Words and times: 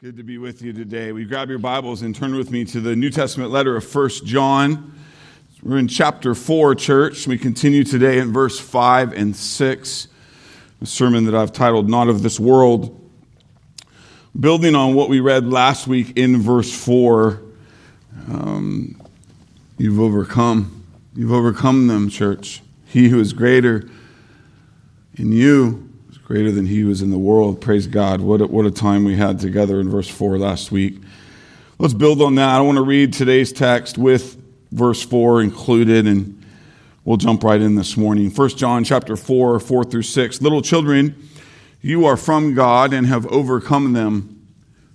Good 0.00 0.16
to 0.18 0.22
be 0.22 0.38
with 0.38 0.62
you 0.62 0.72
today. 0.72 1.10
We 1.10 1.24
grab 1.24 1.48
your 1.48 1.58
Bibles 1.58 2.02
and 2.02 2.14
turn 2.14 2.36
with 2.36 2.52
me 2.52 2.64
to 2.66 2.80
the 2.80 2.94
New 2.94 3.10
Testament 3.10 3.50
letter 3.50 3.74
of 3.74 3.84
First 3.84 4.24
John. 4.24 4.96
We're 5.60 5.78
in 5.78 5.88
chapter 5.88 6.36
4, 6.36 6.76
church. 6.76 7.26
We 7.26 7.36
continue 7.36 7.82
today 7.82 8.20
in 8.20 8.32
verse 8.32 8.60
5 8.60 9.12
and 9.12 9.34
6, 9.34 10.08
a 10.80 10.86
sermon 10.86 11.24
that 11.24 11.34
I've 11.34 11.52
titled 11.52 11.90
Not 11.90 12.06
of 12.06 12.22
This 12.22 12.38
World. 12.38 13.10
Building 14.38 14.76
on 14.76 14.94
what 14.94 15.08
we 15.08 15.18
read 15.18 15.48
last 15.48 15.88
week 15.88 16.16
in 16.16 16.42
verse 16.42 16.72
4, 16.72 17.42
um, 18.30 19.02
you've 19.78 19.98
overcome. 19.98 20.86
You've 21.16 21.32
overcome 21.32 21.88
them, 21.88 22.08
church. 22.08 22.62
He 22.86 23.08
who 23.08 23.18
is 23.18 23.32
greater 23.32 23.90
in 25.16 25.32
you 25.32 25.87
greater 26.28 26.52
than 26.52 26.66
he 26.66 26.84
was 26.84 27.00
in 27.00 27.10
the 27.10 27.18
world. 27.18 27.58
Praise 27.58 27.86
God. 27.86 28.20
What 28.20 28.42
a, 28.42 28.46
what 28.46 28.66
a 28.66 28.70
time 28.70 29.02
we 29.02 29.16
had 29.16 29.40
together 29.40 29.80
in 29.80 29.88
verse 29.88 30.10
4 30.10 30.36
last 30.36 30.70
week. 30.70 31.00
Let's 31.78 31.94
build 31.94 32.20
on 32.20 32.34
that. 32.34 32.56
I 32.56 32.60
want 32.60 32.76
to 32.76 32.82
read 32.82 33.14
today's 33.14 33.50
text 33.50 33.96
with 33.96 34.36
verse 34.70 35.02
4 35.02 35.40
included, 35.40 36.06
and 36.06 36.44
we'll 37.06 37.16
jump 37.16 37.44
right 37.44 37.62
in 37.62 37.76
this 37.76 37.96
morning. 37.96 38.30
1 38.30 38.48
John 38.50 38.84
chapter 38.84 39.16
4, 39.16 39.58
4 39.58 39.84
through 39.84 40.02
6. 40.02 40.42
Little 40.42 40.60
children, 40.60 41.16
you 41.80 42.04
are 42.04 42.18
from 42.18 42.52
God 42.52 42.92
and 42.92 43.06
have 43.06 43.26
overcome 43.28 43.94
them, 43.94 44.46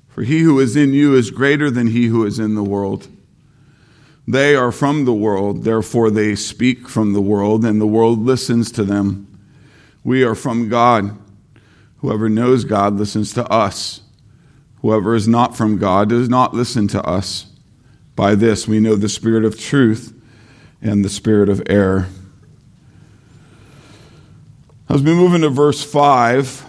for 0.09 0.21
he 0.21 0.41
who 0.41 0.59
is 0.59 0.75
in 0.75 0.93
you 0.93 1.15
is 1.15 1.31
greater 1.31 1.71
than 1.71 1.87
he 1.87 2.05
who 2.05 2.27
is 2.27 2.37
in 2.37 2.53
the 2.53 2.61
world. 2.61 3.07
They 4.27 4.55
are 4.55 4.71
from 4.71 5.05
the 5.05 5.13
world, 5.15 5.63
therefore 5.63 6.11
they 6.11 6.35
speak 6.35 6.87
from 6.87 7.13
the 7.13 7.21
world, 7.21 7.65
and 7.65 7.81
the 7.81 7.87
world 7.87 8.19
listens 8.19 8.71
to 8.73 8.83
them. 8.83 9.27
We 10.03 10.23
are 10.23 10.35
from 10.35 10.69
God. 10.69 11.17
Whoever 12.03 12.27
knows 12.27 12.65
God 12.65 12.95
listens 12.95 13.31
to 13.31 13.49
us. 13.49 14.01
Whoever 14.81 15.15
is 15.15 15.25
not 15.25 15.55
from 15.55 15.77
God 15.77 16.09
does 16.09 16.27
not 16.27 16.53
listen 16.53 16.89
to 16.89 17.01
us. 17.01 17.45
By 18.17 18.35
this 18.35 18.67
we 18.67 18.81
know 18.81 18.97
the 18.97 19.07
spirit 19.07 19.45
of 19.45 19.57
truth 19.57 20.13
and 20.81 21.05
the 21.05 21.09
spirit 21.09 21.47
of 21.47 21.63
error. 21.67 22.09
As 24.89 25.01
we 25.01 25.13
move 25.13 25.33
into 25.33 25.47
verse 25.47 25.81
5, 25.81 26.65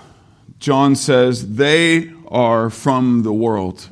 John 0.60 0.94
says, 0.94 1.56
They 1.56 2.12
are 2.28 2.70
from 2.70 3.24
the 3.24 3.32
world. 3.32 3.88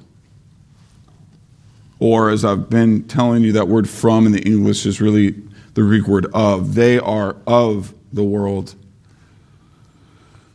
Or, 1.99 2.31
as 2.31 2.45
I've 2.45 2.71
been 2.71 3.03
telling 3.09 3.43
you, 3.43 3.51
that 3.55 3.67
word 3.67 3.89
from 3.89 4.27
in 4.27 4.33
the 4.33 4.43
English 4.43 4.87
is 4.87 5.01
really 5.01 5.31
the 5.75 5.83
Greek 5.83 6.07
word 6.07 6.27
of. 6.33 6.77
They 6.77 7.01
are 7.01 7.35
of 7.49 7.95
the 8.13 8.23
world. 8.23 8.77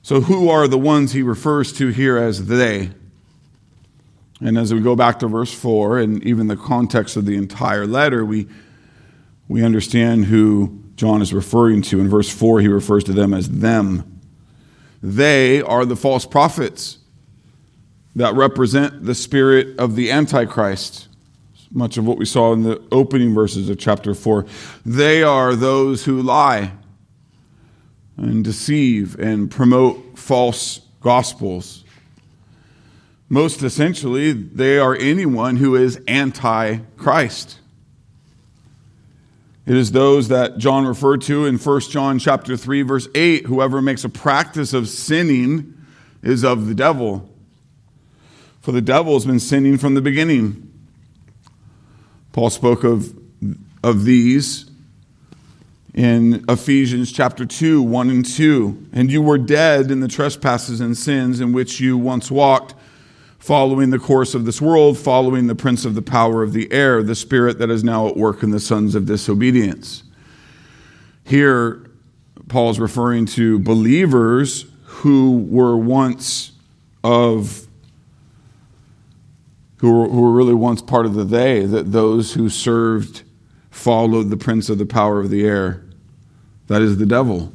So, 0.08 0.22
who 0.22 0.48
are 0.48 0.70
the 0.70 0.78
ones 0.78 1.12
he 1.12 1.22
refers 1.22 1.74
to 1.74 1.90
here 1.90 2.16
as 2.16 2.46
they? 2.46 2.92
And 4.40 4.58
as 4.58 4.74
we 4.74 4.80
go 4.80 4.96
back 4.96 5.20
to 5.20 5.28
verse 5.28 5.54
4 5.54 6.00
and 6.00 6.24
even 6.24 6.48
the 6.48 6.56
context 6.56 7.18
of 7.18 7.26
the 7.26 7.36
entire 7.36 7.86
letter, 7.86 8.24
we, 8.24 8.48
we 9.50 9.66
understand 9.66 10.24
who 10.24 10.82
John 10.96 11.22
is 11.22 11.34
referring 11.34 11.82
to. 11.82 12.00
In 12.00 12.08
verse 12.08 12.30
4, 12.30 12.62
he 12.62 12.70
refers 12.70 13.04
to 13.04 13.12
them 13.12 13.34
as 13.34 13.50
them. 13.50 14.22
They 15.04 15.62
are 15.62 15.84
the 15.84 15.98
false 15.98 16.26
prophets 16.26 17.00
that 18.16 18.34
represent 18.34 19.04
the 19.04 19.14
spirit 19.14 19.78
of 19.78 19.98
the 19.98 20.10
Antichrist. 20.10 21.10
Much 21.70 21.98
of 21.98 22.08
what 22.08 22.18
we 22.18 22.24
saw 22.24 22.54
in 22.54 22.64
the 22.64 22.82
opening 22.94 23.34
verses 23.34 23.70
of 23.70 23.78
chapter 23.78 24.14
4. 24.14 24.46
They 24.86 25.22
are 25.22 25.54
those 25.54 26.06
who 26.06 26.22
lie 26.22 26.72
and 28.18 28.44
deceive 28.44 29.18
and 29.20 29.50
promote 29.50 30.18
false 30.18 30.82
gospels. 31.02 31.84
Most 33.30 33.62
essentially, 33.62 34.32
they 34.32 34.80
are 34.80 34.96
anyone 34.96 35.58
who 35.58 35.76
is 35.76 36.00
anti 36.08 36.78
Christ. 36.98 37.60
It 39.66 39.76
is 39.76 39.92
those 39.92 40.30
that 40.30 40.58
John 40.58 40.86
referred 40.86 41.22
to 41.24 41.46
in 41.46 41.58
1 41.58 41.80
John 41.82 42.20
chapter 42.20 42.56
3 42.56 42.84
verse 42.84 43.10
8, 43.14 43.46
whoever 43.46 43.82
makes 43.82 44.06
a 44.06 44.10
practice 44.10 44.74
of 44.74 44.88
sinning 44.88 45.74
is 46.24 46.44
of 46.44 46.68
the 46.68 46.74
devil. 46.74 47.30
For 48.62 48.72
the 48.72 48.82
devil 48.82 49.14
has 49.14 49.26
been 49.26 49.42
sinning 49.42 49.78
from 49.78 49.94
the 49.94 50.02
beginning. 50.02 50.64
Paul 52.32 52.50
spoke 52.50 52.84
of, 52.84 53.14
of 53.84 54.06
these 54.06 54.70
in 55.98 56.46
Ephesians 56.48 57.12
chapter 57.12 57.44
2, 57.44 57.82
1 57.82 58.10
and 58.12 58.24
2. 58.24 58.90
And 58.94 59.12
you 59.12 59.20
were 59.20 59.40
dead 59.40 59.90
in 59.90 60.00
the 60.00 60.08
trespasses 60.08 60.80
and 60.80 60.96
sins 60.96 61.40
in 61.42 61.54
which 61.54 61.80
you 61.80 61.98
once 61.98 62.30
walked, 62.30 62.76
following 63.40 63.90
the 63.90 63.98
course 63.98 64.36
of 64.36 64.46
this 64.46 64.62
world, 64.62 65.00
following 65.00 65.48
the 65.48 65.56
prince 65.56 65.86
of 65.86 65.96
the 65.96 66.04
power 66.04 66.44
of 66.44 66.54
the 66.54 66.72
air, 66.72 67.02
the 67.02 67.16
spirit 67.16 67.58
that 67.58 67.72
is 67.72 67.84
now 67.84 68.08
at 68.08 68.16
work 68.16 68.44
in 68.44 68.52
the 68.52 68.60
sons 68.60 68.94
of 68.94 69.08
disobedience. 69.08 70.04
Here, 71.24 71.90
Paul 72.48 72.70
is 72.70 72.80
referring 72.80 73.26
to 73.28 73.58
believers 73.58 74.68
who 74.84 75.40
were 75.50 75.76
once 75.76 76.52
of 77.04 77.66
who 79.78 79.92
were, 79.92 80.08
who 80.10 80.22
were 80.22 80.32
really 80.32 80.54
once 80.54 80.82
part 80.82 81.08
of 81.08 81.16
the 81.16 81.24
they, 81.24 81.66
that 81.66 81.92
those 81.92 82.34
who 82.34 82.50
served 82.50 83.24
followed 83.72 84.30
the 84.30 84.38
prince 84.38 84.70
of 84.70 84.78
the 84.78 84.86
power 84.86 85.20
of 85.20 85.30
the 85.32 85.46
air. 85.46 85.87
That 86.68 86.82
is 86.82 86.98
the 86.98 87.06
devil, 87.06 87.52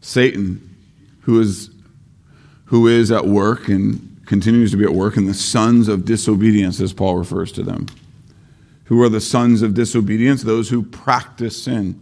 Satan, 0.00 0.76
who 1.22 1.40
is, 1.40 1.70
who 2.66 2.86
is 2.88 3.10
at 3.12 3.26
work 3.26 3.68
and 3.68 4.20
continues 4.26 4.70
to 4.70 4.76
be 4.76 4.84
at 4.84 4.94
work, 4.94 5.16
and 5.16 5.28
the 5.28 5.34
sons 5.34 5.88
of 5.88 6.04
disobedience, 6.04 6.80
as 6.80 6.92
Paul 6.92 7.16
refers 7.16 7.52
to 7.52 7.62
them. 7.62 7.86
Who 8.84 9.02
are 9.02 9.08
the 9.08 9.20
sons 9.20 9.62
of 9.62 9.74
disobedience? 9.74 10.42
Those 10.42 10.70
who 10.70 10.82
practice 10.82 11.62
sin. 11.62 12.00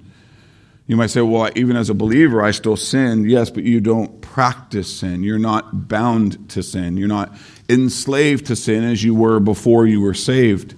You 0.86 0.96
might 0.96 1.10
say, 1.10 1.20
well, 1.20 1.50
even 1.54 1.76
as 1.76 1.88
a 1.88 1.94
believer, 1.94 2.42
I 2.42 2.50
still 2.50 2.76
sin. 2.76 3.28
Yes, 3.28 3.50
but 3.50 3.62
you 3.62 3.80
don't 3.80 4.20
practice 4.20 4.98
sin. 4.98 5.22
You're 5.22 5.38
not 5.38 5.88
bound 5.88 6.50
to 6.50 6.62
sin. 6.62 6.96
You're 6.96 7.08
not 7.08 7.36
enslaved 7.68 8.46
to 8.46 8.56
sin 8.56 8.82
as 8.84 9.04
you 9.04 9.14
were 9.14 9.38
before 9.38 9.86
you 9.86 10.00
were 10.00 10.14
saved. 10.14 10.74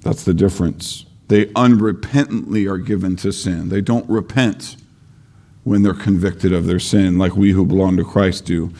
That's 0.00 0.24
the 0.24 0.34
difference. 0.34 1.03
They 1.28 1.46
unrepentantly 1.46 2.70
are 2.70 2.78
given 2.78 3.16
to 3.16 3.32
sin. 3.32 3.68
They 3.68 3.80
don't 3.80 4.08
repent 4.08 4.76
when 5.62 5.82
they're 5.82 5.94
convicted 5.94 6.52
of 6.52 6.66
their 6.66 6.78
sin, 6.78 7.18
like 7.18 7.36
we 7.36 7.52
who 7.52 7.64
belong 7.64 7.96
to 7.96 8.04
Christ 8.04 8.44
do. 8.44 8.72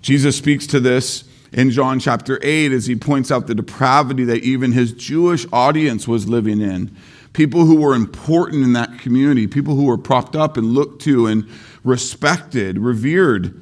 Jesus 0.00 0.36
speaks 0.36 0.66
to 0.68 0.80
this 0.80 1.24
in 1.52 1.70
John 1.70 2.00
chapter 2.00 2.38
8 2.42 2.72
as 2.72 2.86
he 2.86 2.96
points 2.96 3.30
out 3.30 3.46
the 3.46 3.54
depravity 3.54 4.24
that 4.24 4.42
even 4.42 4.72
his 4.72 4.92
Jewish 4.92 5.46
audience 5.52 6.08
was 6.08 6.28
living 6.28 6.60
in. 6.60 6.96
People 7.32 7.66
who 7.66 7.76
were 7.80 7.94
important 7.94 8.64
in 8.64 8.72
that 8.72 8.98
community, 8.98 9.46
people 9.46 9.76
who 9.76 9.84
were 9.84 9.98
propped 9.98 10.34
up 10.34 10.56
and 10.56 10.72
looked 10.72 11.02
to 11.02 11.26
and 11.26 11.48
respected, 11.84 12.78
revered 12.78 13.60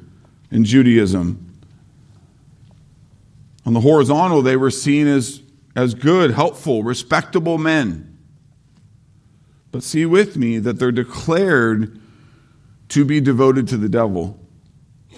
in 0.49 0.63
Judaism. 0.63 1.45
On 3.65 3.73
the 3.73 3.81
horizontal, 3.81 4.41
they 4.41 4.55
were 4.55 4.71
seen 4.71 5.05
as, 5.05 5.41
as 5.75 5.93
good, 5.93 6.31
helpful, 6.31 6.83
respectable 6.83 7.57
men. 7.57 8.08
But 9.71 9.83
see 9.83 10.05
with 10.05 10.35
me 10.35 10.57
that 10.59 10.79
they're 10.79 10.91
declared 10.91 11.99
to 12.89 13.05
be 13.05 13.21
devoted 13.21 13.67
to 13.67 13.77
the 13.77 13.89
devil 13.89 14.39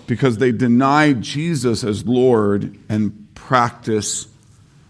because 0.08 0.38
they 0.38 0.52
deny 0.52 1.14
Jesus 1.14 1.84
as 1.84 2.06
Lord 2.06 2.78
and 2.90 3.30
practice 3.34 4.28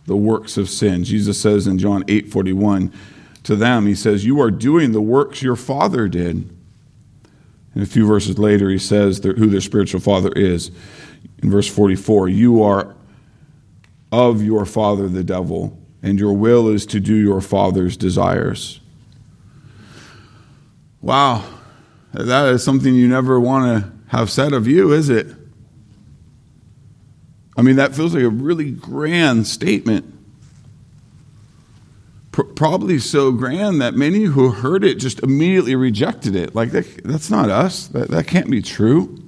the 0.05 0.17
works 0.17 0.57
of 0.57 0.69
sin. 0.69 1.03
Jesus 1.03 1.39
says 1.39 1.67
in 1.67 1.77
John 1.77 2.03
8 2.07 2.31
41 2.31 2.91
to 3.43 3.55
them, 3.55 3.85
He 3.85 3.95
says, 3.95 4.25
You 4.25 4.41
are 4.41 4.51
doing 4.51 4.91
the 4.91 5.01
works 5.01 5.41
your 5.41 5.55
father 5.55 6.07
did. 6.07 6.57
And 7.73 7.83
a 7.83 7.85
few 7.85 8.05
verses 8.05 8.37
later, 8.37 8.69
He 8.69 8.77
says 8.77 9.19
who 9.23 9.47
their 9.47 9.61
spiritual 9.61 10.01
father 10.01 10.31
is. 10.35 10.71
In 11.41 11.49
verse 11.49 11.67
44, 11.67 12.29
You 12.29 12.63
are 12.63 12.95
of 14.11 14.43
your 14.43 14.65
father 14.65 15.07
the 15.07 15.23
devil, 15.23 15.79
and 16.03 16.19
your 16.19 16.33
will 16.33 16.67
is 16.67 16.85
to 16.87 16.99
do 16.99 17.15
your 17.15 17.41
father's 17.41 17.95
desires. 17.95 18.80
Wow, 21.01 21.43
that 22.13 22.47
is 22.49 22.63
something 22.63 22.93
you 22.93 23.07
never 23.07 23.39
want 23.39 23.83
to 23.83 23.91
have 24.15 24.29
said 24.29 24.53
of 24.53 24.67
you, 24.67 24.91
is 24.91 25.09
it? 25.09 25.27
I 27.57 27.63
mean, 27.63 27.77
that 27.77 27.95
feels 27.95 28.13
like 28.13 28.23
a 28.23 28.29
really 28.29 28.71
grand 28.71 29.47
statement. 29.47 30.05
probably 32.31 32.97
so 32.99 33.31
grand 33.31 33.81
that 33.81 33.93
many 33.93 34.23
who 34.23 34.51
heard 34.51 34.83
it 34.83 34.95
just 34.95 35.19
immediately 35.19 35.75
rejected 35.75 36.35
it. 36.35 36.55
Like, 36.55 36.71
that, 36.71 37.03
that's 37.03 37.29
not 37.29 37.49
us. 37.49 37.87
That, 37.87 38.09
that 38.09 38.27
can't 38.27 38.49
be 38.49 38.61
true. 38.61 39.21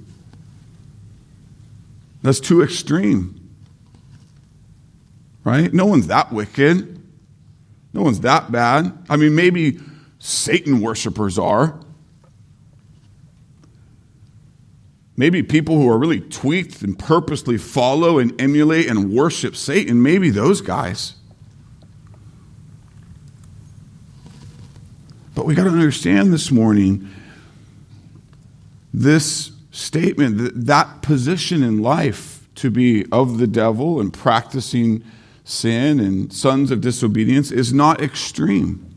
That's 2.22 2.40
too 2.40 2.62
extreme. 2.62 3.40
Right? 5.44 5.72
No 5.74 5.84
one's 5.84 6.06
that 6.06 6.32
wicked. 6.32 7.02
No 7.92 8.02
one's 8.02 8.20
that 8.20 8.50
bad. 8.50 8.96
I 9.10 9.16
mean, 9.16 9.34
maybe 9.34 9.80
Satan 10.24 10.80
worshippers 10.80 11.38
are. 11.38 11.78
maybe 15.16 15.42
people 15.42 15.76
who 15.76 15.88
are 15.88 15.98
really 15.98 16.20
tweaked 16.20 16.82
and 16.82 16.98
purposely 16.98 17.56
follow 17.56 18.18
and 18.18 18.40
emulate 18.40 18.88
and 18.88 19.12
worship 19.12 19.54
Satan, 19.54 20.02
maybe 20.02 20.30
those 20.30 20.60
guys. 20.60 21.14
But 25.34 25.46
we 25.46 25.54
got 25.54 25.64
to 25.64 25.70
understand 25.70 26.32
this 26.32 26.50
morning 26.50 27.08
this 28.92 29.50
statement, 29.72 30.38
that, 30.38 30.66
that 30.66 31.02
position 31.02 31.62
in 31.62 31.82
life 31.82 32.46
to 32.56 32.70
be 32.70 33.04
of 33.10 33.38
the 33.38 33.46
devil 33.48 34.00
and 34.00 34.12
practicing 34.12 35.02
sin 35.42 35.98
and 35.98 36.32
sons 36.32 36.70
of 36.70 36.80
disobedience 36.80 37.50
is 37.50 37.72
not 37.72 38.00
extreme. 38.00 38.93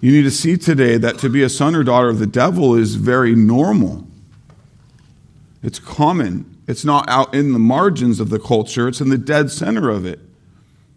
You 0.00 0.12
need 0.12 0.22
to 0.22 0.30
see 0.30 0.56
today 0.56 0.96
that 0.96 1.18
to 1.18 1.28
be 1.28 1.42
a 1.42 1.48
son 1.48 1.74
or 1.74 1.84
daughter 1.84 2.08
of 2.08 2.18
the 2.18 2.26
devil 2.26 2.74
is 2.74 2.94
very 2.94 3.34
normal. 3.34 4.06
It's 5.62 5.78
common. 5.78 6.58
It's 6.66 6.84
not 6.84 7.08
out 7.08 7.34
in 7.34 7.52
the 7.52 7.58
margins 7.58 8.20
of 8.20 8.30
the 8.30 8.38
culture, 8.38 8.88
it's 8.88 9.00
in 9.00 9.10
the 9.10 9.18
dead 9.18 9.50
center 9.50 9.90
of 9.90 10.06
it. 10.06 10.20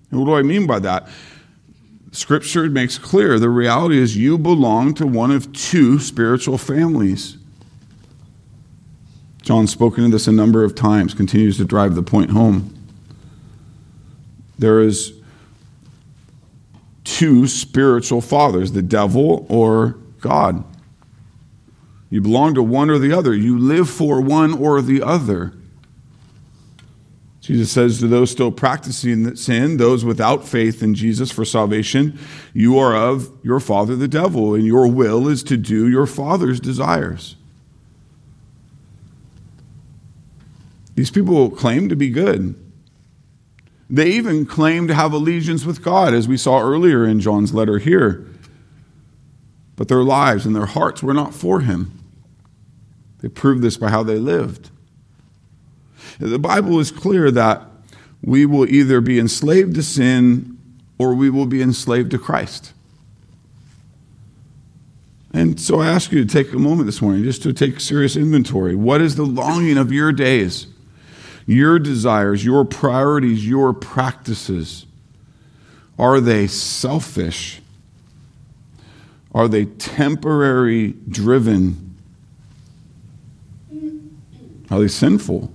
And 0.09 0.19
what 0.19 0.27
do 0.27 0.35
I 0.35 0.43
mean 0.43 0.67
by 0.67 0.79
that? 0.79 1.09
Scripture 2.11 2.69
makes 2.69 2.99
clear 2.99 3.39
the 3.39 3.49
reality 3.49 3.97
is 3.97 4.15
you 4.15 4.37
belong 4.37 4.93
to 4.93 5.07
one 5.07 5.31
of 5.31 5.51
two 5.51 5.97
spiritual 5.97 6.59
families. 6.59 7.37
John's 9.41 9.71
spoken 9.71 10.05
of 10.05 10.11
this 10.11 10.27
a 10.27 10.31
number 10.31 10.63
of 10.63 10.75
times, 10.75 11.15
continues 11.15 11.57
to 11.57 11.65
drive 11.65 11.95
the 11.95 12.03
point 12.03 12.29
home. 12.29 12.73
There 14.59 14.79
is 14.79 15.13
two 17.03 17.47
spiritual 17.47 18.21
fathers, 18.21 18.71
the 18.71 18.81
devil 18.81 19.45
or 19.49 19.97
God. 20.21 20.63
You 22.09 22.21
belong 22.21 22.53
to 22.55 22.63
one 22.63 22.89
or 22.89 22.99
the 22.99 23.11
other. 23.11 23.33
You 23.33 23.57
live 23.57 23.89
for 23.89 24.21
one 24.21 24.53
or 24.53 24.81
the 24.81 25.01
other. 25.01 25.53
Jesus 27.41 27.71
says 27.71 27.99
to 27.99 28.07
those 28.07 28.31
still 28.31 28.51
practicing 28.51 29.35
sin, 29.35 29.75
those 29.75 30.05
without 30.05 30.47
faith 30.47 30.81
in 30.81 30.95
Jesus 30.95 31.29
for 31.29 31.43
salvation, 31.43 32.17
you 32.53 32.79
are 32.79 32.95
of 32.95 33.29
your 33.43 33.59
father 33.59 33.97
the 33.97 34.07
devil, 34.07 34.53
and 34.55 34.63
your 34.63 34.87
will 34.87 35.27
is 35.27 35.43
to 35.43 35.57
do 35.57 35.89
your 35.89 36.05
father's 36.05 36.61
desires. 36.61 37.35
These 40.95 41.11
people 41.11 41.49
claim 41.49 41.89
to 41.89 41.97
be 41.97 42.09
good. 42.09 42.55
They 43.93 44.09
even 44.13 44.47
claim 44.47 44.87
to 44.87 44.95
have 44.95 45.13
allegiance 45.13 45.65
with 45.65 45.83
God, 45.83 46.15
as 46.15 46.27
we 46.27 46.35
saw 46.35 46.59
earlier 46.59 47.05
in 47.05 47.19
John's 47.19 47.53
letter 47.53 47.77
here. 47.77 48.25
But 49.75 49.87
their 49.87 50.01
lives 50.01 50.47
and 50.47 50.55
their 50.55 50.65
hearts 50.65 51.03
were 51.03 51.13
not 51.13 51.35
for 51.35 51.59
him. 51.59 51.99
They 53.19 53.27
proved 53.27 53.61
this 53.61 53.77
by 53.77 53.91
how 53.91 54.01
they 54.01 54.17
lived. 54.17 54.71
The 56.17 56.39
Bible 56.39 56.79
is 56.79 56.89
clear 56.89 57.29
that 57.29 57.67
we 58.23 58.47
will 58.47 58.67
either 58.67 58.99
be 58.99 59.19
enslaved 59.19 59.75
to 59.75 59.83
sin 59.83 60.57
or 60.97 61.13
we 61.13 61.29
will 61.29 61.45
be 61.45 61.61
enslaved 61.61 62.09
to 62.11 62.17
Christ. 62.17 62.73
And 65.31 65.61
so 65.61 65.81
I 65.81 65.87
ask 65.87 66.11
you 66.11 66.25
to 66.25 66.31
take 66.31 66.51
a 66.51 66.57
moment 66.57 66.87
this 66.87 66.99
morning 66.99 67.23
just 67.23 67.43
to 67.43 67.53
take 67.53 67.77
a 67.77 67.79
serious 67.79 68.15
inventory. 68.15 68.73
What 68.73 69.01
is 69.01 69.17
the 69.17 69.23
longing 69.23 69.77
of 69.77 69.91
your 69.91 70.11
days, 70.11 70.65
your 71.45 71.79
desires, 71.79 72.43
your 72.43 72.65
priorities, 72.65 73.47
your 73.47 73.73
practices? 73.73 74.85
Are 75.99 76.19
they 76.19 76.47
selfish? 76.47 77.61
Are 79.33 79.47
they 79.47 79.65
temporary 79.65 80.93
driven? 81.09 81.95
Are 84.69 84.79
they 84.79 84.87
sinful? 84.87 85.53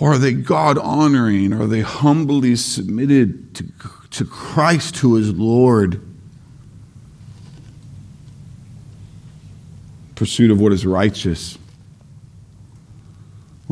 Or 0.00 0.14
are 0.14 0.18
they 0.18 0.32
God 0.32 0.78
honoring? 0.78 1.52
Are 1.52 1.66
they 1.66 1.80
humbly 1.80 2.56
submitted 2.56 3.54
to, 3.54 3.64
to 4.10 4.24
Christ 4.24 4.96
who 4.98 5.16
is 5.16 5.32
Lord? 5.32 6.00
Pursuit 10.16 10.50
of 10.50 10.60
what 10.60 10.72
is 10.72 10.84
righteous, 10.84 11.58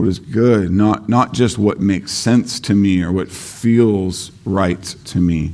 what 0.01 0.09
is 0.09 0.19
good, 0.19 0.71
not, 0.71 1.11
not 1.11 1.35
just 1.35 1.59
what 1.59 1.79
makes 1.79 2.11
sense 2.11 2.59
to 2.59 2.75
me 2.75 3.03
or 3.03 3.13
what 3.13 3.31
feels 3.31 4.33
right 4.47 4.83
to 4.83 5.19
me. 5.19 5.53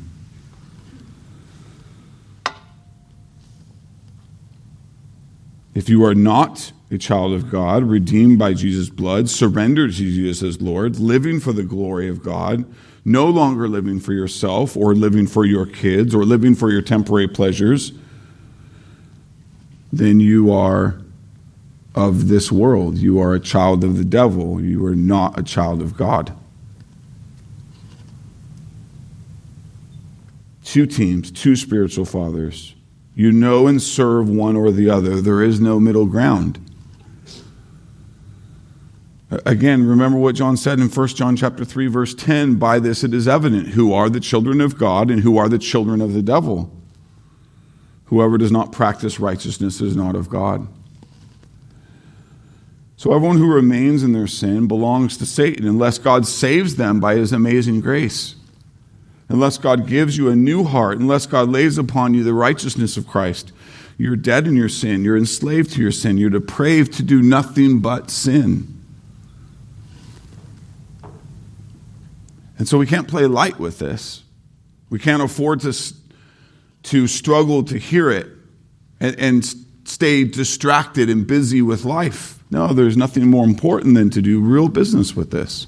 If 5.75 5.89
you 5.89 6.05
are 6.05 6.15
not 6.15 6.71
a 6.93 6.97
child 6.97 7.33
of 7.33 7.51
God, 7.51 7.83
redeemed 7.83 8.39
by 8.39 8.55
Jesus' 8.55 8.89
blood, 8.89 9.29
surrendered 9.29 9.91
to 9.91 9.97
Jesus 9.97 10.45
as 10.45 10.63
Lord, 10.63 11.01
living 11.01 11.41
for 11.41 11.53
the 11.53 11.65
glory 11.65 12.09
of 12.09 12.23
God, 12.23 12.65
no 13.05 13.29
longer 13.29 13.67
living 13.67 13.99
for 13.99 14.13
yourself 14.13 14.77
or 14.77 14.95
living 14.95 15.27
for 15.27 15.45
your 15.45 15.67
kids 15.67 16.15
or 16.15 16.25
living 16.25 16.55
for 16.55 16.71
your 16.71 16.83
temporary 16.83 17.27
pleasures, 17.27 17.91
then 19.93 20.21
you 20.21 20.53
are 20.53 21.01
of 21.97 22.29
this 22.29 22.53
world. 22.53 22.99
You 22.99 23.19
are 23.19 23.35
a 23.35 23.41
child 23.41 23.83
of 23.83 23.97
the 23.97 24.05
devil. 24.05 24.61
You 24.61 24.85
are 24.85 24.95
not 24.95 25.39
a 25.39 25.43
child 25.43 25.81
of 25.81 25.97
God. 25.97 26.37
Two 30.63 30.87
teams, 30.87 31.31
two 31.31 31.57
spiritual 31.57 32.05
fathers. 32.05 32.75
You 33.15 33.33
know 33.33 33.67
and 33.67 33.81
serve 33.81 34.29
one 34.29 34.57
or 34.57 34.71
the 34.71 34.91
other. 34.91 35.23
There 35.23 35.43
is 35.43 35.59
no 35.59 35.81
middle 35.81 36.05
ground. 36.05 36.61
Again, 39.31 39.87
remember 39.87 40.19
what 40.19 40.35
John 40.35 40.57
said 40.57 40.79
in 40.79 40.89
1 40.89 41.09
John 41.09 41.35
chapter 41.35 41.65
3 41.65 41.87
verse 41.89 42.15
10, 42.15 42.57
by 42.57 42.79
this 42.79 43.03
it 43.03 43.15
is 43.15 43.27
evident 43.27 43.69
who 43.69 43.93
are 43.93 44.09
the 44.11 44.21
children 44.21 44.61
of 44.61 44.79
God 44.79 45.11
and 45.11 45.21
who 45.21 45.39
are 45.39 45.49
the 45.49 45.59
children 45.59 46.01
of 46.01 46.13
the 46.13 46.23
devil. 46.23 46.71
Whoever 48.05 48.39
does 48.39 48.53
not 48.53 48.71
practice 48.71 49.19
righteousness 49.19 49.81
is 49.81 49.97
not 49.97 50.15
of 50.15 50.29
God. 50.29 50.69
So 52.97 53.13
everyone 53.15 53.37
who 53.37 53.53
remains 53.53 54.03
in 54.03 54.13
their 54.13 54.27
sin 54.27 54.67
belongs 54.67 55.19
to 55.19 55.27
Satan 55.27 55.69
unless 55.69 55.99
God 55.99 56.27
saves 56.27 56.77
them 56.77 56.99
by 56.99 57.17
his 57.17 57.33
amazing 57.33 57.81
grace. 57.81 58.37
Unless 59.29 59.59
God 59.59 59.87
gives 59.87 60.17
you 60.17 60.31
a 60.31 60.37
new 60.37 60.65
heart, 60.65 60.99
unless 60.99 61.27
God 61.27 61.51
lays 61.51 61.79
upon 61.79 62.15
you 62.15 62.25
the 62.25 62.33
righteousness 62.33 62.97
of 62.97 63.07
Christ. 63.07 63.53
You're 63.99 64.17
dead 64.17 64.47
in 64.47 64.57
your 64.57 64.69
sin. 64.69 65.05
You're 65.05 65.17
enslaved 65.17 65.73
to 65.73 65.83
your 65.83 65.93
sin. 65.93 66.17
You're 66.17 66.31
depraved 66.31 66.95
to 66.95 67.03
do 67.03 67.23
nothing 67.23 67.81
but 67.81 68.11
sin. 68.11 68.73
And 72.59 72.67
so 72.67 72.79
we 72.79 72.87
can't 72.87 73.09
play 73.09 73.27
light 73.27 73.59
with 73.59 73.79
this. 73.79 74.23
We 74.89 74.99
can't 74.99 75.23
afford 75.23 75.61
to, 75.61 75.75
to 76.85 77.07
struggle 77.07 77.63
to 77.65 77.79
hear 77.79 78.11
it 78.11 78.29
and, 79.01 79.19
and 79.19 79.66
stay 79.89 80.25
distracted 80.25 81.09
and 81.09 81.27
busy 81.27 81.63
with 81.63 81.85
life. 81.85 82.43
No, 82.51 82.73
there's 82.73 82.97
nothing 82.97 83.29
more 83.29 83.45
important 83.45 83.95
than 83.95 84.11
to 84.11 84.23
do 84.23 84.41
real 84.41 84.69
business 84.69 85.15
with 85.17 85.31
this. 85.31 85.67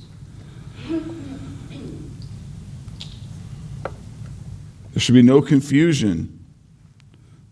There 4.93 5.01
should 5.01 5.15
be 5.15 5.23
no 5.23 5.41
confusion, 5.41 6.45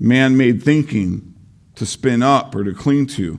man 0.01 0.37
made 0.37 0.63
thinking 0.63 1.35
to 1.77 1.87
spin 1.87 2.23
up 2.23 2.55
or 2.55 2.65
to 2.65 2.75
cling 2.75 3.07
to. 3.07 3.39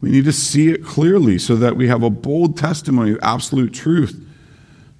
We 0.00 0.10
need 0.10 0.24
to 0.24 0.32
see 0.32 0.70
it 0.70 0.84
clearly 0.84 1.38
so 1.38 1.56
that 1.56 1.76
we 1.76 1.88
have 1.88 2.02
a 2.02 2.10
bold 2.10 2.56
testimony 2.56 3.12
of 3.12 3.18
absolute 3.22 3.74
truth 3.74 4.22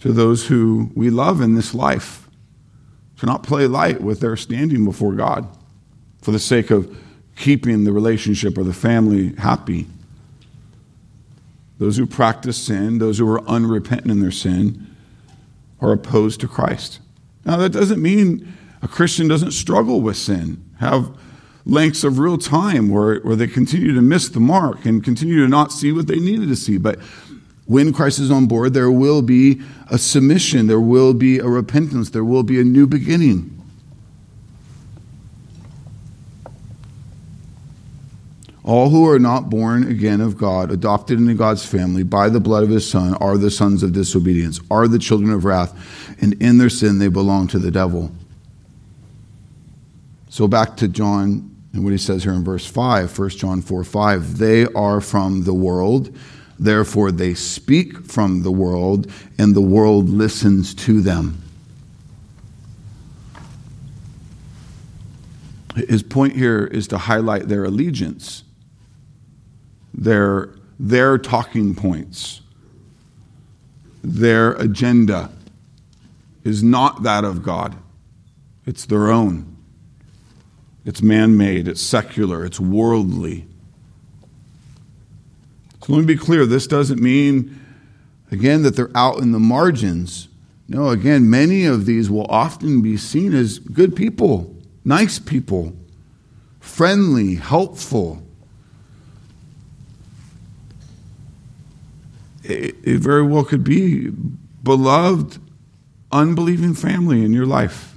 to 0.00 0.12
those 0.12 0.47
who 0.47 0.90
we 0.95 1.09
love 1.09 1.40
in 1.40 1.54
this 1.54 1.75
life. 1.75 2.28
To 3.19 3.26
not 3.26 3.43
play 3.43 3.66
light 3.66 4.00
with 4.00 4.21
their 4.21 4.37
standing 4.37 4.85
before 4.85 5.14
God 5.14 5.47
for 6.21 6.31
the 6.31 6.38
sake 6.38 6.71
of 6.71 6.95
keeping 7.37 7.85
the 7.85 7.93
relationship 7.93 8.57
or 8.57 8.64
the 8.64 8.73
family 8.73 9.35
happy. 9.35 9.87
Those 11.79 11.97
who 11.97 12.07
practice 12.07 12.57
sin, 12.57 12.99
those 12.99 13.19
who 13.19 13.29
are 13.29 13.43
unrepentant 13.49 14.11
in 14.11 14.21
their 14.21 14.31
sin, 14.31 14.87
are 15.81 15.93
opposed 15.93 16.41
to 16.41 16.49
Christ. 16.49 17.00
Now, 17.45 17.57
that 17.57 17.71
doesn't 17.71 18.00
mean 18.00 18.53
a 18.83 18.88
Christian 18.88 19.29
doesn't 19.29 19.53
struggle 19.53 20.00
with 20.00 20.17
sin, 20.17 20.64
have 20.79 21.11
lengths 21.67 22.05
of 22.05 22.19
real 22.19 22.38
time 22.38 22.91
where, 22.91 23.21
where 23.21 23.37
they 23.37 23.47
continue 23.47 23.95
to 23.95 24.03
miss 24.03 24.29
the 24.29 24.41
mark 24.41 24.85
and 24.85 25.03
continue 25.03 25.43
to 25.43 25.49
not 25.49 25.73
see 25.73 25.93
what 25.93 26.07
they 26.07 26.19
needed 26.19 26.49
to 26.49 26.57
see. 26.57 26.76
But 26.79 27.00
when 27.67 27.93
Christ 27.93 28.19
is 28.19 28.31
on 28.31 28.47
board, 28.47 28.75
there 28.75 28.91
will 28.91 29.23
be 29.23 29.62
a 29.91 29.99
submission, 29.99 30.67
there 30.67 30.81
will 30.81 31.14
be 31.14 31.38
a 31.38 31.49
repentance, 31.49 32.11
there 32.11 32.25
will 32.25 32.43
be 32.43 32.61
a 32.61 32.64
new 32.64 32.87
beginning. 32.87 33.50
All 38.64 38.88
who 38.88 39.06
are 39.09 39.18
not 39.18 39.50
born 39.50 39.87
again 39.87 40.23
of 40.23 40.38
God, 40.38 40.71
adopted 40.71 41.18
into 41.18 41.35
God's 41.35 41.66
family 41.66 42.02
by 42.02 42.30
the 42.30 42.40
blood 42.40 42.62
of 42.62 42.71
his 42.71 42.88
Son, 42.88 43.14
are 43.14 43.37
the 43.37 43.50
sons 43.50 43.83
of 43.83 43.92
disobedience, 43.92 44.59
are 44.71 44.88
the 44.88 44.99
children 44.99 45.30
of 45.30 45.44
wrath, 45.44 46.16
and 46.23 46.33
in 46.42 46.56
their 46.56 46.71
sin 46.71 46.99
they 46.99 47.09
belong 47.09 47.47
to 47.49 47.59
the 47.59 47.71
devil. 47.71 48.11
So 50.30 50.49
back 50.49 50.76
to 50.78 50.88
John 50.88 51.54
And 51.75 51.83
what 51.83 51.90
he 51.90 51.99
says 51.99 52.23
here 52.23 52.33
in 52.33 52.44
verse 52.44 52.66
5, 52.66 53.18
1 53.18 53.28
John 53.30 53.61
4 53.61 53.85
5, 53.85 54.38
they 54.38 54.64
are 54.66 55.00
from 55.00 55.42
the 55.42 55.52
world, 55.52 56.16
therefore 56.59 57.11
they 57.11 57.35
speak 57.35 58.06
from 58.06 58.44
the 58.44 58.52
world, 58.52 59.11
and 59.38 59.54
the 59.54 59.61
world 59.61 60.09
listens 60.09 60.73
to 60.75 61.00
them. 61.00 61.42
His 65.75 66.04
point 66.04 66.37
here 66.37 66.64
is 66.64 66.87
to 66.88 66.99
highlight 66.99 67.49
their 67.49 67.64
allegiance, 67.64 68.43
their, 69.94 70.50
their 70.78 71.18
talking 71.18 71.74
points, 71.74 72.40
their 74.02 74.52
agenda 74.52 75.30
is 76.42 76.62
not 76.62 77.02
that 77.04 77.24
of 77.24 77.42
God, 77.42 77.76
it's 78.66 78.84
their 78.84 79.10
own. 79.10 79.54
It's 80.84 81.00
man 81.00 81.36
made, 81.36 81.66
it's 81.66 81.80
secular, 81.80 82.44
it's 82.44 82.60
worldly. 82.60 83.46
So 85.82 85.92
let 85.94 86.00
me 86.00 86.14
be 86.14 86.16
clear 86.16 86.44
this 86.44 86.66
doesn't 86.66 87.00
mean, 87.00 87.58
again, 88.30 88.62
that 88.62 88.76
they're 88.76 88.94
out 88.94 89.18
in 89.18 89.32
the 89.32 89.38
margins. 89.38 90.28
No, 90.68 90.90
again, 90.90 91.28
many 91.28 91.64
of 91.64 91.86
these 91.86 92.10
will 92.10 92.26
often 92.28 92.82
be 92.82 92.96
seen 92.96 93.34
as 93.34 93.58
good 93.58 93.96
people, 93.96 94.54
nice 94.84 95.18
people, 95.18 95.74
friendly, 96.60 97.36
helpful. 97.36 98.22
It, 102.44 102.76
it 102.84 102.98
very 103.00 103.22
well 103.22 103.44
could 103.44 103.64
be 103.64 104.10
beloved, 104.62 105.38
unbelieving 106.12 106.74
family 106.74 107.24
in 107.24 107.32
your 107.32 107.46
life 107.46 107.94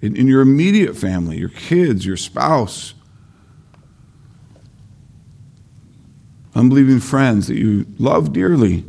in, 0.00 0.16
in 0.16 0.26
your 0.26 0.40
immediate 0.40 0.96
family, 0.96 1.38
your 1.38 1.50
kids, 1.50 2.06
your 2.06 2.16
spouse, 2.16 2.94
unbelieving 6.54 7.00
friends 7.00 7.46
that 7.48 7.56
you 7.56 7.86
love 7.98 8.32
dearly. 8.32 8.84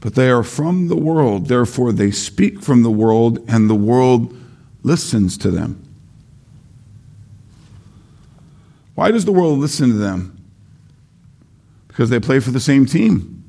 But 0.00 0.14
they 0.14 0.30
are 0.30 0.44
from 0.44 0.88
the 0.88 0.96
world, 0.96 1.46
therefore 1.48 1.92
they 1.92 2.10
speak 2.10 2.62
from 2.62 2.82
the 2.82 2.90
world, 2.90 3.44
and 3.48 3.68
the 3.68 3.74
world 3.74 4.34
listens 4.82 5.36
to 5.38 5.50
them. 5.50 5.84
Why 8.98 9.12
does 9.12 9.24
the 9.24 9.30
world 9.30 9.60
listen 9.60 9.90
to 9.90 9.94
them? 9.94 10.44
Because 11.86 12.10
they 12.10 12.18
play 12.18 12.40
for 12.40 12.50
the 12.50 12.58
same 12.58 12.84
team. 12.84 13.44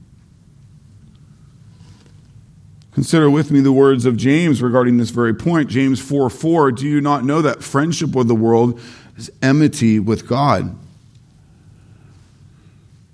Consider 2.91 3.32
with 3.32 3.50
me 3.50 3.60
the 3.60 3.72
words 3.72 4.06
of 4.06 4.15
James 4.15 4.62
regarding 4.62 4.98
this 4.98 5.10
very 5.10 5.34
point. 5.34 5.68
James 5.68 6.00
4 6.00 6.29
4 6.29 6.74
Do 6.74 6.88
you 6.88 7.01
not 7.01 7.25
know 7.25 7.41
that 7.41 7.63
friendship 7.63 8.12
with 8.12 8.27
the 8.27 8.36
world 8.36 8.79
is 9.18 9.32
enmity 9.41 9.98
with 9.98 10.27
God? 10.27 10.77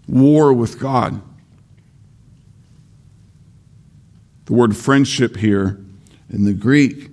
War 0.06 0.52
with 0.52 0.78
God. 0.78 1.22
The 4.48 4.54
word 4.54 4.76
friendship 4.76 5.38
here 5.38 5.80
in 6.30 6.44
the 6.44 6.52
Greek 6.52 7.12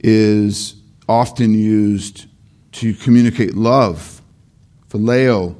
is 0.00 0.74
often 1.08 1.54
used 1.54 2.26
to 2.74 2.92
communicate 2.92 3.54
love, 3.54 4.20
phileo. 4.88 5.56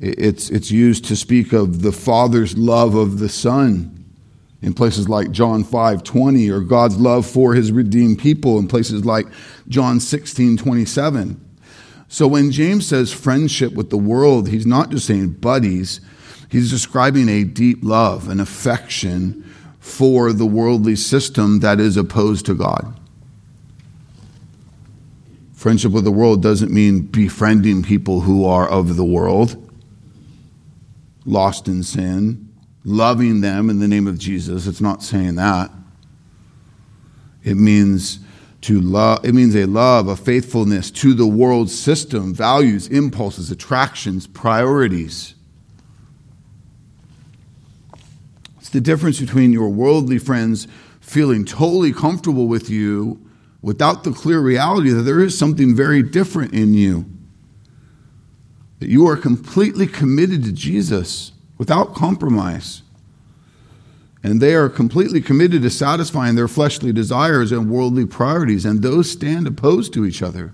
It's, 0.00 0.50
it's 0.50 0.70
used 0.70 1.04
to 1.06 1.16
speak 1.16 1.52
of 1.52 1.82
the 1.82 1.92
Father's 1.92 2.56
love 2.56 2.94
of 2.94 3.18
the 3.18 3.28
Son 3.28 4.04
in 4.60 4.74
places 4.74 5.08
like 5.08 5.32
John 5.32 5.64
5 5.64 6.04
20, 6.04 6.50
or 6.50 6.60
God's 6.60 6.96
love 6.96 7.26
for 7.26 7.54
his 7.54 7.72
redeemed 7.72 8.20
people 8.20 8.58
in 8.58 8.68
places 8.68 9.04
like 9.04 9.26
John 9.68 9.98
16 9.98 10.56
27. 10.56 11.48
So 12.08 12.28
when 12.28 12.52
James 12.52 12.86
says 12.86 13.12
friendship 13.12 13.72
with 13.72 13.90
the 13.90 13.96
world, 13.96 14.48
he's 14.48 14.66
not 14.66 14.90
just 14.90 15.06
saying 15.06 15.32
buddies, 15.34 16.00
he's 16.50 16.70
describing 16.70 17.28
a 17.28 17.42
deep 17.42 17.78
love, 17.82 18.28
an 18.28 18.38
affection 18.38 19.42
for 19.80 20.32
the 20.32 20.46
worldly 20.46 20.94
system 20.94 21.60
that 21.60 21.80
is 21.80 21.96
opposed 21.96 22.46
to 22.46 22.54
God. 22.54 23.00
Friendship 25.62 25.92
with 25.92 26.02
the 26.02 26.10
world 26.10 26.42
doesn't 26.42 26.72
mean 26.72 27.02
befriending 27.02 27.84
people 27.84 28.22
who 28.22 28.44
are 28.44 28.68
of 28.68 28.96
the 28.96 29.04
world, 29.04 29.72
lost 31.24 31.68
in 31.68 31.84
sin, 31.84 32.52
loving 32.82 33.42
them 33.42 33.70
in 33.70 33.78
the 33.78 33.86
name 33.86 34.08
of 34.08 34.18
Jesus. 34.18 34.66
It's 34.66 34.80
not 34.80 35.04
saying 35.04 35.36
that. 35.36 35.70
It 37.44 37.54
means 37.54 38.18
to 38.62 38.80
love 38.80 39.24
it 39.24 39.36
means 39.36 39.54
a 39.54 39.66
love, 39.66 40.08
a 40.08 40.16
faithfulness 40.16 40.90
to 40.90 41.14
the 41.14 41.28
world 41.28 41.70
system, 41.70 42.34
values, 42.34 42.88
impulses, 42.88 43.52
attractions, 43.52 44.26
priorities. 44.26 45.36
It's 48.58 48.70
the 48.70 48.80
difference 48.80 49.20
between 49.20 49.52
your 49.52 49.68
worldly 49.68 50.18
friends 50.18 50.66
feeling 51.00 51.44
totally 51.44 51.92
comfortable 51.92 52.48
with 52.48 52.68
you 52.68 53.24
without 53.62 54.02
the 54.02 54.12
clear 54.12 54.40
reality 54.40 54.90
that 54.90 55.02
there 55.02 55.20
is 55.20 55.38
something 55.38 55.74
very 55.74 56.02
different 56.02 56.52
in 56.52 56.74
you. 56.74 57.06
That 58.80 58.88
you 58.88 59.06
are 59.06 59.16
completely 59.16 59.86
committed 59.86 60.42
to 60.44 60.52
Jesus 60.52 61.32
without 61.56 61.94
compromise. 61.94 62.82
And 64.24 64.40
they 64.40 64.54
are 64.54 64.68
completely 64.68 65.20
committed 65.20 65.62
to 65.62 65.70
satisfying 65.70 66.34
their 66.34 66.48
fleshly 66.48 66.92
desires 66.92 67.52
and 67.52 67.70
worldly 67.70 68.06
priorities, 68.06 68.64
and 68.64 68.82
those 68.82 69.10
stand 69.10 69.46
opposed 69.46 69.92
to 69.94 70.04
each 70.04 70.22
other. 70.22 70.52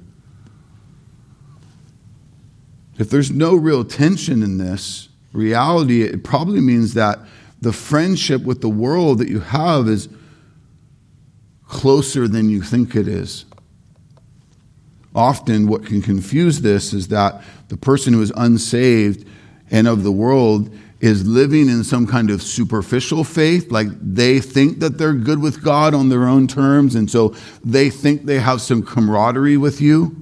If 2.99 3.11
there's 3.11 3.31
no 3.31 3.55
real 3.55 3.85
tension 3.85 4.43
in 4.43 4.59
this 4.59 5.09
reality, 5.33 6.03
it 6.03 6.25
probably 6.25 6.61
means 6.61 6.95
that 6.95 7.21
the 7.61 7.73
friendship 7.73 8.43
with 8.43 8.61
the 8.61 8.69
world 8.69 9.19
that 9.19 9.29
you 9.29 9.41
have 9.41 9.89
is 9.89 10.09
closer 11.69 12.27
than 12.27 12.49
you 12.49 12.63
think 12.63 12.97
it 12.97 13.07
is. 13.07 13.45
Often, 15.15 15.69
what 15.69 15.85
can 15.87 16.03
confuse 16.03 16.61
this 16.61 16.93
is 16.93 17.09
that 17.09 17.43
the 17.69 17.77
person 17.77 18.13
who 18.13 18.23
is 18.23 18.33
unsaved 18.37 19.27
and 19.71 19.87
of 19.87 20.03
the 20.03 20.13
world 20.13 20.75
is 21.01 21.27
living 21.27 21.69
in 21.69 21.85
some 21.85 22.07
kind 22.07 22.31
of 22.31 22.43
superficial 22.43 23.23
faith, 23.23 23.71
like 23.71 23.89
they 24.01 24.41
think 24.41 24.81
that 24.81 24.99
they're 24.99 25.13
good 25.13 25.41
with 25.41 25.63
God 25.63 25.95
on 25.95 26.09
their 26.09 26.27
own 26.27 26.49
terms, 26.49 26.95
and 26.95 27.11
so 27.11 27.35
they 27.65 27.89
think 27.91 28.25
they 28.25 28.41
have 28.41 28.61
some 28.61 28.83
camaraderie 28.83 29.57
with 29.57 29.81
you. 29.81 30.17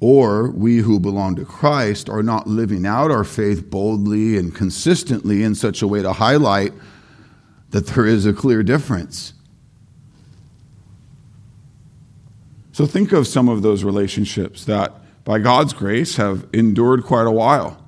Or 0.00 0.50
we 0.50 0.78
who 0.78 0.98
belong 0.98 1.36
to 1.36 1.44
Christ 1.44 2.08
are 2.08 2.22
not 2.22 2.46
living 2.46 2.86
out 2.86 3.10
our 3.10 3.24
faith 3.24 3.70
boldly 3.70 4.38
and 4.38 4.54
consistently 4.54 5.42
in 5.42 5.54
such 5.54 5.82
a 5.82 5.88
way 5.88 6.02
to 6.02 6.12
highlight 6.12 6.72
that 7.70 7.86
there 7.88 8.06
is 8.06 8.26
a 8.26 8.32
clear 8.32 8.62
difference. 8.62 9.32
So 12.72 12.86
think 12.86 13.12
of 13.12 13.26
some 13.26 13.48
of 13.48 13.62
those 13.62 13.84
relationships 13.84 14.64
that 14.64 14.94
by 15.24 15.38
God's 15.38 15.72
grace, 15.72 16.16
have 16.16 16.46
endured 16.52 17.04
quite 17.04 17.26
a 17.26 17.30
while. 17.30 17.82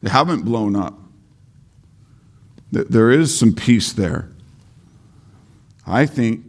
They 0.00 0.10
haven't 0.10 0.42
blown 0.42 0.76
up. 0.76 0.98
There 2.70 3.10
is 3.10 3.36
some 3.36 3.52
peace 3.52 3.92
there. 3.92 4.28
I 5.86 6.06
think 6.06 6.44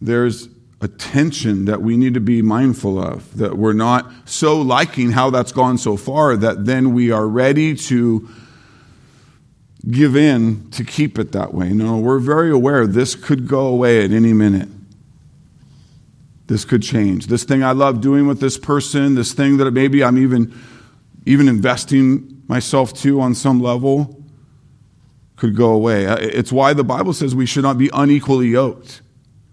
there's 0.00 0.48
a 0.80 0.88
tension 0.88 1.64
that 1.64 1.80
we 1.80 1.96
need 1.96 2.14
to 2.14 2.20
be 2.20 2.42
mindful 2.42 3.00
of, 3.00 3.36
that 3.38 3.56
we're 3.56 3.72
not 3.72 4.10
so 4.26 4.60
liking 4.60 5.12
how 5.12 5.30
that's 5.30 5.52
gone 5.52 5.78
so 5.78 5.96
far 5.96 6.36
that 6.36 6.66
then 6.66 6.92
we 6.92 7.10
are 7.10 7.26
ready 7.26 7.74
to 7.74 8.28
give 9.90 10.16
in 10.16 10.70
to 10.72 10.84
keep 10.84 11.18
it 11.18 11.32
that 11.32 11.54
way. 11.54 11.70
No, 11.70 11.98
we're 11.98 12.18
very 12.18 12.50
aware 12.50 12.86
this 12.86 13.14
could 13.14 13.46
go 13.46 13.66
away 13.66 14.04
at 14.04 14.10
any 14.10 14.32
minute 14.32 14.68
this 16.46 16.64
could 16.64 16.82
change. 16.82 17.26
This 17.26 17.44
thing 17.44 17.64
I 17.64 17.72
love 17.72 18.00
doing 18.00 18.26
with 18.26 18.40
this 18.40 18.58
person, 18.58 19.14
this 19.14 19.32
thing 19.32 19.56
that 19.56 19.70
maybe 19.72 20.04
I'm 20.04 20.18
even, 20.18 20.56
even 21.24 21.48
investing 21.48 22.42
myself 22.46 22.92
to 23.00 23.20
on 23.20 23.34
some 23.34 23.60
level, 23.60 24.22
could 25.36 25.56
go 25.56 25.70
away. 25.70 26.06
Uh, 26.06 26.16
it's 26.16 26.52
why 26.52 26.72
the 26.72 26.84
Bible 26.84 27.12
says 27.12 27.34
we 27.34 27.46
should 27.46 27.62
not 27.62 27.78
be 27.78 27.90
unequally 27.92 28.48
yoked. 28.48 29.02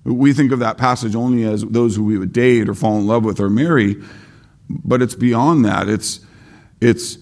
We 0.04 0.34
think 0.34 0.52
of 0.52 0.60
that 0.60 0.78
passage 0.78 1.16
only 1.16 1.44
as 1.46 1.64
those 1.64 1.96
who 1.96 2.04
we 2.04 2.18
would 2.18 2.34
date 2.34 2.70
or 2.70 2.74
fall 2.74 2.98
in 2.98 3.08
love 3.08 3.26
with 3.26 3.40
or 3.40 3.50
marry, 3.50 4.02
but 4.70 5.02
it's 5.02 5.16
beyond 5.16 5.66
that. 5.66 5.90
It's, 5.90 6.20
it's 6.80 7.18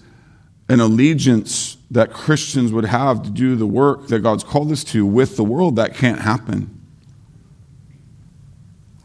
an 0.72 0.80
allegiance 0.80 1.76
that 1.90 2.12
Christians 2.12 2.72
would 2.72 2.86
have 2.86 3.22
to 3.22 3.30
do 3.30 3.56
the 3.56 3.66
work 3.66 4.08
that 4.08 4.20
God's 4.20 4.42
called 4.42 4.72
us 4.72 4.82
to 4.84 5.04
with 5.04 5.36
the 5.36 5.44
world. 5.44 5.76
That 5.76 5.94
can't 5.94 6.20
happen. 6.20 6.80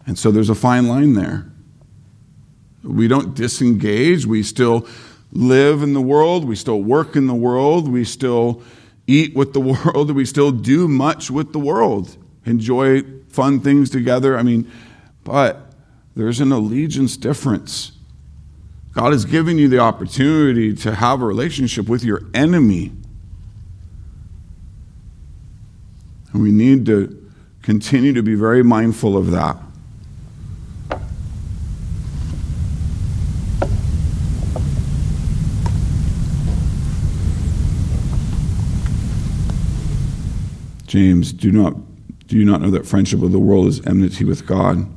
And 0.05 0.17
so 0.17 0.31
there's 0.31 0.49
a 0.49 0.55
fine 0.55 0.87
line 0.87 1.13
there. 1.13 1.51
We 2.83 3.07
don't 3.07 3.35
disengage. 3.35 4.25
We 4.25 4.43
still 4.43 4.87
live 5.33 5.83
in 5.83 5.93
the 5.93 6.01
world. 6.01 6.45
We 6.45 6.55
still 6.55 6.81
work 6.81 7.15
in 7.15 7.27
the 7.27 7.35
world. 7.35 7.91
We 7.91 8.05
still 8.05 8.63
eat 9.07 9.33
with 9.33 9.53
the 9.53 9.59
world, 9.85 10.11
we 10.11 10.25
still 10.25 10.51
do 10.51 10.87
much 10.87 11.31
with 11.31 11.53
the 11.53 11.59
world, 11.59 12.17
enjoy 12.45 13.01
fun 13.29 13.59
things 13.61 13.89
together. 13.89 14.37
I 14.37 14.43
mean, 14.43 14.69
but 15.23 15.71
there's 16.15 16.39
an 16.39 16.51
allegiance 16.51 17.17
difference. 17.17 17.93
God 18.97 19.11
has 19.11 19.25
given 19.25 19.59
you 19.59 19.67
the 19.67 19.77
opportunity 19.77 20.73
to 20.73 20.95
have 20.95 21.21
a 21.21 21.25
relationship 21.27 21.87
with 21.87 22.03
your 22.03 22.23
enemy. 22.33 22.91
And 26.33 26.41
we 26.41 26.51
need 26.51 26.87
to 26.87 27.31
continue 27.61 28.11
to 28.13 28.23
be 28.23 28.33
very 28.33 28.63
mindful 28.63 29.15
of 29.15 29.29
that. 29.29 29.55
James, 40.87 41.33
do 41.33 41.51
not 41.51 41.75
do 42.25 42.35
you 42.35 42.45
not 42.45 42.61
know 42.61 42.71
that 42.71 42.87
friendship 42.87 43.19
with 43.19 43.31
the 43.31 43.37
world 43.37 43.67
is 43.67 43.79
enmity 43.85 44.25
with 44.25 44.47
God? 44.47 44.87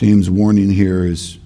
James' 0.00 0.30
warning 0.30 0.70
here 0.70 1.04
is 1.04 1.38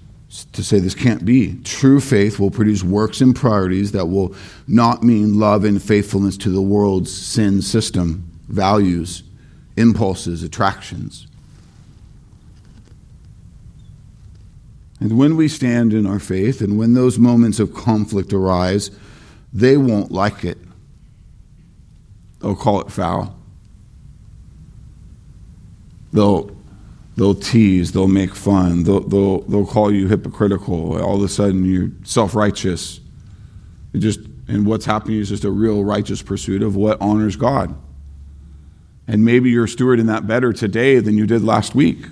to 0.53 0.63
say 0.63 0.79
this 0.79 0.95
can't 0.95 1.25
be. 1.25 1.55
True 1.65 1.99
faith 1.99 2.39
will 2.39 2.49
produce 2.49 2.83
works 2.83 3.19
and 3.19 3.35
priorities 3.35 3.91
that 3.91 4.05
will 4.05 4.33
not 4.65 5.03
mean 5.03 5.37
love 5.37 5.65
and 5.65 5.83
faithfulness 5.83 6.37
to 6.37 6.49
the 6.49 6.61
world's 6.61 7.13
sin 7.13 7.61
system, 7.61 8.31
values, 8.47 9.23
impulses, 9.75 10.41
attractions. 10.41 11.27
And 15.01 15.17
when 15.17 15.35
we 15.35 15.49
stand 15.49 15.91
in 15.91 16.05
our 16.05 16.19
faith 16.19 16.61
and 16.61 16.79
when 16.79 16.93
those 16.93 17.19
moments 17.19 17.59
of 17.59 17.73
conflict 17.73 18.31
arise, 18.31 18.89
they 19.51 19.75
won't 19.75 20.13
like 20.13 20.45
it. 20.45 20.59
They'll 22.39 22.55
call 22.55 22.79
it 22.79 22.89
foul. 22.89 23.35
They'll, 26.13 26.54
they'll 27.15 27.35
tease, 27.35 27.91
they'll 27.91 28.07
make 28.07 28.35
fun, 28.35 28.83
they'll, 28.83 29.01
they'll, 29.01 29.41
they'll 29.41 29.65
call 29.65 29.91
you 29.91 30.07
hypocritical. 30.07 31.01
All 31.01 31.15
of 31.17 31.23
a 31.23 31.29
sudden, 31.29 31.65
you're 31.65 31.91
self 32.03 32.35
righteous. 32.35 32.99
just, 33.97 34.19
and 34.47 34.65
what's 34.65 34.85
happening 34.85 35.19
is 35.19 35.29
just 35.29 35.43
a 35.43 35.51
real 35.51 35.83
righteous 35.83 36.21
pursuit 36.21 36.61
of 36.61 36.75
what 36.75 36.99
honors 37.01 37.35
God. 37.35 37.75
And 39.07 39.23
maybe 39.23 39.49
you're 39.51 39.67
stewarding 39.67 40.07
that 40.07 40.27
better 40.27 40.51
today 40.51 40.99
than 40.99 41.17
you 41.17 41.27
did 41.27 41.43
last 41.43 41.75
week. 41.75 42.05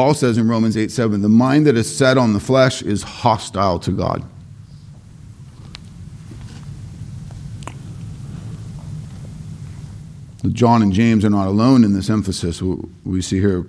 Paul 0.00 0.14
says 0.14 0.38
in 0.38 0.48
Romans 0.48 0.78
8 0.78 0.90
7, 0.90 1.20
the 1.20 1.28
mind 1.28 1.66
that 1.66 1.76
is 1.76 1.94
set 1.94 2.16
on 2.16 2.32
the 2.32 2.40
flesh 2.40 2.80
is 2.80 3.02
hostile 3.02 3.78
to 3.80 3.92
God. 3.92 4.24
John 10.52 10.80
and 10.80 10.90
James 10.90 11.22
are 11.22 11.28
not 11.28 11.48
alone 11.48 11.84
in 11.84 11.92
this 11.92 12.08
emphasis. 12.08 12.62
We 13.04 13.20
see 13.20 13.40
here 13.40 13.66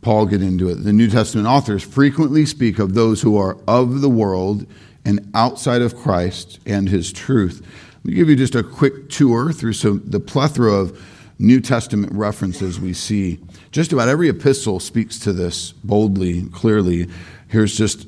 Paul 0.00 0.24
get 0.24 0.40
into 0.40 0.70
it. 0.70 0.76
The 0.76 0.94
New 0.94 1.10
Testament 1.10 1.46
authors 1.46 1.82
frequently 1.82 2.46
speak 2.46 2.78
of 2.78 2.94
those 2.94 3.20
who 3.20 3.36
are 3.36 3.58
of 3.68 4.00
the 4.00 4.08
world 4.08 4.64
and 5.04 5.30
outside 5.34 5.82
of 5.82 5.94
Christ 5.94 6.58
and 6.64 6.88
his 6.88 7.12
truth. 7.12 7.60
Let 7.96 8.04
me 8.06 8.14
give 8.14 8.30
you 8.30 8.36
just 8.36 8.54
a 8.54 8.62
quick 8.62 9.10
tour 9.10 9.52
through 9.52 9.74
some, 9.74 10.00
the 10.06 10.20
plethora 10.20 10.72
of 10.72 10.98
New 11.38 11.60
Testament 11.60 12.12
references 12.12 12.78
we 12.78 12.92
see. 12.92 13.40
Just 13.72 13.92
about 13.92 14.08
every 14.08 14.28
epistle 14.28 14.78
speaks 14.78 15.18
to 15.20 15.32
this 15.32 15.72
boldly, 15.72 16.44
clearly. 16.50 17.08
Here's 17.48 17.76
just 17.76 18.06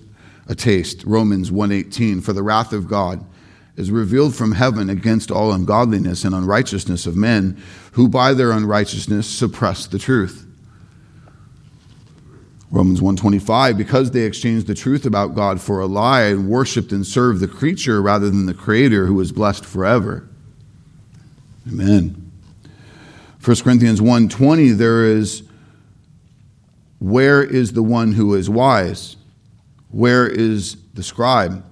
a 0.49 0.54
taste. 0.54 1.04
Romans 1.04 1.50
1:18 1.50 2.21
for 2.21 2.33
the 2.33 2.42
wrath 2.42 2.73
of 2.73 2.88
God 2.88 3.25
is 3.76 3.91
revealed 3.91 4.34
from 4.34 4.52
heaven 4.52 4.89
against 4.89 5.30
all 5.30 5.52
ungodliness 5.52 6.25
and 6.25 6.34
unrighteousness 6.34 7.06
of 7.06 7.17
men 7.17 7.56
who 7.93 8.08
by 8.08 8.32
their 8.32 8.52
unrighteousness 8.52 9.26
suppress 9.26 9.86
the 9.86 9.99
truth. 9.99 10.47
Romans 12.71 13.00
125 13.00 13.76
because 13.76 14.10
they 14.10 14.23
exchanged 14.23 14.67
the 14.67 14.75
truth 14.75 15.06
about 15.06 15.34
God 15.34 15.60
for 15.60 15.80
a 15.80 15.86
lie 15.86 16.23
and 16.23 16.49
worshiped 16.49 16.93
and 16.93 17.06
served 17.06 17.41
the 17.41 17.49
creature 17.49 18.02
rather 18.02 18.28
than 18.30 18.47
the 18.47 18.54
creator 18.54 19.06
who 19.06 19.21
is 19.21 19.32
blessed 19.32 19.65
forever. 19.65 20.28
Amen. 21.69 22.25
1 23.47 23.63
Corinthians 23.63 24.00
1:20 24.00 24.73
there 24.76 25.04
is 25.04 25.45
where 26.99 27.45
is 27.45 27.75
the 27.75 27.82
one 27.82 28.11
who 28.11 28.35
is 28.35 28.50
wise? 28.50 29.17
Where 29.89 30.26
is 30.26 30.76
the 30.95 31.04
scribe? 31.04 31.63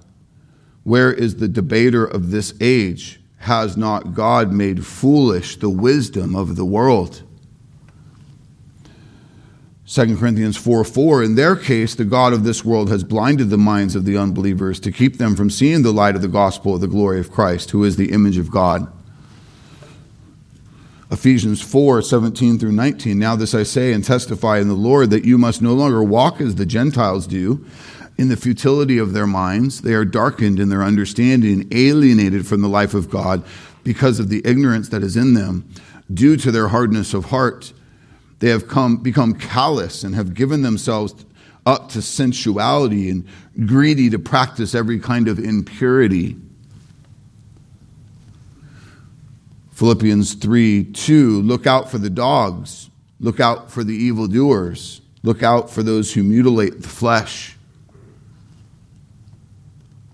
Where 0.83 1.11
is 1.11 1.35
the 1.35 1.49
debater 1.49 2.05
of 2.05 2.31
this 2.31 2.53
age? 2.61 3.19
Has 3.39 3.75
not 3.75 4.13
God 4.13 4.53
made 4.53 4.85
foolish 4.85 5.57
the 5.57 5.69
wisdom 5.69 6.33
of 6.33 6.55
the 6.55 6.63
world? 6.63 7.23
2 9.85 10.15
Corinthians 10.15 10.55
4 10.55 10.85
4, 10.85 11.23
in 11.23 11.35
their 11.35 11.57
case, 11.57 11.93
the 11.93 12.05
God 12.05 12.31
of 12.31 12.45
this 12.45 12.63
world 12.63 12.89
has 12.89 13.03
blinded 13.03 13.49
the 13.49 13.57
minds 13.57 13.97
of 13.97 14.05
the 14.05 14.17
unbelievers 14.17 14.79
to 14.79 14.93
keep 14.93 15.17
them 15.17 15.35
from 15.35 15.49
seeing 15.49 15.81
the 15.81 15.91
light 15.91 16.15
of 16.15 16.21
the 16.21 16.29
gospel 16.29 16.75
of 16.75 16.79
the 16.79 16.87
glory 16.87 17.19
of 17.19 17.33
Christ, 17.33 17.71
who 17.71 17.83
is 17.83 17.97
the 17.97 18.13
image 18.13 18.37
of 18.37 18.49
God. 18.49 18.87
Ephesians 21.15 21.61
4 21.61 22.01
17 22.01 22.59
through 22.59 22.73
19. 22.73 23.17
Now, 23.17 23.37
this 23.37 23.55
I 23.55 23.63
say 23.63 23.93
and 23.93 24.03
testify 24.03 24.59
in 24.59 24.67
the 24.67 24.73
Lord 24.73 25.11
that 25.11 25.23
you 25.23 25.37
must 25.37 25.61
no 25.61 25.73
longer 25.73 26.03
walk 26.03 26.41
as 26.41 26.55
the 26.55 26.65
Gentiles 26.65 27.25
do, 27.25 27.65
in 28.17 28.27
the 28.27 28.35
futility 28.35 28.97
of 28.97 29.13
their 29.13 29.25
minds. 29.25 29.81
They 29.81 29.93
are 29.93 30.03
darkened 30.03 30.59
in 30.59 30.67
their 30.67 30.83
understanding, 30.83 31.69
alienated 31.71 32.45
from 32.45 32.61
the 32.61 32.67
life 32.67 32.93
of 32.93 33.09
God 33.09 33.45
because 33.85 34.19
of 34.19 34.27
the 34.27 34.41
ignorance 34.43 34.89
that 34.89 35.03
is 35.03 35.15
in 35.15 35.35
them, 35.35 35.69
due 36.13 36.35
to 36.35 36.51
their 36.51 36.67
hardness 36.67 37.13
of 37.13 37.25
heart. 37.25 37.71
They 38.39 38.49
have 38.49 38.67
come, 38.67 38.97
become 38.97 39.35
callous 39.35 40.03
and 40.03 40.15
have 40.15 40.33
given 40.33 40.63
themselves 40.63 41.25
up 41.65 41.87
to 41.91 42.01
sensuality 42.01 43.09
and 43.09 43.25
greedy 43.65 44.09
to 44.09 44.19
practice 44.19 44.75
every 44.75 44.99
kind 44.99 45.29
of 45.29 45.39
impurity. 45.39 46.35
Philippians 49.75 50.35
3 50.35 50.85
2, 50.85 51.41
look 51.41 51.67
out 51.67 51.91
for 51.91 51.97
the 51.97 52.09
dogs, 52.09 52.89
look 53.19 53.41
out 53.41 53.69
for 53.69 53.83
the 53.83 53.93
evildoers, 53.93 55.01
look 55.21 55.43
out 55.43 55.69
for 55.69 55.83
those 55.83 56.13
who 56.13 56.23
mutilate 56.23 56.81
the 56.81 56.87
flesh. 56.87 57.57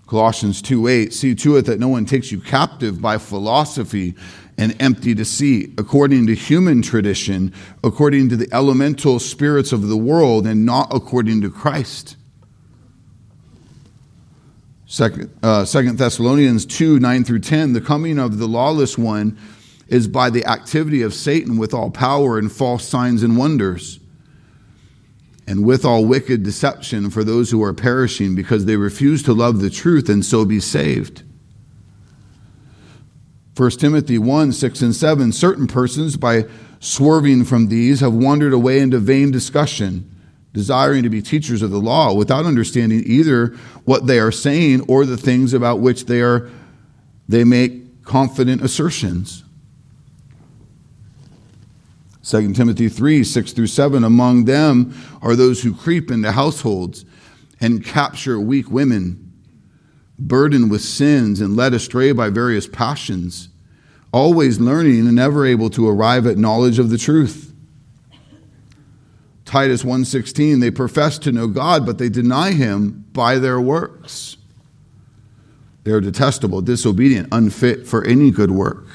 Colossians 0.08 0.60
2 0.62 0.88
8, 0.88 1.12
see 1.12 1.36
to 1.36 1.56
it 1.56 1.66
that 1.66 1.78
no 1.78 1.86
one 1.86 2.06
takes 2.06 2.32
you 2.32 2.40
captive 2.40 3.00
by 3.00 3.18
philosophy 3.18 4.16
and 4.58 4.74
empty 4.82 5.14
deceit, 5.14 5.70
according 5.78 6.26
to 6.26 6.34
human 6.34 6.82
tradition, 6.82 7.54
according 7.84 8.28
to 8.30 8.36
the 8.36 8.48
elemental 8.52 9.20
spirits 9.20 9.70
of 9.70 9.86
the 9.86 9.96
world, 9.96 10.44
and 10.44 10.66
not 10.66 10.92
according 10.92 11.40
to 11.40 11.48
Christ. 11.48 12.16
Second, 14.92 15.30
uh, 15.42 15.64
Thessalonians 15.64 16.66
2 16.66 16.98
9 16.98 17.24
through 17.24 17.38
10, 17.38 17.72
the 17.72 17.80
coming 17.80 18.18
of 18.18 18.36
the 18.36 18.46
lawless 18.46 18.98
one 18.98 19.38
is 19.92 20.08
by 20.08 20.30
the 20.30 20.46
activity 20.46 21.02
of 21.02 21.12
Satan 21.12 21.58
with 21.58 21.74
all 21.74 21.90
power 21.90 22.38
and 22.38 22.50
false 22.50 22.88
signs 22.88 23.22
and 23.22 23.36
wonders, 23.36 24.00
and 25.46 25.66
with 25.66 25.84
all 25.84 26.06
wicked 26.06 26.42
deception 26.42 27.10
for 27.10 27.22
those 27.22 27.50
who 27.50 27.62
are 27.62 27.74
perishing 27.74 28.34
because 28.34 28.64
they 28.64 28.76
refuse 28.76 29.22
to 29.22 29.34
love 29.34 29.60
the 29.60 29.68
truth 29.68 30.08
and 30.08 30.24
so 30.24 30.46
be 30.46 30.58
saved. 30.58 31.22
1 33.54 33.70
Timothy 33.72 34.16
1 34.16 34.52
6 34.52 34.80
and 34.80 34.96
7 34.96 35.30
Certain 35.30 35.66
persons, 35.66 36.16
by 36.16 36.46
swerving 36.80 37.44
from 37.44 37.68
these, 37.68 38.00
have 38.00 38.14
wandered 38.14 38.54
away 38.54 38.80
into 38.80 38.98
vain 38.98 39.30
discussion 39.30 40.08
desiring 40.54 41.02
to 41.02 41.10
be 41.10 41.20
teachers 41.20 41.60
of 41.60 41.70
the 41.70 41.80
law 41.80 42.14
without 42.14 42.46
understanding 42.46 43.02
either 43.04 43.48
what 43.84 44.06
they 44.06 44.18
are 44.18 44.32
saying 44.32 44.80
or 44.88 45.04
the 45.04 45.18
things 45.18 45.52
about 45.52 45.80
which 45.80 46.06
they 46.06 46.22
are 46.22 46.48
they 47.28 47.44
make 47.44 48.04
confident 48.04 48.62
assertions 48.62 49.44
2 52.22 52.52
timothy 52.52 52.88
3 52.88 53.24
6 53.24 53.52
through 53.52 53.66
7 53.66 54.04
among 54.04 54.44
them 54.44 54.94
are 55.20 55.36
those 55.36 55.62
who 55.62 55.74
creep 55.74 56.10
into 56.10 56.32
households 56.32 57.04
and 57.60 57.84
capture 57.84 58.38
weak 58.40 58.70
women 58.70 59.32
burdened 60.18 60.70
with 60.70 60.82
sins 60.82 61.40
and 61.40 61.56
led 61.56 61.74
astray 61.74 62.12
by 62.12 62.28
various 62.28 62.66
passions 62.66 63.48
always 64.12 64.60
learning 64.60 65.00
and 65.00 65.14
never 65.14 65.46
able 65.46 65.70
to 65.70 65.88
arrive 65.88 66.26
at 66.26 66.36
knowledge 66.36 66.78
of 66.78 66.90
the 66.90 66.98
truth 66.98 67.52
Titus 69.52 69.82
1:16 69.82 70.60
they 70.60 70.70
profess 70.70 71.18
to 71.18 71.30
know 71.30 71.46
God 71.46 71.84
but 71.84 71.98
they 71.98 72.08
deny 72.08 72.52
him 72.52 73.04
by 73.12 73.38
their 73.38 73.60
works. 73.60 74.38
They 75.84 75.92
are 75.92 76.00
detestable, 76.00 76.62
disobedient, 76.62 77.28
unfit 77.32 77.86
for 77.86 78.02
any 78.04 78.30
good 78.30 78.50
work. 78.50 78.86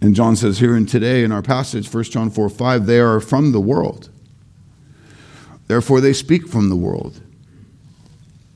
And 0.00 0.14
John 0.14 0.34
says 0.34 0.58
here 0.58 0.74
and 0.74 0.88
today 0.88 1.22
in 1.24 1.32
our 1.32 1.42
passage, 1.42 1.92
1 1.92 2.04
John 2.04 2.30
4 2.30 2.48
5, 2.48 2.86
they 2.86 3.00
are 3.00 3.20
from 3.20 3.52
the 3.52 3.60
world. 3.60 4.08
Therefore, 5.66 6.00
they 6.00 6.12
speak 6.12 6.48
from 6.48 6.68
the 6.68 6.76
world, 6.76 7.20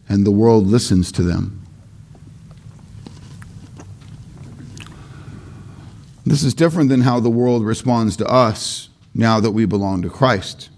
and 0.09 0.27
the 0.27 0.31
world 0.31 0.67
listens 0.67 1.13
to 1.13 1.23
them. 1.23 1.65
This 6.27 6.43
is 6.43 6.55
different 6.55 6.89
than 6.89 7.03
how 7.03 7.21
the 7.21 7.31
world 7.31 7.65
responds 7.65 8.17
to 8.17 8.27
us 8.27 8.89
now 9.15 9.41
that 9.41 9.51
we 9.51 9.67
belong 9.67 10.03
to 10.03 10.09
Christ. 10.09 10.71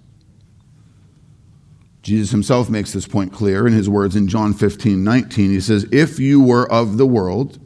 Jesus 2.02 2.30
himself 2.30 2.68
makes 2.68 2.92
this 2.92 3.06
point 3.06 3.32
clear 3.32 3.66
in 3.66 3.72
his 3.72 3.88
words 3.88 4.14
in 4.14 4.28
John 4.28 4.52
15 4.52 5.02
19. 5.02 5.50
He 5.50 5.60
says, 5.60 5.86
If 5.90 6.18
you 6.18 6.40
were 6.40 6.70
of 6.70 6.98
the 6.98 7.06
world, 7.06 7.58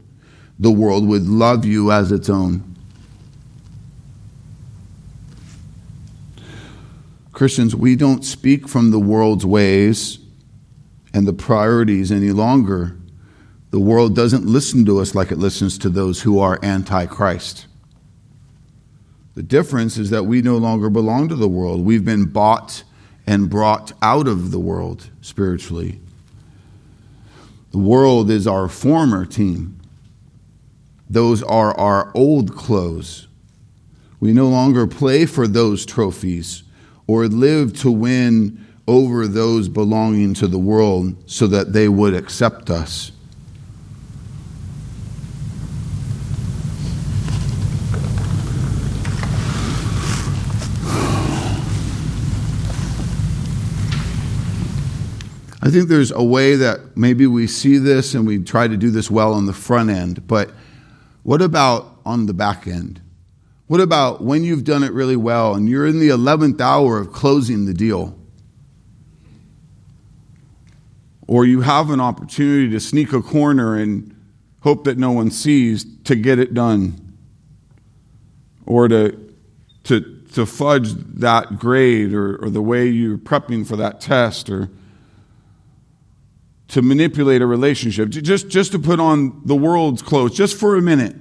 the 0.58 0.70
world 0.70 1.06
would 1.08 1.26
love 1.26 1.64
you 1.64 1.90
as 1.90 2.12
its 2.12 2.28
own. 2.28 2.69
Christians, 7.40 7.74
we 7.74 7.96
don't 7.96 8.22
speak 8.22 8.68
from 8.68 8.90
the 8.90 8.98
world's 8.98 9.46
ways 9.46 10.18
and 11.14 11.26
the 11.26 11.33
priorities 11.33 12.12
any 12.12 12.33
longer. 12.33 12.98
The 13.70 13.81
world 13.81 14.14
doesn't 14.14 14.44
listen 14.44 14.85
to 14.85 15.00
us 15.00 15.14
like 15.14 15.33
it 15.33 15.38
listens 15.38 15.79
to 15.79 15.88
those 15.88 16.20
who 16.20 16.38
are 16.38 16.59
anti 16.62 17.07
Christ. 17.07 17.66
The 19.37 19.42
difference 19.42 19.96
is 19.96 20.11
that 20.11 20.24
we 20.24 20.42
no 20.42 20.59
longer 20.59 20.90
belong 20.90 21.31
to 21.31 21.35
the 21.35 21.48
world. 21.48 21.83
We've 21.83 22.05
been 22.05 22.26
bought 22.26 22.83
and 23.26 23.48
brought 23.48 23.94
out 24.03 24.29
of 24.29 24.50
the 24.50 24.61
world 24.61 25.09
spiritually. 25.22 25.98
The 27.70 27.79
world 27.79 28.31
is 28.31 28.46
our 28.46 28.68
former 28.68 29.24
team, 29.24 29.81
those 31.09 31.42
are 31.42 31.72
our 31.81 32.12
old 32.14 32.55
clothes. 32.55 33.29
We 34.20 34.35
no 34.35 34.50
longer 34.50 34.87
play 34.87 35.24
for 35.24 35.48
those 35.48 35.87
trophies 35.87 36.64
or 37.11 37.27
live 37.27 37.77
to 37.77 37.90
win 37.90 38.64
over 38.87 39.27
those 39.27 39.68
belonging 39.68 40.33
to 40.33 40.46
the 40.46 40.61
world 40.61 41.12
so 41.27 41.44
that 41.49 41.73
they 41.73 41.88
would 41.88 42.14
accept 42.14 42.70
us. 42.70 43.11
I 55.61 55.68
think 55.68 55.88
there's 55.88 56.12
a 56.12 56.23
way 56.23 56.55
that 56.55 56.96
maybe 56.96 57.27
we 57.27 57.49
see 57.49 57.79
this 57.79 58.14
and 58.14 58.25
we 58.25 58.38
try 58.38 58.68
to 58.68 58.77
do 58.77 58.88
this 58.88 59.11
well 59.11 59.35
on 59.35 59.46
the 59.46 59.53
front 59.53 59.90
end, 59.90 60.29
but 60.29 60.53
what 61.25 61.42
about 61.42 61.99
on 62.07 62.27
the 62.27 62.35
back 62.35 62.68
end? 62.68 63.01
What 63.70 63.80
about 63.80 64.20
when 64.20 64.42
you've 64.42 64.64
done 64.64 64.83
it 64.83 64.92
really 64.92 65.14
well 65.14 65.54
and 65.54 65.68
you're 65.68 65.87
in 65.87 66.00
the 66.00 66.09
11th 66.09 66.61
hour 66.61 66.98
of 66.98 67.12
closing 67.12 67.66
the 67.66 67.72
deal? 67.72 68.18
Or 71.28 71.44
you 71.44 71.61
have 71.61 71.90
an 71.90 72.00
opportunity 72.00 72.68
to 72.70 72.80
sneak 72.80 73.12
a 73.12 73.22
corner 73.22 73.76
and 73.76 74.12
hope 74.62 74.83
that 74.87 74.98
no 74.98 75.12
one 75.12 75.30
sees 75.30 75.87
to 76.02 76.16
get 76.16 76.40
it 76.40 76.52
done. 76.52 77.16
Or 78.66 78.88
to, 78.88 79.16
to, 79.85 80.20
to 80.33 80.46
fudge 80.46 80.90
that 80.94 81.61
grade 81.61 82.12
or, 82.12 82.44
or 82.44 82.50
the 82.50 82.62
way 82.62 82.88
you're 82.88 83.18
prepping 83.18 83.64
for 83.64 83.76
that 83.76 84.00
test 84.00 84.50
or 84.50 84.68
to 86.66 86.83
manipulate 86.83 87.40
a 87.40 87.46
relationship, 87.46 88.09
just, 88.09 88.48
just 88.48 88.72
to 88.72 88.80
put 88.80 88.98
on 88.98 89.42
the 89.44 89.54
world's 89.54 90.02
clothes, 90.02 90.35
just 90.35 90.59
for 90.59 90.74
a 90.74 90.83
minute 90.83 91.14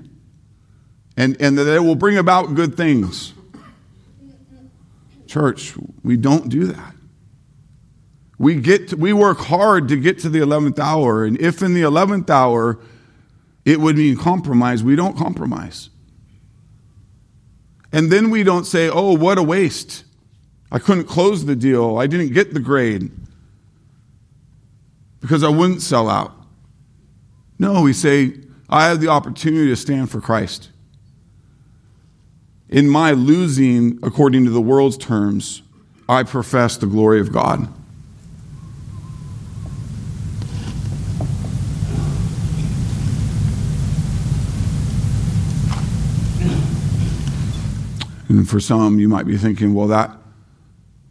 and, 1.19 1.35
and 1.41 1.57
that 1.57 1.67
it 1.67 1.81
will 1.81 1.95
bring 1.95 2.17
about 2.17 2.55
good 2.55 2.77
things. 2.77 3.33
Church, 5.27 5.73
we 6.01 6.15
don't 6.15 6.47
do 6.47 6.67
that. 6.67 6.95
We, 8.37 8.55
get 8.55 8.87
to, 8.87 8.95
we 8.95 9.11
work 9.11 9.39
hard 9.39 9.89
to 9.89 9.97
get 9.97 10.19
to 10.19 10.29
the 10.29 10.39
11th 10.39 10.79
hour, 10.79 11.25
and 11.25 11.39
if 11.41 11.61
in 11.61 11.73
the 11.73 11.81
11th 11.81 12.29
hour 12.29 12.79
it 13.65 13.81
would 13.81 13.97
mean 13.97 14.15
compromise, 14.15 14.81
we 14.81 14.95
don't 14.95 15.17
compromise. 15.17 15.89
And 17.91 18.09
then 18.09 18.29
we 18.29 18.43
don't 18.43 18.63
say, 18.63 18.87
oh, 18.87 19.13
what 19.13 19.37
a 19.37 19.43
waste. 19.43 20.05
I 20.71 20.79
couldn't 20.79 21.05
close 21.05 21.43
the 21.43 21.55
deal. 21.55 21.97
I 21.97 22.07
didn't 22.07 22.31
get 22.31 22.53
the 22.53 22.61
grade 22.61 23.11
because 25.19 25.43
I 25.43 25.49
wouldn't 25.49 25.81
sell 25.81 26.09
out. 26.09 26.31
No, 27.57 27.81
we 27.81 27.91
say, 27.91 28.35
I 28.69 28.85
have 28.85 29.01
the 29.01 29.09
opportunity 29.09 29.67
to 29.67 29.75
stand 29.75 30.09
for 30.09 30.21
Christ 30.21 30.69
in 32.69 32.87
my 32.87 33.11
losing, 33.11 33.97
according 34.03 34.45
to 34.45 34.51
the 34.51 34.61
world's 34.61 34.97
terms, 34.97 35.63
I 36.07 36.23
profess 36.23 36.77
the 36.77 36.85
glory 36.85 37.19
of 37.19 37.31
God. 37.31 37.67
And 48.27 48.47
for 48.47 48.59
some, 48.59 48.99
you 48.99 49.09
might 49.09 49.25
be 49.25 49.37
thinking, 49.37 49.73
well, 49.73 49.87
that, 49.87 50.15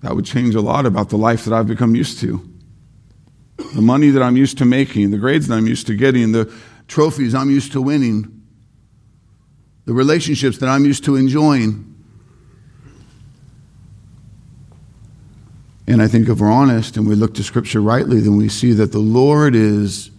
that 0.03 0.14
would 0.14 0.25
change 0.25 0.55
a 0.55 0.61
lot 0.61 0.87
about 0.87 1.09
the 1.09 1.18
life 1.18 1.44
that 1.44 1.53
I've 1.53 1.66
become 1.66 1.97
used 1.97 2.21
to. 2.21 2.49
The 3.75 3.83
money 3.83 4.11
that 4.11 4.23
I'm 4.23 4.37
used 4.37 4.59
to 4.59 4.64
making, 4.64 5.11
the 5.11 5.18
grades 5.18 5.49
that 5.49 5.57
I'm 5.57 5.66
used 5.66 5.88
to 5.88 5.97
getting, 5.97 6.31
the 6.31 6.53
trophies 6.87 7.35
I'm 7.35 7.51
used 7.51 7.73
to 7.73 7.83
winning 7.83 8.38
the 9.88 9.94
relationships 9.94 10.59
that 10.59 10.68
I'm 10.68 10.85
used 10.85 11.05
to 11.05 11.16
enjoying. 11.16 11.94
And 15.87 16.03
I 16.03 16.07
think 16.07 16.29
if 16.29 16.40
we're 16.40 16.53
honest 16.53 16.98
and 16.98 17.09
we 17.09 17.14
look 17.14 17.33
to 17.37 17.42
Scripture 17.42 17.81
rightly, 17.81 18.20
then 18.20 18.37
we 18.37 18.51
see 18.51 18.74
that 18.74 18.92
the 18.92 18.98
Lord 18.98 19.55
is 19.55 20.11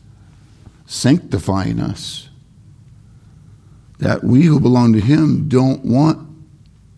sanctifying 0.87 1.79
us. 1.79 2.29
That 3.99 4.23
we 4.23 4.45
who 4.45 4.59
belong 4.59 4.93
to 4.93 4.99
Him 4.99 5.47
don't 5.47 5.85
want 5.85 6.27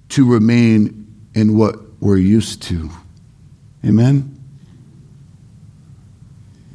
to 0.08 0.32
remain 0.32 1.14
in 1.36 1.58
what 1.58 1.76
we're 2.00 2.16
used 2.16 2.62
to. 2.64 2.90
Amen? 3.86 4.42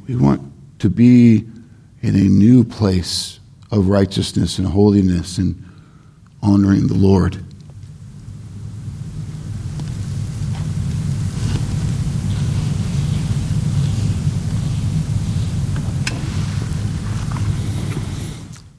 We 0.07 0.15
want 0.15 0.43
to 0.77 0.91
be 0.91 1.37
in 2.03 2.15
a 2.15 2.29
new 2.29 2.63
place 2.63 3.39
of 3.71 3.87
righteousness 3.87 4.59
and 4.59 4.67
holiness 4.67 5.39
and 5.39 5.63
honoring 6.47 6.87
the 6.87 6.93
Lord. 6.93 7.43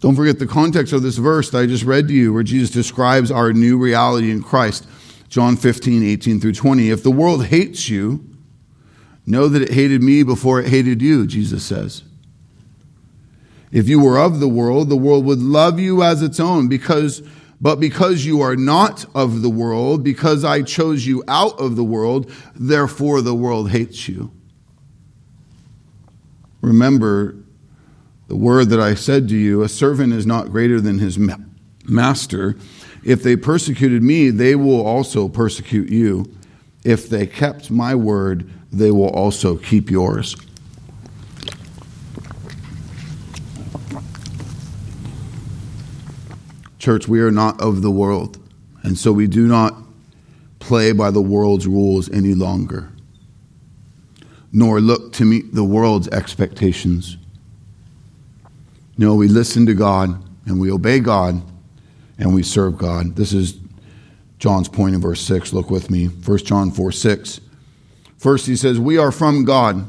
Don't 0.01 0.15
forget 0.15 0.39
the 0.39 0.47
context 0.47 0.93
of 0.95 1.03
this 1.03 1.19
verse 1.19 1.51
that 1.51 1.59
I 1.59 1.67
just 1.67 1.85
read 1.85 2.09
to 2.09 2.15
you, 2.15 2.33
where 2.33 2.43
Jesus 2.43 2.71
describes 2.71 3.31
our 3.31 3.53
new 3.53 3.77
reality 3.77 4.31
in 4.31 4.43
Christ. 4.43 4.87
John 5.29 5.57
15, 5.57 6.03
18 6.03 6.41
through 6.41 6.55
20. 6.55 6.89
If 6.89 7.03
the 7.03 7.11
world 7.11 7.47
hates 7.47 7.91
you, 7.91 8.25
know 9.27 9.49
that 9.49 9.61
it 9.61 9.73
hated 9.73 10.03
me 10.03 10.23
before 10.23 10.61
it 10.61 10.69
hated 10.69 11.03
you, 11.03 11.27
Jesus 11.27 11.65
says. 11.65 12.05
If 13.71 13.89
you 13.89 14.01
were 14.01 14.19
of 14.19 14.41
the 14.41 14.49
world, 14.49 14.89
the 14.89 14.97
world 14.97 15.27
would 15.27 15.41
love 15.41 15.79
you 15.79 16.03
as 16.03 16.23
its 16.23 16.41
own 16.41 16.69
because 16.69 17.21
but 17.61 17.81
because 17.81 18.25
you 18.25 18.41
are 18.41 18.57
not 18.57 19.05
of 19.15 19.43
the 19.43 19.51
world, 19.51 20.05
because 20.05 20.45
I 20.45 20.63
chose 20.63 21.07
you 21.07 21.25
out 21.27 21.59
of 21.59 21.77
the 21.77 21.85
world, 21.85 22.31
therefore 22.55 23.21
the 23.21 23.35
world 23.35 23.71
hates 23.71 24.09
you. 24.09 24.31
Remember 26.61 27.37
the 28.29 28.37
word 28.37 28.67
that 28.67 28.81
I 28.81 28.95
said 28.95 29.29
to 29.29 29.37
you 29.37 29.63
a 29.63 29.69
servant 29.69 30.13
is 30.13 30.27
not 30.27 30.51
greater 30.51 30.81
than 30.81 30.99
his 30.99 31.19
master. 31.85 32.57
If 33.03 33.23
they 33.23 33.37
persecuted 33.37 34.03
me, 34.03 34.31
they 34.31 34.55
will 34.55 34.85
also 34.85 35.29
persecute 35.29 35.89
you. 35.89 36.33
If 36.85 37.09
they 37.09 37.27
kept 37.27 37.71
my 37.71 37.95
word, 37.95 38.51
they 38.71 38.91
will 38.91 39.11
also 39.11 39.57
keep 39.57 39.91
yours. 39.91 40.37
Church, 46.89 47.07
we 47.07 47.21
are 47.21 47.31
not 47.31 47.61
of 47.61 47.83
the 47.83 47.91
world, 47.91 48.39
and 48.83 48.97
so 48.97 49.13
we 49.13 49.27
do 49.27 49.47
not 49.47 49.75
play 50.59 50.93
by 50.93 51.11
the 51.11 51.21
world's 51.21 51.67
rules 51.67 52.09
any 52.09 52.33
longer, 52.33 52.91
nor 54.53 54.81
look 54.81 55.13
to 55.13 55.27
meet 55.27 55.55
the 55.55 55.65
world's 55.65 56.09
expectations. 56.09 57.19
No, 58.97 59.15
we 59.17 59.29
listen 59.29 59.67
to 59.67 59.75
God 59.75 60.25
and 60.47 60.59
we 60.59 60.73
obey 60.73 60.99
God 60.99 61.43
and 62.17 62.35
we 62.35 62.43
serve 62.43 62.79
God. 62.79 63.17
This 63.17 63.35
is 63.35 63.59
John's 64.39 64.71
point 64.71 64.95
in 64.95 65.03
verse 65.03 65.21
6. 65.21 65.53
Look 65.53 65.69
with 65.69 65.91
me. 65.91 66.07
1 66.07 66.39
John 66.39 66.71
4 66.71 66.91
6. 66.91 67.43
First, 68.17 68.47
he 68.47 68.57
says, 68.57 68.79
We 68.79 68.97
are 68.97 69.13
from 69.13 69.45
God. 69.45 69.87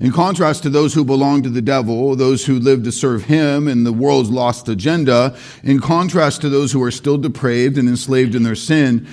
In 0.00 0.12
contrast 0.12 0.62
to 0.62 0.70
those 0.70 0.94
who 0.94 1.04
belong 1.04 1.42
to 1.42 1.50
the 1.50 1.60
devil, 1.60 2.16
those 2.16 2.46
who 2.46 2.58
live 2.58 2.84
to 2.84 2.92
serve 2.92 3.24
him 3.24 3.68
and 3.68 3.84
the 3.84 3.92
world's 3.92 4.30
lost 4.30 4.66
agenda, 4.66 5.36
in 5.62 5.78
contrast 5.78 6.40
to 6.40 6.48
those 6.48 6.72
who 6.72 6.82
are 6.82 6.90
still 6.90 7.18
depraved 7.18 7.76
and 7.76 7.86
enslaved 7.86 8.34
in 8.34 8.42
their 8.42 8.54
sin, 8.54 9.06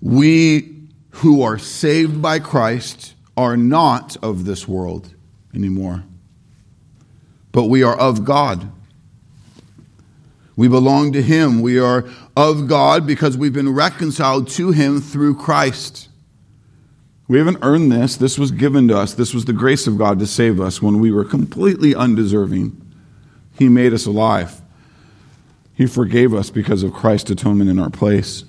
we 0.00 0.76
who 1.10 1.42
are 1.42 1.58
saved 1.58 2.22
by 2.22 2.38
Christ 2.38 3.14
are 3.36 3.56
not 3.56 4.16
of 4.22 4.44
this 4.44 4.68
world 4.68 5.12
anymore, 5.52 6.04
but 7.50 7.64
we 7.64 7.82
are 7.82 7.98
of 7.98 8.24
God. 8.24 8.70
We 10.54 10.68
belong 10.68 11.12
to 11.12 11.22
him. 11.22 11.62
We 11.62 11.78
are 11.78 12.04
of 12.36 12.68
God 12.68 13.06
because 13.06 13.36
we've 13.36 13.52
been 13.52 13.74
reconciled 13.74 14.48
to 14.50 14.70
him 14.70 15.00
through 15.00 15.36
Christ. 15.36 16.07
We 17.28 17.36
haven't 17.36 17.58
earned 17.60 17.92
this. 17.92 18.16
This 18.16 18.38
was 18.38 18.50
given 18.50 18.88
to 18.88 18.96
us. 18.96 19.12
This 19.12 19.34
was 19.34 19.44
the 19.44 19.52
grace 19.52 19.86
of 19.86 19.98
God 19.98 20.18
to 20.18 20.26
save 20.26 20.60
us 20.60 20.80
when 20.80 20.98
we 20.98 21.12
were 21.12 21.24
completely 21.24 21.94
undeserving. 21.94 22.80
He 23.58 23.68
made 23.68 23.92
us 23.92 24.06
alive. 24.06 24.62
He 25.74 25.86
forgave 25.86 26.32
us 26.32 26.48
because 26.48 26.82
of 26.82 26.94
Christ's 26.94 27.30
atonement 27.30 27.68
in 27.68 27.78
our 27.78 27.90
place. 27.90 28.44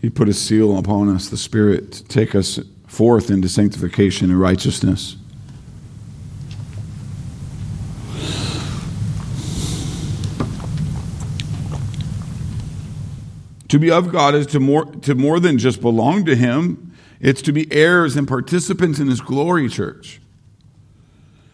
He 0.00 0.08
put 0.08 0.28
a 0.28 0.32
seal 0.32 0.78
upon 0.78 1.08
us, 1.08 1.28
the 1.28 1.36
Spirit, 1.36 1.92
to 1.92 2.04
take 2.04 2.34
us 2.34 2.60
forth 2.86 3.30
into 3.30 3.48
sanctification 3.48 4.30
and 4.30 4.40
righteousness. 4.40 5.16
To 13.68 13.78
be 13.78 13.90
of 13.90 14.12
God 14.12 14.34
is 14.34 14.46
to 14.48 14.60
more, 14.60 14.84
to 14.84 15.14
more 15.14 15.40
than 15.40 15.58
just 15.58 15.80
belong 15.80 16.24
to 16.26 16.36
Him, 16.36 16.92
it's 17.20 17.42
to 17.42 17.52
be 17.52 17.70
heirs 17.72 18.16
and 18.16 18.28
participants 18.28 18.98
in 18.98 19.08
His 19.08 19.20
glory, 19.20 19.68
church. 19.68 20.20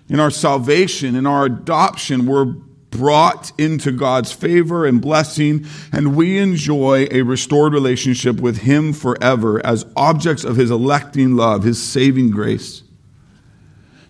In 0.09 0.21
our 0.21 0.31
salvation, 0.31 1.15
in 1.15 1.27
our 1.27 1.47
adoption, 1.47 2.27
we're 2.27 2.45
brought 2.45 3.53
into 3.59 3.91
God's 3.91 4.31
favor 4.31 4.85
and 4.85 5.01
blessing, 5.01 5.67
and 5.91 6.15
we 6.15 6.39
enjoy 6.39 7.09
a 7.11 7.23
restored 7.23 7.73
relationship 7.73 8.41
with 8.41 8.59
Him 8.59 8.93
forever 8.93 9.65
as 9.65 9.87
objects 9.97 10.45
of 10.45 10.57
His 10.57 10.71
electing 10.71 11.35
love, 11.35 11.63
His 11.63 11.83
saving 11.83 12.31
grace. 12.31 12.83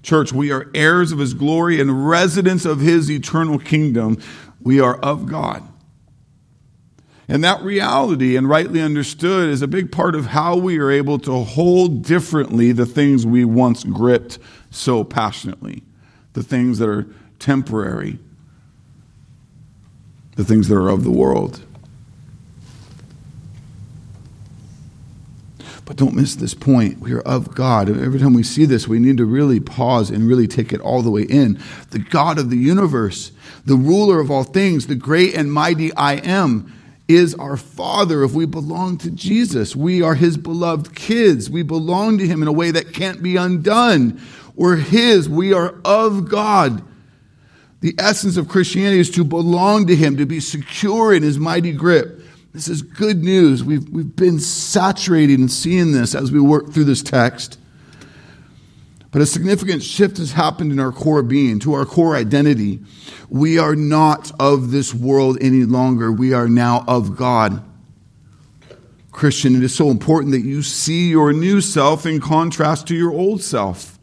Church, 0.02 0.32
we 0.32 0.50
are 0.50 0.68
heirs 0.74 1.12
of 1.12 1.20
His 1.20 1.34
glory 1.34 1.80
and 1.80 2.08
residents 2.08 2.64
of 2.64 2.80
His 2.80 3.08
eternal 3.08 3.58
kingdom. 3.58 4.20
We 4.60 4.80
are 4.80 4.96
of 4.96 5.26
God. 5.26 5.62
And 7.32 7.42
that 7.44 7.62
reality, 7.62 8.36
and 8.36 8.46
rightly 8.46 8.82
understood, 8.82 9.48
is 9.48 9.62
a 9.62 9.66
big 9.66 9.90
part 9.90 10.14
of 10.14 10.26
how 10.26 10.54
we 10.54 10.78
are 10.78 10.90
able 10.90 11.18
to 11.20 11.32
hold 11.44 12.04
differently 12.04 12.72
the 12.72 12.84
things 12.84 13.24
we 13.24 13.42
once 13.42 13.84
gripped 13.84 14.38
so 14.70 15.02
passionately, 15.02 15.82
the 16.34 16.42
things 16.42 16.78
that 16.78 16.90
are 16.90 17.06
temporary, 17.38 18.18
the 20.36 20.44
things 20.44 20.68
that 20.68 20.76
are 20.76 20.90
of 20.90 21.04
the 21.04 21.10
world. 21.10 21.62
But 25.86 25.96
don't 25.96 26.14
miss 26.14 26.34
this 26.34 26.52
point. 26.52 26.98
We 26.98 27.14
are 27.14 27.22
of 27.22 27.54
God. 27.54 27.88
Every 27.88 28.20
time 28.20 28.34
we 28.34 28.42
see 28.42 28.66
this, 28.66 28.86
we 28.86 28.98
need 28.98 29.16
to 29.16 29.24
really 29.24 29.58
pause 29.58 30.10
and 30.10 30.28
really 30.28 30.46
take 30.46 30.70
it 30.70 30.82
all 30.82 31.00
the 31.00 31.10
way 31.10 31.22
in. 31.22 31.58
The 31.92 31.98
God 31.98 32.38
of 32.38 32.50
the 32.50 32.58
universe, 32.58 33.32
the 33.64 33.76
ruler 33.76 34.20
of 34.20 34.30
all 34.30 34.44
things, 34.44 34.86
the 34.86 34.94
great 34.94 35.34
and 35.34 35.50
mighty 35.50 35.94
I 35.94 36.16
am 36.16 36.70
is 37.14 37.34
our 37.34 37.56
Father 37.56 38.24
if 38.24 38.32
we 38.32 38.46
belong 38.46 38.98
to 38.98 39.10
Jesus. 39.10 39.74
We 39.74 40.02
are 40.02 40.14
His 40.14 40.36
beloved 40.36 40.94
kids. 40.94 41.50
We 41.50 41.62
belong 41.62 42.18
to 42.18 42.26
Him 42.26 42.42
in 42.42 42.48
a 42.48 42.52
way 42.52 42.70
that 42.70 42.92
can't 42.92 43.22
be 43.22 43.36
undone. 43.36 44.20
We're 44.54 44.76
His. 44.76 45.28
We 45.28 45.52
are 45.52 45.74
of 45.84 46.28
God. 46.28 46.82
The 47.80 47.94
essence 47.98 48.36
of 48.36 48.48
Christianity 48.48 49.00
is 49.00 49.10
to 49.12 49.24
belong 49.24 49.86
to 49.88 49.96
Him, 49.96 50.16
to 50.18 50.26
be 50.26 50.40
secure 50.40 51.12
in 51.12 51.22
His 51.22 51.38
mighty 51.38 51.72
grip. 51.72 52.20
This 52.52 52.68
is 52.68 52.82
good 52.82 53.24
news. 53.24 53.64
We've, 53.64 53.88
we've 53.88 54.14
been 54.14 54.38
saturated 54.38 55.40
in 55.40 55.48
seeing 55.48 55.92
this 55.92 56.14
as 56.14 56.30
we 56.30 56.40
work 56.40 56.72
through 56.72 56.84
this 56.84 57.02
text. 57.02 57.58
But 59.12 59.20
a 59.20 59.26
significant 59.26 59.82
shift 59.82 60.16
has 60.16 60.32
happened 60.32 60.72
in 60.72 60.80
our 60.80 60.90
core 60.90 61.22
being, 61.22 61.58
to 61.60 61.74
our 61.74 61.84
core 61.84 62.16
identity. 62.16 62.80
We 63.28 63.58
are 63.58 63.76
not 63.76 64.32
of 64.40 64.70
this 64.70 64.94
world 64.94 65.36
any 65.40 65.64
longer. 65.64 66.10
We 66.10 66.32
are 66.32 66.48
now 66.48 66.82
of 66.88 67.14
God. 67.14 67.62
Christian, 69.12 69.54
it 69.54 69.62
is 69.62 69.74
so 69.74 69.90
important 69.90 70.32
that 70.32 70.40
you 70.40 70.62
see 70.62 71.10
your 71.10 71.34
new 71.34 71.60
self 71.60 72.06
in 72.06 72.20
contrast 72.20 72.88
to 72.88 72.96
your 72.96 73.12
old 73.12 73.42
self. 73.42 73.98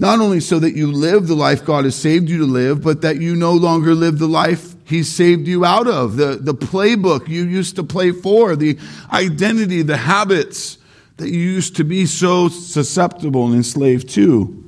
Not 0.00 0.18
only 0.18 0.40
so 0.40 0.58
that 0.58 0.74
you 0.74 0.90
live 0.90 1.28
the 1.28 1.36
life 1.36 1.64
God 1.64 1.84
has 1.84 1.94
saved 1.94 2.28
you 2.28 2.38
to 2.38 2.46
live, 2.46 2.82
but 2.82 3.02
that 3.02 3.20
you 3.20 3.36
no 3.36 3.52
longer 3.52 3.94
live 3.94 4.18
the 4.18 4.26
life 4.26 4.74
He 4.84 5.04
saved 5.04 5.46
you 5.46 5.64
out 5.64 5.86
of. 5.86 6.16
The, 6.16 6.36
the 6.36 6.54
playbook 6.54 7.28
you 7.28 7.44
used 7.44 7.76
to 7.76 7.84
play 7.84 8.10
for, 8.10 8.56
the 8.56 8.76
identity, 9.12 9.82
the 9.82 9.96
habits, 9.96 10.77
that 11.18 11.30
you 11.30 11.40
used 11.40 11.76
to 11.76 11.84
be 11.84 12.06
so 12.06 12.48
susceptible 12.48 13.46
and 13.46 13.54
enslaved 13.54 14.08
to. 14.10 14.64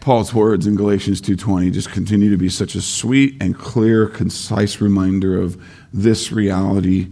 Paul's 0.00 0.32
words 0.32 0.66
in 0.66 0.76
Galatians 0.76 1.20
2:20 1.20 1.70
just 1.70 1.90
continue 1.90 2.30
to 2.30 2.38
be 2.38 2.48
such 2.48 2.74
a 2.74 2.80
sweet 2.80 3.36
and 3.38 3.56
clear, 3.56 4.06
concise 4.06 4.80
reminder 4.80 5.38
of 5.38 5.58
this 5.92 6.32
reality. 6.32 7.08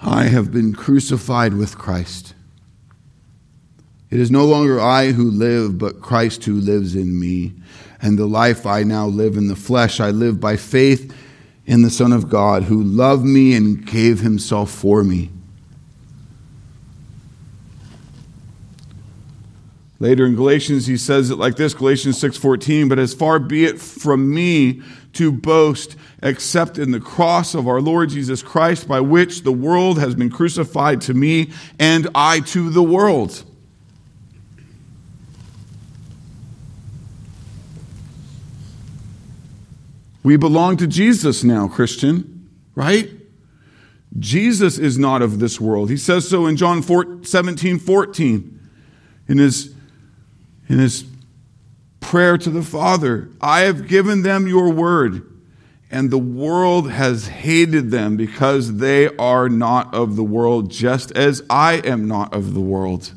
I 0.00 0.24
have 0.24 0.50
been 0.50 0.72
crucified 0.72 1.52
with 1.52 1.76
Christ. 1.76 2.32
It 4.10 4.18
is 4.18 4.30
no 4.30 4.46
longer 4.46 4.80
I 4.80 5.12
who 5.12 5.30
live, 5.30 5.76
but 5.76 6.00
Christ 6.00 6.44
who 6.44 6.54
lives 6.54 6.94
in 6.94 7.20
me 7.20 7.52
and 8.00 8.18
the 8.18 8.26
life 8.26 8.66
I 8.66 8.82
now 8.82 9.06
live 9.06 9.36
in 9.36 9.48
the 9.48 9.56
flesh, 9.56 10.00
I 10.00 10.10
live 10.10 10.40
by 10.40 10.56
faith 10.56 11.14
in 11.66 11.82
the 11.82 11.90
Son 11.90 12.12
of 12.12 12.28
God 12.28 12.64
who 12.64 12.82
loved 12.82 13.24
me 13.24 13.54
and 13.54 13.84
gave 13.84 14.20
himself 14.20 14.70
for 14.70 15.04
me. 15.04 15.30
Later 20.00 20.26
in 20.26 20.36
Galatians 20.36 20.86
he 20.86 20.96
says 20.96 21.30
it 21.30 21.36
like 21.36 21.56
this 21.56 21.74
Galatians 21.74 22.18
6:14 22.18 22.88
but 22.88 23.00
as 23.00 23.12
far 23.14 23.40
be 23.40 23.64
it 23.64 23.80
from 23.80 24.32
me 24.32 24.80
to 25.14 25.32
boast 25.32 25.96
except 26.22 26.78
in 26.78 26.92
the 26.92 27.00
cross 27.00 27.54
of 27.54 27.66
our 27.66 27.80
Lord 27.80 28.10
Jesus 28.10 28.40
Christ 28.40 28.86
by 28.86 29.00
which 29.00 29.42
the 29.42 29.52
world 29.52 29.98
has 29.98 30.14
been 30.14 30.30
crucified 30.30 31.00
to 31.02 31.14
me 31.14 31.50
and 31.80 32.06
I 32.14 32.40
to 32.40 32.70
the 32.70 32.82
world. 32.82 33.42
We 40.28 40.36
belong 40.36 40.76
to 40.76 40.86
Jesus 40.86 41.42
now, 41.42 41.68
Christian, 41.68 42.50
right? 42.74 43.08
Jesus 44.18 44.76
is 44.76 44.98
not 44.98 45.22
of 45.22 45.38
this 45.38 45.58
world. 45.58 45.88
He 45.88 45.96
says 45.96 46.28
so 46.28 46.44
in 46.44 46.58
John 46.58 46.82
4, 46.82 47.24
17, 47.24 47.78
14. 47.78 48.60
In 49.26 49.38
his, 49.38 49.74
in 50.68 50.80
his 50.80 51.06
prayer 52.00 52.36
to 52.36 52.50
the 52.50 52.62
Father, 52.62 53.30
I 53.40 53.60
have 53.60 53.88
given 53.88 54.20
them 54.20 54.46
your 54.46 54.68
word, 54.68 55.26
and 55.90 56.10
the 56.10 56.18
world 56.18 56.90
has 56.90 57.28
hated 57.28 57.90
them 57.90 58.18
because 58.18 58.76
they 58.76 59.08
are 59.16 59.48
not 59.48 59.94
of 59.94 60.16
the 60.16 60.24
world, 60.24 60.70
just 60.70 61.10
as 61.12 61.42
I 61.48 61.76
am 61.76 62.06
not 62.06 62.34
of 62.34 62.52
the 62.52 62.60
world. 62.60 63.14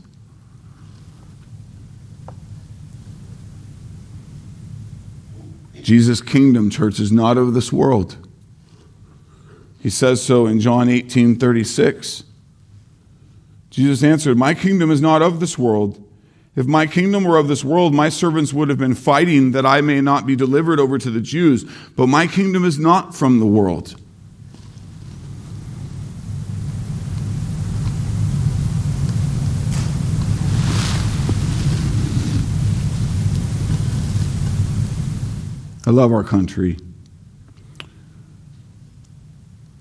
Jesus' 5.84 6.22
kingdom, 6.22 6.70
church, 6.70 7.00
is 7.00 7.12
not 7.12 7.38
of 7.38 7.54
this 7.54 7.72
world. 7.72 8.18
He 9.80 9.90
says 9.90 10.22
so 10.22 10.46
in 10.46 10.60
John 10.60 10.90
18 10.90 11.38
36. 11.38 12.24
Jesus 13.70 14.04
answered, 14.04 14.38
My 14.38 14.54
kingdom 14.54 14.92
is 14.92 15.02
not 15.02 15.22
of 15.22 15.40
this 15.40 15.58
world. 15.58 16.04
If 16.56 16.68
my 16.68 16.86
kingdom 16.86 17.24
were 17.24 17.38
of 17.38 17.48
this 17.48 17.64
world, 17.64 17.94
my 17.94 18.10
servants 18.10 18.52
would 18.52 18.68
have 18.68 18.78
been 18.78 18.96
fighting 18.96 19.52
that 19.52 19.66
I 19.66 19.80
may 19.80 20.02
not 20.02 20.26
be 20.26 20.36
delivered 20.36 20.80
over 20.80 20.98
to 20.98 21.10
the 21.10 21.22
Jews. 21.22 21.64
But 21.96 22.08
my 22.08 22.28
kingdom 22.28 22.66
is 22.66 22.78
not 22.78 23.16
from 23.16 23.40
the 23.40 23.46
world. 23.46 23.96
I 35.92 35.94
love 35.94 36.14
our 36.14 36.24
country. 36.24 36.78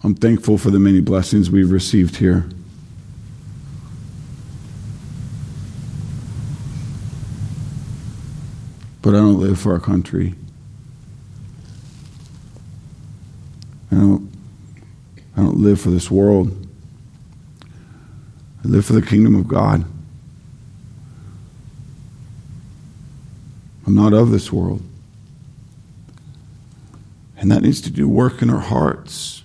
I'm 0.03 0.17
thankful 0.17 0.59
for 0.59 0.69
the 0.73 0.81
many 0.81 0.99
blessings 0.99 1.53
we've 1.53 1.71
received 1.71 2.17
here. 2.17 2.49
But 9.03 9.11
I 9.11 9.19
don't 9.19 9.39
live 9.39 9.61
for 9.61 9.73
our 9.73 9.79
country. 9.79 10.35
I 13.93 13.95
don't 13.95 14.33
I 15.37 15.43
don't 15.43 15.59
live 15.59 15.81
for 15.81 15.91
this 15.91 16.11
world. 16.11 16.67
I 18.65 18.67
live 18.67 18.85
for 18.85 18.95
the 18.95 19.03
kingdom 19.03 19.37
of 19.37 19.47
God. 19.47 19.85
I'm 23.87 23.95
not 23.95 24.13
of 24.13 24.33
this 24.33 24.53
world. 24.53 24.83
And 27.41 27.51
that 27.51 27.63
needs 27.63 27.81
to 27.81 27.91
do 27.91 28.07
work 28.07 28.43
in 28.43 28.51
our 28.51 28.61
hearts. 28.61 29.45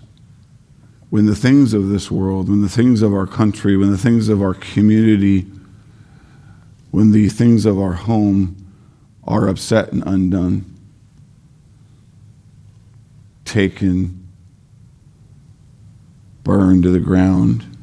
When 1.09 1.27
the 1.27 1.35
things 1.35 1.73
of 1.73 1.87
this 1.87 2.11
world, 2.11 2.49
when 2.49 2.61
the 2.61 2.67
things 2.67 3.01
of 3.01 3.13
our 3.13 3.25
country, 3.25 3.77
when 3.77 3.89
the 3.89 3.97
things 3.97 4.27
of 4.27 4.41
our 4.41 4.53
community, 4.53 5.47
when 6.91 7.11
the 7.11 7.29
things 7.29 7.65
of 7.65 7.79
our 7.79 7.93
home 7.93 8.57
are 9.23 9.47
upset 9.47 9.93
and 9.93 10.03
undone, 10.05 10.65
taken, 13.45 14.27
burned 16.43 16.83
to 16.83 16.89
the 16.89 16.99
ground, 16.99 17.77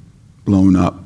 blown 0.44 0.77
up. 0.77 1.03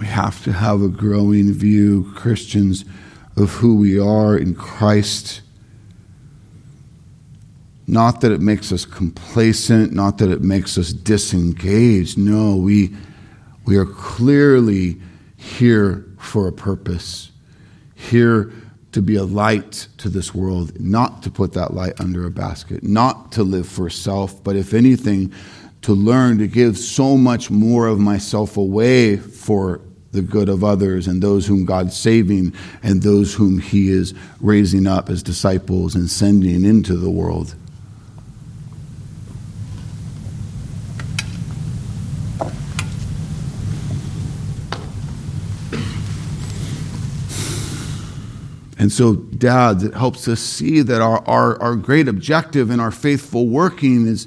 We 0.00 0.06
have 0.06 0.42
to 0.42 0.52
have 0.52 0.82
a 0.82 0.88
growing 0.88 1.52
view, 1.52 2.12
Christians, 2.16 2.84
of 3.36 3.50
who 3.50 3.76
we 3.76 3.98
are 3.98 4.36
in 4.36 4.54
Christ. 4.54 5.40
Not 7.86 8.20
that 8.22 8.32
it 8.32 8.40
makes 8.40 8.72
us 8.72 8.84
complacent, 8.84 9.92
not 9.92 10.18
that 10.18 10.30
it 10.30 10.40
makes 10.40 10.78
us 10.78 10.92
disengaged. 10.92 12.16
No, 12.16 12.56
we, 12.56 12.94
we 13.66 13.76
are 13.76 13.84
clearly 13.84 15.00
here 15.36 16.06
for 16.18 16.48
a 16.48 16.52
purpose, 16.52 17.30
here 17.94 18.52
to 18.92 19.02
be 19.02 19.16
a 19.16 19.24
light 19.24 19.88
to 19.98 20.08
this 20.08 20.34
world, 20.34 20.78
not 20.80 21.22
to 21.24 21.30
put 21.30 21.52
that 21.52 21.74
light 21.74 22.00
under 22.00 22.26
a 22.26 22.30
basket, 22.30 22.82
not 22.82 23.32
to 23.32 23.42
live 23.42 23.68
for 23.68 23.90
self, 23.90 24.42
but 24.42 24.56
if 24.56 24.72
anything, 24.72 25.32
to 25.82 25.92
learn 25.92 26.38
to 26.38 26.46
give 26.46 26.78
so 26.78 27.16
much 27.16 27.50
more 27.50 27.86
of 27.86 27.98
myself 27.98 28.56
away 28.56 29.16
for 29.16 29.80
the 30.14 30.22
good 30.22 30.48
of 30.48 30.64
others 30.64 31.06
and 31.06 31.22
those 31.22 31.46
whom 31.46 31.64
God's 31.64 31.96
saving 31.96 32.54
and 32.82 33.02
those 33.02 33.34
whom 33.34 33.58
He 33.58 33.90
is 33.90 34.14
raising 34.40 34.86
up 34.86 35.10
as 35.10 35.22
disciples 35.22 35.94
and 35.94 36.08
sending 36.08 36.64
into 36.64 36.96
the 36.96 37.10
world. 37.10 37.54
And 48.84 48.92
so, 48.92 49.14
Dad, 49.14 49.82
it 49.82 49.94
helps 49.94 50.28
us 50.28 50.40
see 50.40 50.82
that 50.82 51.00
our, 51.00 51.26
our, 51.26 51.58
our 51.62 51.74
great 51.74 52.06
objective 52.06 52.70
in 52.70 52.80
our 52.80 52.90
faithful 52.90 53.48
working 53.48 54.06
is 54.06 54.26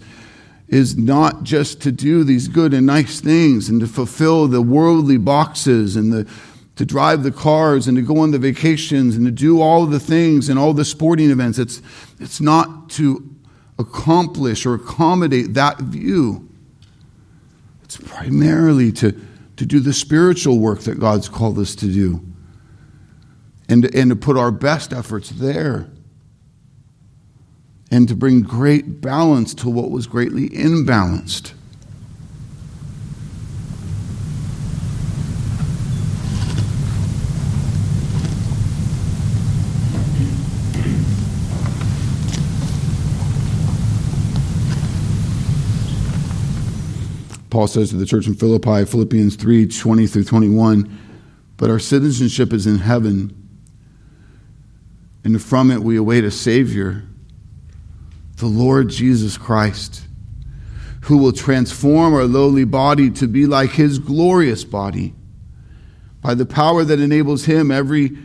is 0.69 0.97
not 0.97 1.43
just 1.43 1.81
to 1.81 1.91
do 1.91 2.23
these 2.23 2.47
good 2.47 2.73
and 2.73 2.85
nice 2.85 3.21
things 3.21 3.69
and 3.69 3.79
to 3.79 3.87
fulfill 3.87 4.47
the 4.47 4.61
worldly 4.61 5.17
boxes 5.17 5.95
and 5.95 6.11
the, 6.11 6.29
to 6.75 6.85
drive 6.85 7.23
the 7.23 7.31
cars 7.31 7.87
and 7.87 7.95
to 7.95 8.01
go 8.01 8.19
on 8.19 8.31
the 8.31 8.39
vacations 8.39 9.15
and 9.15 9.25
to 9.25 9.31
do 9.31 9.61
all 9.61 9.85
the 9.85 9.99
things 9.99 10.49
and 10.49 10.59
all 10.59 10.73
the 10.73 10.83
sporting 10.83 11.31
events. 11.31 11.57
It's, 11.57 11.81
it's 12.19 12.41
not 12.41 12.89
to 12.91 13.33
accomplish 13.79 14.65
or 14.65 14.73
accommodate 14.73 15.53
that 15.53 15.79
view. 15.79 16.49
It's 17.83 17.97
primarily 17.97 18.91
to, 18.93 19.13
to 19.55 19.65
do 19.65 19.79
the 19.79 19.93
spiritual 19.93 20.59
work 20.59 20.81
that 20.81 20.99
God's 20.99 21.29
called 21.29 21.57
us 21.59 21.75
to 21.75 21.87
do 21.87 22.21
and, 23.69 23.85
and 23.95 24.09
to 24.09 24.15
put 24.15 24.37
our 24.37 24.51
best 24.51 24.91
efforts 24.91 25.29
there 25.29 25.89
and 27.89 28.07
to 28.07 28.15
bring 28.15 28.41
great 28.41 29.01
balance 29.01 29.53
to 29.53 29.69
what 29.69 29.89
was 29.89 30.07
greatly 30.07 30.49
imbalanced. 30.49 31.53
Paul 47.49 47.65
says 47.65 47.89
to 47.89 47.95
the 47.95 48.05
church 48.05 48.27
in 48.27 48.35
Philippi, 48.35 48.85
Philippians 48.85 49.35
3 49.35 49.65
20 49.65 50.05
through 50.05 50.25
21, 50.25 50.99
but 51.55 51.71
our 51.71 51.79
citizenship 51.79 52.53
is 52.53 52.67
in 52.67 52.77
heaven, 52.77 53.33
and 55.23 55.41
from 55.41 55.71
it 55.71 55.81
we 55.81 55.95
await 55.95 56.23
a 56.23 56.29
Savior 56.29 57.06
the 58.37 58.45
Lord 58.45 58.89
Jesus 58.89 59.37
Christ, 59.37 60.03
who 61.01 61.17
will 61.17 61.31
transform 61.31 62.13
our 62.13 62.25
lowly 62.25 62.65
body 62.65 63.09
to 63.11 63.27
be 63.27 63.45
like 63.45 63.71
his 63.71 63.99
glorious 63.99 64.63
body 64.63 65.13
by 66.21 66.33
the 66.33 66.45
power 66.45 66.83
that 66.83 66.99
enables 66.99 67.45
him 67.45 67.71
every 67.71 68.17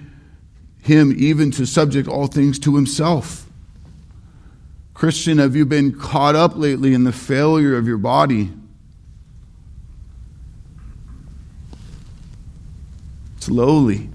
him 0.83 1.15
even 1.17 1.51
to 1.53 1.65
subject 1.65 2.09
all 2.09 2.27
things 2.27 2.59
to 2.59 2.75
himself. 2.75 3.47
Christian, 4.95 5.39
have 5.39 5.55
you 5.55 5.65
been 5.65 5.97
caught 5.97 6.35
up 6.35 6.57
lately 6.57 6.93
in 6.93 7.05
the 7.05 7.13
failure 7.13 7.77
of 7.77 7.87
your 7.87 7.99
body? 7.99 8.51
It's 13.37 13.49
lowly. 13.49 14.11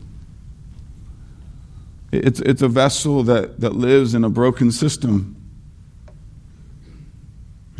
It's, 2.11 2.41
it's 2.41 2.61
a 2.61 2.67
vessel 2.67 3.23
that, 3.23 3.61
that 3.61 3.75
lives 3.75 4.13
in 4.13 4.23
a 4.23 4.29
broken 4.29 4.71
system. 4.71 5.36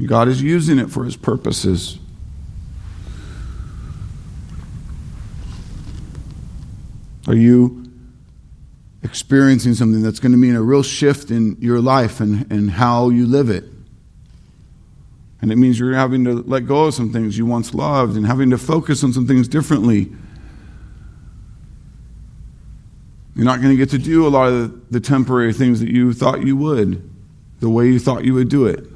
God 0.05 0.27
is 0.27 0.41
using 0.41 0.77
it 0.77 0.91
for 0.91 1.03
his 1.03 1.15
purposes. 1.15 1.97
Are 7.27 7.35
you 7.35 7.91
experiencing 9.03 9.73
something 9.73 10.01
that's 10.01 10.19
going 10.19 10.31
to 10.31 10.37
mean 10.37 10.55
a 10.55 10.61
real 10.61 10.83
shift 10.83 11.31
in 11.31 11.57
your 11.59 11.81
life 11.81 12.19
and, 12.19 12.49
and 12.51 12.71
how 12.71 13.09
you 13.09 13.25
live 13.25 13.49
it? 13.49 13.65
And 15.41 15.51
it 15.51 15.55
means 15.55 15.79
you're 15.79 15.93
having 15.93 16.23
to 16.25 16.33
let 16.43 16.67
go 16.67 16.85
of 16.85 16.93
some 16.93 17.11
things 17.11 17.37
you 17.37 17.45
once 17.45 17.73
loved 17.73 18.15
and 18.15 18.25
having 18.25 18.49
to 18.51 18.57
focus 18.57 19.03
on 19.03 19.13
some 19.13 19.27
things 19.27 19.47
differently. 19.47 20.11
You're 23.35 23.45
not 23.45 23.61
going 23.61 23.71
to 23.71 23.77
get 23.77 23.89
to 23.91 23.99
do 23.99 24.25
a 24.25 24.29
lot 24.29 24.51
of 24.51 24.91
the 24.91 24.99
temporary 24.99 25.53
things 25.53 25.79
that 25.79 25.89
you 25.89 26.13
thought 26.13 26.41
you 26.41 26.57
would, 26.57 27.07
the 27.59 27.69
way 27.69 27.87
you 27.87 27.99
thought 27.99 28.25
you 28.25 28.33
would 28.33 28.49
do 28.49 28.65
it. 28.65 28.87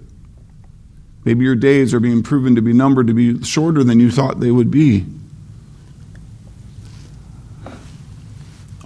Maybe 1.23 1.45
your 1.45 1.55
days 1.55 1.93
are 1.93 1.99
being 1.99 2.23
proven 2.23 2.55
to 2.55 2.61
be 2.61 2.73
numbered 2.73 3.07
to 3.07 3.13
be 3.13 3.43
shorter 3.43 3.83
than 3.83 3.99
you 3.99 4.09
thought 4.09 4.39
they 4.39 4.51
would 4.51 4.71
be. 4.71 5.05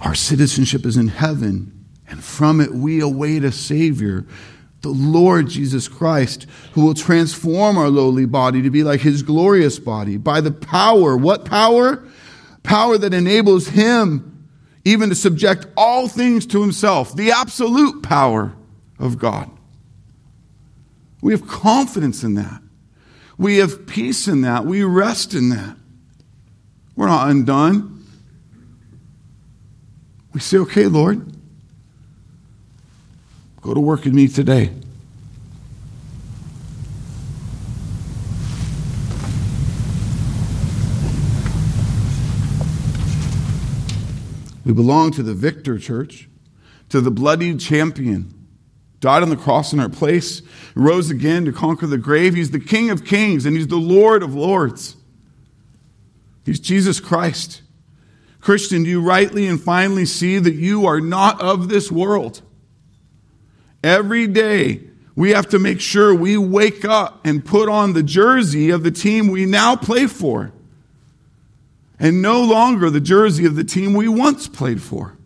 Our 0.00 0.14
citizenship 0.14 0.84
is 0.84 0.96
in 0.96 1.08
heaven, 1.08 1.86
and 2.08 2.22
from 2.22 2.60
it 2.60 2.72
we 2.74 3.00
await 3.00 3.42
a 3.42 3.50
Savior, 3.50 4.26
the 4.82 4.90
Lord 4.90 5.48
Jesus 5.48 5.88
Christ, 5.88 6.46
who 6.72 6.84
will 6.84 6.94
transform 6.94 7.78
our 7.78 7.88
lowly 7.88 8.26
body 8.26 8.62
to 8.62 8.70
be 8.70 8.84
like 8.84 9.00
his 9.00 9.22
glorious 9.22 9.78
body 9.78 10.16
by 10.18 10.40
the 10.40 10.52
power. 10.52 11.16
What 11.16 11.46
power? 11.46 12.06
Power 12.62 12.98
that 12.98 13.14
enables 13.14 13.68
him 13.68 14.48
even 14.84 15.08
to 15.08 15.14
subject 15.14 15.66
all 15.76 16.06
things 16.06 16.46
to 16.46 16.60
himself, 16.60 17.16
the 17.16 17.32
absolute 17.32 18.02
power 18.02 18.54
of 19.00 19.18
God. 19.18 19.50
We 21.26 21.32
have 21.32 21.48
confidence 21.48 22.22
in 22.22 22.34
that. 22.34 22.62
We 23.36 23.56
have 23.56 23.84
peace 23.84 24.28
in 24.28 24.42
that. 24.42 24.64
We 24.64 24.84
rest 24.84 25.34
in 25.34 25.48
that. 25.48 25.76
We're 26.94 27.08
not 27.08 27.28
undone. 27.28 28.06
We 30.32 30.38
say, 30.38 30.58
okay, 30.58 30.86
Lord, 30.86 31.36
go 33.60 33.74
to 33.74 33.80
work 33.80 34.06
in 34.06 34.14
me 34.14 34.28
today. 34.28 34.70
We 44.64 44.72
belong 44.72 45.10
to 45.10 45.24
the 45.24 45.34
victor 45.34 45.76
church, 45.80 46.28
to 46.90 47.00
the 47.00 47.10
bloodied 47.10 47.58
champion 47.58 48.35
died 49.06 49.22
on 49.22 49.28
the 49.28 49.36
cross 49.36 49.72
in 49.72 49.78
our 49.78 49.88
place, 49.88 50.42
rose 50.74 51.10
again 51.10 51.44
to 51.44 51.52
conquer 51.52 51.86
the 51.86 51.96
grave. 51.96 52.34
He's 52.34 52.50
the 52.50 52.58
King 52.58 52.90
of 52.90 53.04
kings 53.04 53.46
and 53.46 53.54
He's 53.54 53.68
the 53.68 53.76
Lord 53.76 54.24
of 54.24 54.34
lords. 54.34 54.96
He's 56.44 56.58
Jesus 56.58 56.98
Christ. 56.98 57.62
Christian, 58.40 58.82
do 58.82 58.90
you 58.90 59.00
rightly 59.00 59.46
and 59.46 59.62
finally 59.62 60.06
see 60.06 60.40
that 60.40 60.54
you 60.54 60.86
are 60.86 61.00
not 61.00 61.40
of 61.40 61.68
this 61.68 61.88
world? 61.88 62.42
Every 63.84 64.26
day, 64.26 64.80
we 65.14 65.30
have 65.30 65.50
to 65.50 65.60
make 65.60 65.80
sure 65.80 66.12
we 66.12 66.36
wake 66.36 66.84
up 66.84 67.20
and 67.24 67.44
put 67.44 67.68
on 67.68 67.92
the 67.92 68.02
jersey 68.02 68.70
of 68.70 68.82
the 68.82 68.90
team 68.90 69.28
we 69.28 69.46
now 69.46 69.76
play 69.76 70.08
for, 70.08 70.50
and 72.00 72.20
no 72.20 72.42
longer 72.42 72.90
the 72.90 73.00
jersey 73.00 73.46
of 73.46 73.54
the 73.54 73.62
team 73.62 73.94
we 73.94 74.08
once 74.08 74.48
played 74.48 74.82
for. 74.82 75.16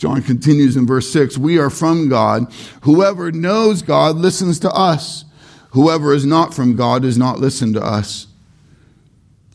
John 0.00 0.22
continues 0.22 0.78
in 0.78 0.86
verse 0.86 1.12
6 1.12 1.36
We 1.36 1.58
are 1.58 1.68
from 1.68 2.08
God. 2.08 2.50
Whoever 2.84 3.30
knows 3.30 3.82
God 3.82 4.16
listens 4.16 4.58
to 4.60 4.70
us. 4.70 5.26
Whoever 5.72 6.14
is 6.14 6.24
not 6.24 6.54
from 6.54 6.74
God 6.74 7.02
does 7.02 7.18
not 7.18 7.38
listen 7.38 7.74
to 7.74 7.84
us. 7.84 8.26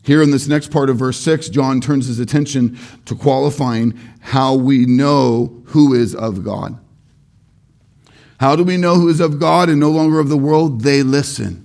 Here 0.04 0.22
in 0.22 0.30
this 0.30 0.46
next 0.46 0.70
part 0.70 0.88
of 0.88 0.98
verse 0.98 1.18
6, 1.18 1.48
John 1.48 1.80
turns 1.80 2.06
his 2.06 2.20
attention 2.20 2.78
to 3.06 3.16
qualifying 3.16 3.98
how 4.20 4.54
we 4.54 4.86
know 4.86 5.64
who 5.66 5.92
is 5.92 6.14
of 6.14 6.44
God. 6.44 6.78
How 8.38 8.54
do 8.54 8.62
we 8.62 8.76
know 8.76 8.94
who 8.94 9.08
is 9.08 9.18
of 9.18 9.40
God 9.40 9.68
and 9.68 9.80
no 9.80 9.90
longer 9.90 10.20
of 10.20 10.28
the 10.28 10.38
world? 10.38 10.82
They 10.82 11.02
listen. 11.02 11.64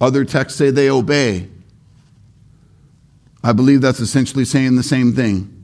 Other 0.00 0.24
texts 0.24 0.58
say 0.58 0.70
they 0.70 0.90
obey. 0.90 1.48
I 3.44 3.52
believe 3.52 3.82
that's 3.82 4.00
essentially 4.00 4.44
saying 4.44 4.74
the 4.74 4.82
same 4.82 5.12
thing. 5.12 5.61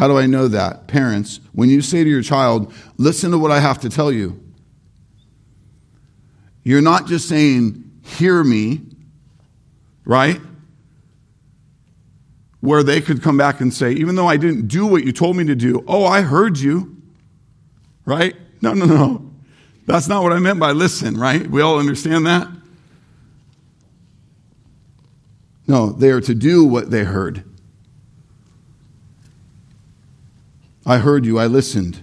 How 0.00 0.08
do 0.08 0.16
I 0.16 0.24
know 0.24 0.48
that? 0.48 0.86
Parents, 0.86 1.40
when 1.52 1.68
you 1.68 1.82
say 1.82 2.02
to 2.02 2.08
your 2.08 2.22
child, 2.22 2.72
listen 2.96 3.32
to 3.32 3.38
what 3.38 3.50
I 3.50 3.60
have 3.60 3.80
to 3.80 3.90
tell 3.90 4.10
you, 4.10 4.42
you're 6.62 6.80
not 6.80 7.06
just 7.06 7.28
saying, 7.28 8.00
hear 8.02 8.42
me, 8.42 8.80
right? 10.06 10.40
Where 12.60 12.82
they 12.82 13.02
could 13.02 13.22
come 13.22 13.36
back 13.36 13.60
and 13.60 13.74
say, 13.74 13.92
even 13.92 14.14
though 14.14 14.26
I 14.26 14.38
didn't 14.38 14.68
do 14.68 14.86
what 14.86 15.04
you 15.04 15.12
told 15.12 15.36
me 15.36 15.44
to 15.44 15.54
do, 15.54 15.84
oh, 15.86 16.06
I 16.06 16.22
heard 16.22 16.56
you, 16.56 16.96
right? 18.06 18.34
No, 18.62 18.72
no, 18.72 18.86
no. 18.86 19.30
That's 19.84 20.08
not 20.08 20.22
what 20.22 20.32
I 20.32 20.38
meant 20.38 20.58
by 20.58 20.72
listen, 20.72 21.18
right? 21.18 21.46
We 21.46 21.60
all 21.60 21.78
understand 21.78 22.24
that? 22.24 22.48
No, 25.66 25.90
they 25.90 26.08
are 26.08 26.22
to 26.22 26.34
do 26.34 26.64
what 26.64 26.90
they 26.90 27.04
heard. 27.04 27.44
I 30.90 30.98
heard 30.98 31.24
you, 31.24 31.38
I 31.38 31.46
listened. 31.46 32.00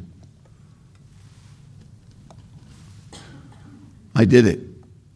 I 4.16 4.24
did 4.24 4.48
it. 4.48 4.62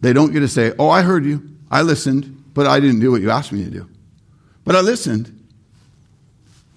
They 0.01 0.11
don't 0.11 0.33
get 0.33 0.41
to 0.41 0.49
say, 0.49 0.73
Oh, 0.77 0.89
I 0.89 1.03
heard 1.03 1.23
you, 1.23 1.49
I 1.71 1.81
listened, 1.81 2.43
but 2.53 2.67
I 2.67 2.81
didn't 2.81 2.99
do 2.99 3.11
what 3.11 3.21
you 3.21 3.31
asked 3.31 3.53
me 3.53 3.63
to 3.63 3.69
do. 3.69 3.87
But 4.65 4.75
I 4.75 4.81
listened. 4.81 5.47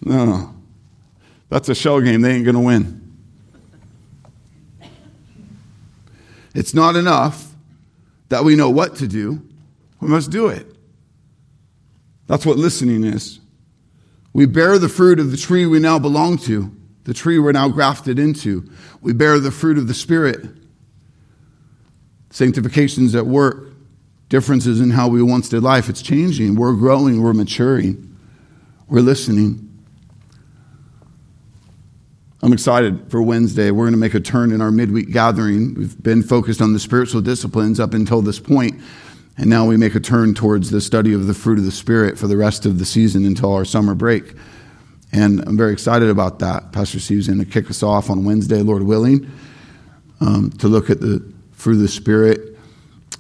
No, 0.03 0.25
no. 0.25 0.55
That's 1.49 1.69
a 1.69 1.75
shell 1.75 2.01
game. 2.01 2.21
They 2.21 2.33
ain't 2.33 2.45
going 2.45 2.55
to 2.55 2.61
win. 2.61 3.13
It's 6.55 6.75
not 6.75 6.95
enough 6.95 7.57
that 8.29 8.45
we 8.45 8.55
know 8.55 8.71
what 8.71 8.95
to 8.99 9.09
do, 9.09 9.43
we 9.99 10.07
must 10.07 10.31
do 10.31 10.47
it. 10.47 10.65
That's 12.29 12.47
what 12.47 12.57
listening 12.57 13.03
is. 13.03 13.41
We 14.33 14.47
bear 14.47 14.79
the 14.79 14.89
fruit 14.89 15.19
of 15.19 15.33
the 15.33 15.37
tree 15.37 15.67
we 15.67 15.81
now 15.81 15.99
belong 15.99 16.39
to, 16.39 16.71
the 17.05 17.15
tree 17.15 17.39
we're 17.39 17.53
now 17.53 17.69
grafted 17.69 18.19
into. 18.19 18.69
We 19.01 19.13
bear 19.13 19.39
the 19.39 19.51
fruit 19.51 19.79
of 19.79 19.89
the 19.89 19.95
Spirit. 19.95 20.47
Sanctification's 22.31 23.15
at 23.15 23.27
work. 23.27 23.73
Differences 24.31 24.81
in 24.81 24.91
how 24.91 25.09
we 25.09 25.23
once 25.23 25.49
did 25.49 25.63
life. 25.63 25.89
It's 25.89 26.03
changing. 26.03 26.57
We're 26.57 26.73
growing. 26.73 27.23
We're 27.23 27.35
maturing. 27.35 28.17
We're 28.89 29.01
listening. 29.01 29.61
I'm 32.43 32.53
excited 32.53 33.11
for 33.11 33.23
Wednesday. 33.23 33.71
We're 33.71 33.85
going 33.85 33.93
to 33.93 33.99
make 33.99 34.15
a 34.15 34.21
turn 34.21 34.53
in 34.53 34.61
our 34.61 34.71
midweek 34.71 35.11
gathering. 35.13 35.75
We've 35.75 36.03
been 36.03 36.23
focused 36.23 36.61
on 36.61 36.73
the 36.73 36.79
spiritual 36.79 37.21
disciplines 37.21 37.79
up 37.79 37.95
until 37.95 38.23
this. 38.23 38.41
And 38.49 39.51
now 39.51 39.67
we 39.67 39.77
make 39.77 39.95
a 39.95 40.01
turn 40.01 40.35
towards 40.35 40.71
the 40.71 40.81
study 40.81 41.13
of 41.13 41.27
the 41.27 41.35
fruit 41.35 41.59
of 41.59 41.65
the 41.65 41.71
Spirit 41.71 42.19
for 42.19 42.27
the 42.27 42.37
rest 42.37 42.67
of 42.67 42.79
the 42.79 42.85
season 42.85 43.25
until 43.25 43.53
our 43.53 43.65
summer 43.65 43.95
break. 43.95 44.35
And 45.15 45.47
I'm 45.47 45.57
very 45.57 45.73
excited 45.73 46.09
about 46.09 46.41
that. 46.41 46.73
Pastor 46.73 46.99
Steve's 46.99 47.29
going 47.29 47.39
to 47.39 47.45
kick 47.45 47.71
us 47.71 47.85
off 47.85 48.11
on 48.11 48.25
Wednesday, 48.25 48.63
Lord 48.63 48.83
willing, 48.83 49.31
um, 50.21 50.51
to 50.59 50.67
look 50.67 50.91
at 50.91 51.01
the 51.01 51.25
fruit 51.53 51.75
of 51.75 51.83
the 51.83 51.89
Spirit 51.89 52.59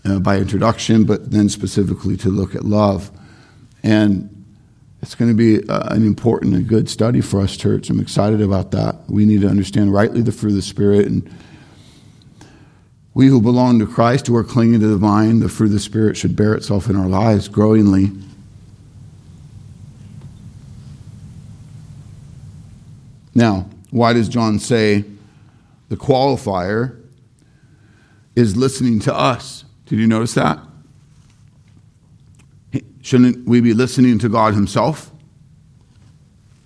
uh, 0.04 0.18
by 0.18 0.38
introduction, 0.38 1.04
but 1.04 1.30
then 1.30 1.48
specifically 1.48 2.16
to 2.16 2.30
look 2.30 2.56
at 2.56 2.64
love. 2.64 3.12
And 3.84 4.44
it's 5.02 5.14
going 5.14 5.30
to 5.30 5.36
be 5.36 5.68
uh, 5.68 5.94
an 5.94 6.04
important 6.04 6.56
and 6.56 6.66
good 6.66 6.90
study 6.90 7.20
for 7.20 7.40
us, 7.40 7.56
church. 7.56 7.88
I'm 7.90 8.00
excited 8.00 8.40
about 8.40 8.72
that. 8.72 8.96
We 9.08 9.24
need 9.24 9.42
to 9.42 9.48
understand 9.48 9.92
rightly 9.92 10.20
the 10.20 10.32
fruit 10.32 10.50
of 10.50 10.56
the 10.56 10.62
Spirit 10.62 11.06
and 11.06 11.32
we 13.14 13.28
who 13.28 13.40
belong 13.40 13.78
to 13.78 13.86
Christ, 13.86 14.26
who 14.26 14.34
are 14.34 14.42
clinging 14.42 14.80
to 14.80 14.88
the 14.88 14.96
vine, 14.96 15.38
the 15.38 15.48
fruit 15.48 15.66
of 15.66 15.72
the 15.74 15.78
Spirit 15.78 16.16
should 16.16 16.34
bear 16.34 16.54
itself 16.54 16.90
in 16.90 16.96
our 16.96 17.06
lives 17.06 17.46
growingly. 17.46 18.10
Now, 23.34 23.68
why 23.90 24.12
does 24.12 24.28
John 24.28 24.58
say 24.58 25.04
the 25.88 25.96
qualifier 25.96 27.00
is 28.36 28.56
listening 28.56 29.00
to 29.00 29.14
us? 29.14 29.64
Did 29.86 29.98
you 29.98 30.06
notice 30.06 30.34
that? 30.34 30.58
Shouldn't 33.02 33.46
we 33.46 33.60
be 33.60 33.74
listening 33.74 34.18
to 34.20 34.28
God 34.28 34.54
Himself? 34.54 35.10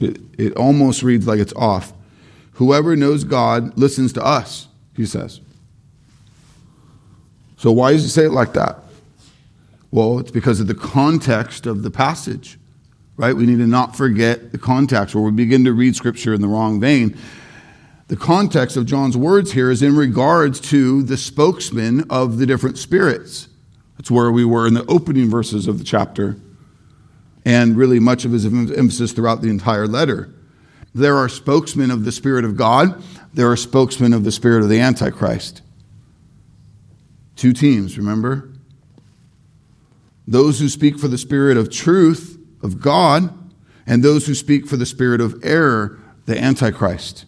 It, 0.00 0.20
it 0.38 0.56
almost 0.56 1.02
reads 1.02 1.26
like 1.26 1.40
it's 1.40 1.52
off. 1.54 1.92
Whoever 2.52 2.96
knows 2.96 3.24
God 3.24 3.76
listens 3.78 4.12
to 4.14 4.24
us, 4.24 4.68
he 4.94 5.04
says. 5.04 5.40
So, 7.56 7.72
why 7.72 7.92
does 7.92 8.04
he 8.04 8.08
say 8.08 8.26
it 8.26 8.32
like 8.32 8.52
that? 8.52 8.78
Well, 9.90 10.20
it's 10.20 10.30
because 10.30 10.60
of 10.60 10.68
the 10.68 10.74
context 10.74 11.66
of 11.66 11.82
the 11.82 11.90
passage, 11.90 12.58
right? 13.18 13.34
We 13.34 13.44
need 13.44 13.58
to 13.58 13.66
not 13.66 13.96
forget 13.96 14.52
the 14.52 14.58
context 14.58 15.14
where 15.14 15.24
we 15.24 15.32
begin 15.32 15.64
to 15.64 15.74
read 15.74 15.94
scripture 15.96 16.32
in 16.32 16.40
the 16.40 16.48
wrong 16.48 16.80
vein. 16.80 17.18
The 18.06 18.16
context 18.16 18.76
of 18.78 18.86
John's 18.86 19.16
words 19.16 19.52
here 19.52 19.70
is 19.70 19.82
in 19.82 19.94
regards 19.94 20.60
to 20.60 21.02
the 21.02 21.18
spokesman 21.18 22.06
of 22.08 22.38
the 22.38 22.46
different 22.46 22.78
spirits. 22.78 23.48
That's 23.98 24.10
where 24.10 24.30
we 24.30 24.44
were 24.44 24.66
in 24.66 24.74
the 24.74 24.86
opening 24.86 25.28
verses 25.28 25.66
of 25.66 25.78
the 25.78 25.84
chapter, 25.84 26.36
and 27.44 27.76
really 27.76 27.98
much 27.98 28.24
of 28.24 28.30
his 28.30 28.46
emphasis 28.46 29.12
throughout 29.12 29.42
the 29.42 29.50
entire 29.50 29.88
letter. 29.88 30.32
There 30.94 31.16
are 31.16 31.28
spokesmen 31.28 31.90
of 31.90 32.04
the 32.04 32.12
Spirit 32.12 32.44
of 32.44 32.56
God, 32.56 33.02
there 33.34 33.50
are 33.50 33.56
spokesmen 33.56 34.14
of 34.14 34.24
the 34.24 34.32
Spirit 34.32 34.62
of 34.62 34.68
the 34.68 34.80
Antichrist. 34.80 35.60
Two 37.34 37.52
teams, 37.52 37.98
remember? 37.98 38.50
Those 40.26 40.60
who 40.60 40.68
speak 40.68 40.98
for 40.98 41.08
the 41.08 41.18
spirit 41.18 41.56
of 41.56 41.70
truth, 41.70 42.37
of 42.62 42.80
God, 42.80 43.32
and 43.86 44.02
those 44.02 44.26
who 44.26 44.34
speak 44.34 44.66
for 44.66 44.76
the 44.76 44.86
spirit 44.86 45.20
of 45.20 45.38
error, 45.42 45.98
the 46.26 46.38
Antichrist. 46.38 47.24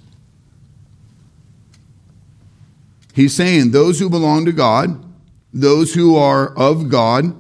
He's 3.15 3.35
saying 3.35 3.71
those 3.71 3.99
who 3.99 4.09
belong 4.09 4.45
to 4.45 4.53
God, 4.53 5.05
those 5.53 5.95
who 5.95 6.17
are 6.17 6.57
of 6.57 6.89
God 6.89 7.35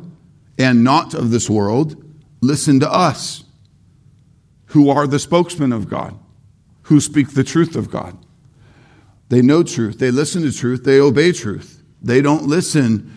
and 0.58 0.84
not 0.84 1.14
of 1.14 1.30
this 1.30 1.48
world, 1.48 2.02
listen 2.40 2.80
to 2.80 2.92
us, 2.92 3.44
who 4.66 4.90
are 4.90 5.06
the 5.06 5.18
spokesmen 5.18 5.72
of 5.72 5.88
God, 5.88 6.18
who 6.82 7.00
speak 7.00 7.30
the 7.30 7.44
truth 7.44 7.76
of 7.76 7.90
God. 7.90 8.16
They 9.28 9.42
know 9.42 9.62
truth, 9.62 9.98
they 9.98 10.10
listen 10.10 10.42
to 10.42 10.52
truth, 10.52 10.84
they 10.84 10.98
obey 10.98 11.32
truth. 11.32 11.82
They 12.02 12.22
don't 12.22 12.44
listen 12.44 13.16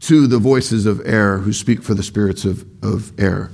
to 0.00 0.26
the 0.26 0.38
voices 0.38 0.86
of 0.86 1.00
error 1.04 1.38
who 1.38 1.52
speak 1.52 1.82
for 1.82 1.94
the 1.94 2.02
spirits 2.02 2.44
of, 2.44 2.64
of 2.82 3.12
error. 3.20 3.50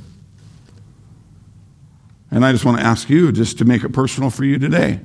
And 2.31 2.45
I 2.45 2.53
just 2.53 2.65
want 2.65 2.79
to 2.79 2.85
ask 2.85 3.09
you, 3.09 3.33
just 3.33 3.59
to 3.59 3.65
make 3.65 3.85
it 3.85 3.91
personal 3.91 4.31
for 4.31 4.45
you 4.45 4.59
today, 4.59 5.01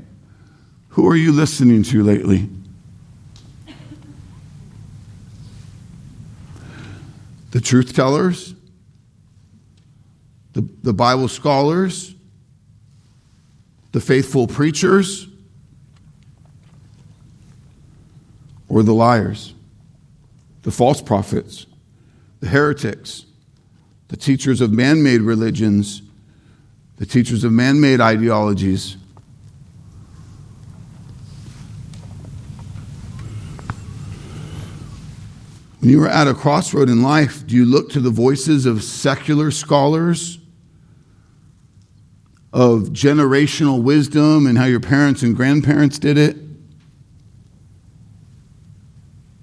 who 0.89 1.07
are 1.07 1.15
you 1.15 1.31
listening 1.31 1.83
to 1.83 2.03
lately? 2.03 2.49
The 7.51 7.61
truth 7.61 7.95
tellers? 7.95 8.53
The, 10.53 10.67
the 10.83 10.93
Bible 10.93 11.27
scholars? 11.27 12.13
The 13.91 14.01
faithful 14.01 14.47
preachers? 14.47 15.27
or 18.73 18.81
the 18.81 18.93
liars, 18.93 19.53
the 20.63 20.71
false 20.71 20.99
prophets, 20.99 21.67
the 22.39 22.47
heretics, 22.47 23.25
the 24.07 24.17
teachers 24.17 24.61
of 24.61 24.71
man 24.71 25.03
made 25.03 25.21
religions, 25.21 26.01
the 26.97 27.05
teachers 27.05 27.43
of 27.43 27.51
man 27.51 27.81
made 27.81 27.99
ideologies. 27.99 28.97
When 35.79 35.89
you 35.89 36.01
are 36.03 36.07
at 36.07 36.29
a 36.29 36.33
crossroad 36.33 36.89
in 36.89 37.01
life, 37.03 37.45
do 37.45 37.55
you 37.55 37.65
look 37.65 37.89
to 37.89 37.99
the 37.99 38.09
voices 38.09 38.65
of 38.65 38.83
secular 38.83 39.51
scholars, 39.51 40.39
of 42.53 42.91
generational 42.91 43.83
wisdom 43.83 44.47
and 44.47 44.57
how 44.57 44.63
your 44.63 44.79
parents 44.79 45.23
and 45.23 45.35
grandparents 45.35 45.99
did 45.99 46.17
it? 46.17 46.37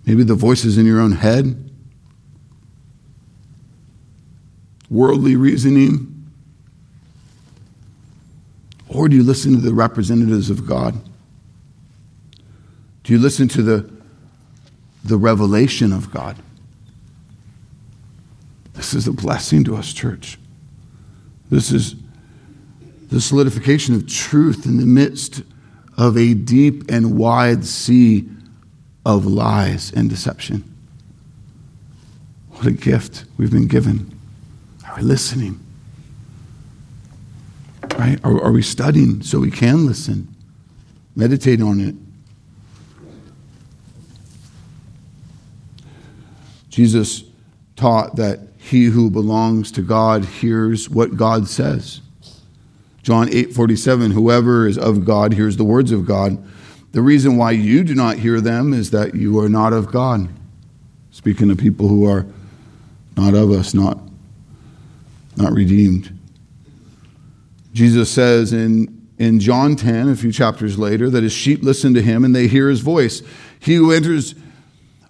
Maybe 0.07 0.23
the 0.23 0.35
voices 0.35 0.79
in 0.79 0.87
your 0.87 0.99
own 0.99 1.13
head, 1.13 1.71
worldly 4.89 5.37
reasoning. 5.37 6.10
Or 8.93 9.09
do 9.09 9.15
you 9.15 9.23
listen 9.23 9.53
to 9.53 9.61
the 9.61 9.73
representatives 9.73 10.51
of 10.51 10.67
God? 10.67 11.01
Do 13.05 13.13
you 13.13 13.21
listen 13.21 13.47
to 13.49 13.63
the, 13.63 13.91
the 15.05 15.17
revelation 15.17 15.93
of 15.93 16.11
God? 16.11 16.37
This 18.75 18.93
is 18.93 19.07
a 19.07 19.13
blessing 19.13 19.63
to 19.65 19.77
us, 19.77 19.93
church. 19.93 20.39
This 21.51 21.71
is 21.71 21.95
the 23.11 23.21
solidification 23.21 23.95
of 23.95 24.09
truth 24.09 24.67
in 24.67 24.77
the 24.77 24.87
midst 24.87 25.43
of 25.97 26.17
a 26.17 26.35
deep 26.35 26.91
and 26.91 27.17
wide 27.17 27.65
sea 27.65 28.29
of 29.07 29.25
lies 29.25 29.93
and 29.93 30.11
deception. 30.11 30.65
What 32.51 32.67
a 32.67 32.73
gift 32.73 33.25
we've 33.37 33.51
been 33.53 33.69
given. 33.69 34.19
Are 34.87 34.97
we 34.97 35.03
listening? 35.03 35.61
Right? 38.01 38.19
Are, 38.25 38.45
are 38.45 38.53
we 38.53 38.63
studying 38.63 39.21
so 39.21 39.41
we 39.41 39.51
can 39.51 39.85
listen? 39.85 40.35
Meditate 41.15 41.61
on 41.61 41.81
it. 41.81 41.95
Jesus 46.71 47.25
taught 47.77 48.17
that 48.17 48.41
he 48.57 48.87
who 48.87 49.11
belongs 49.11 49.71
to 49.73 49.83
God 49.83 50.25
hears 50.25 50.89
what 50.89 51.19
God 51.19 51.47
says. 51.47 52.01
John 53.03 53.29
8 53.31 53.53
47, 53.53 54.13
whoever 54.13 54.67
is 54.67 54.79
of 54.79 55.05
God 55.05 55.35
hears 55.35 55.59
the 55.59 55.65
words 55.65 55.93
of 55.93 56.07
God. 56.07 56.43
The 56.93 57.03
reason 57.03 57.37
why 57.37 57.51
you 57.51 57.85
do 57.85 57.95
not 57.95 58.17
hear 58.17 58.41
them 58.41 58.73
is 58.73 58.93
that 58.93 59.15
you 59.15 59.39
are 59.41 59.49
not 59.51 59.75
of 59.75 59.93
God. 59.93 60.27
Speaking 61.11 61.51
of 61.51 61.59
people 61.59 61.89
who 61.89 62.09
are 62.09 62.25
not 63.19 63.35
of 63.35 63.51
us, 63.51 63.75
not, 63.75 64.01
not 65.37 65.53
redeemed. 65.53 66.19
Jesus 67.73 68.11
says 68.11 68.53
in, 68.53 69.09
in 69.19 69.41
John 69.41 69.77
10, 69.77 70.09
a 70.09 70.17
few 70.17 70.33
chapters 70.33 70.79
later, 70.79 71.09
that 71.11 71.23
his 71.23 71.33
sheep 71.33 71.63
listen 71.63 71.95
to 71.95 72.03
him 72.03 72.25
and 72.25 72.35
they 72.35 72.49
hear 72.49 72.69
his 72.69 72.81
voice. 72.81 73.23
He 73.59 73.75
who 73.75 73.93
enters 73.93 74.35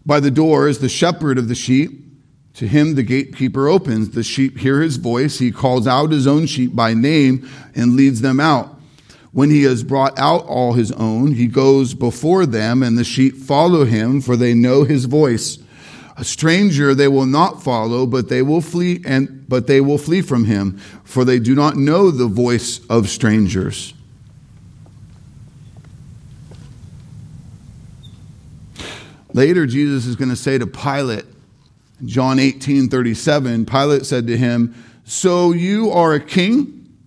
by 0.05 0.21
the 0.21 0.31
door 0.31 0.69
is 0.69 0.79
the 0.79 0.89
shepherd 0.89 1.39
of 1.39 1.49
the 1.49 1.55
sheep. 1.55 1.99
To 2.55 2.67
him 2.67 2.95
the 2.95 3.03
gatekeeper 3.03 3.69
opens. 3.69 4.11
The 4.11 4.23
sheep 4.23 4.59
hear 4.59 4.83
his 4.83 4.97
voice. 4.97 5.39
He 5.39 5.53
calls 5.53 5.87
out 5.87 6.11
his 6.11 6.27
own 6.27 6.47
sheep 6.47 6.75
by 6.75 6.95
name 6.95 7.49
and 7.75 7.97
leads 7.97 8.21
them 8.21 8.41
out. 8.41 8.77
When 9.33 9.51
he 9.51 9.63
has 9.63 9.85
brought 9.85 10.19
out 10.19 10.45
all 10.47 10.73
his 10.73 10.91
own, 10.93 11.33
he 11.33 11.47
goes 11.47 11.95
before 11.95 12.47
them, 12.47 12.83
and 12.83 12.99
the 12.99 13.05
sheep 13.05 13.37
follow 13.37 13.85
him, 13.85 14.21
for 14.21 14.37
they 14.37 14.55
know 14.55 14.83
his 14.83 15.05
voice. 15.05 15.59
A 16.21 16.25
stranger 16.25 16.95
they 16.95 17.09
will 17.09 17.25
not 17.25 17.63
follow, 17.63 18.05
but 18.05 18.29
they 18.29 18.43
will 18.43 18.61
flee 18.61 19.01
and 19.07 19.49
but 19.49 19.67
they 19.67 19.81
will 19.81 19.97
flee 19.97 20.21
from 20.21 20.45
him, 20.45 20.77
for 21.03 21.25
they 21.25 21.39
do 21.39 21.55
not 21.55 21.77
know 21.77 22.11
the 22.11 22.27
voice 22.27 22.85
of 22.91 23.09
strangers. 23.09 23.95
Later, 29.33 29.65
Jesus 29.65 30.05
is 30.05 30.15
going 30.15 30.29
to 30.29 30.37
say 30.37 30.59
to 30.59 30.67
Pilate, 30.67 31.25
John 32.05 32.39
18 32.39 32.91
37, 32.91 33.65
Pilate 33.65 34.05
said 34.05 34.27
to 34.27 34.37
him, 34.37 34.75
So 35.05 35.53
you 35.53 35.91
are 35.91 36.13
a 36.13 36.21
king? 36.21 36.99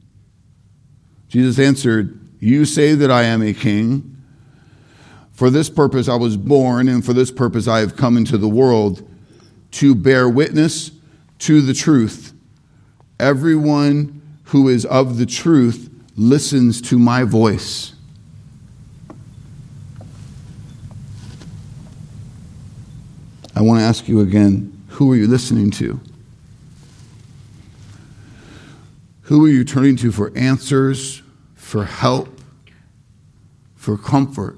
Jesus 1.28 1.60
answered, 1.60 2.20
You 2.40 2.66
say 2.66 2.96
that 2.96 3.12
I 3.12 3.24
am 3.24 3.44
a 3.44 3.54
king. 3.54 4.13
For 5.34 5.50
this 5.50 5.70
purpose 5.70 6.08
I 6.08 6.16
was 6.16 6.38
born, 6.38 6.88
and 6.88 7.04
for 7.04 7.14
this 7.14 7.32
purpose 7.32 7.68
I 7.68 7.80
have 7.80 7.96
come 7.96 8.18
into 8.18 8.38
the 8.38 8.48
world 8.48 9.08
to 9.72 9.96
bear 9.96 10.30
witness 10.30 10.92
to 11.40 11.62
the 11.62 11.74
truth. 11.74 12.34
Everyone 13.20 14.22
who 14.46 14.70
is 14.70 14.86
of 14.86 15.18
the 15.18 15.26
truth 15.26 15.90
listens 16.16 16.80
to 16.82 17.00
my 17.00 17.24
voice. 17.24 17.94
I 23.56 23.62
want 23.62 23.80
to 23.80 23.84
ask 23.84 24.08
you 24.08 24.20
again 24.20 24.70
who 24.90 25.12
are 25.12 25.16
you 25.16 25.28
listening 25.28 25.72
to? 25.72 26.00
Who 29.24 29.46
are 29.46 29.50
you 29.50 29.64
turning 29.64 29.96
to 29.98 30.12
for 30.12 30.32
answers, 30.38 31.24
for 31.56 31.86
help, 31.86 32.40
for 33.76 33.98
comfort, 33.98 34.58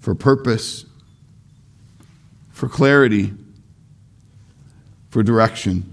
for 0.00 0.14
purpose, 0.14 0.84
for 2.50 2.68
clarity, 2.68 3.32
for 5.10 5.22
direction? 5.22 5.92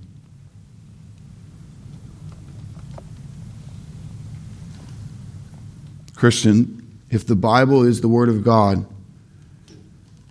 Christian, 6.15 6.99
if 7.11 7.27
the 7.27 7.35
Bible 7.35 7.83
is 7.83 8.01
the 8.01 8.07
Word 8.07 8.29
of 8.29 8.43
God, 8.43 8.85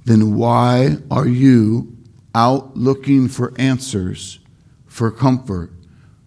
then 0.04 0.34
why 0.34 0.96
are 1.10 1.28
you 1.28 1.96
out 2.36 2.76
looking 2.76 3.28
for 3.28 3.54
answers, 3.56 4.40
for 4.86 5.10
comfort, 5.10 5.70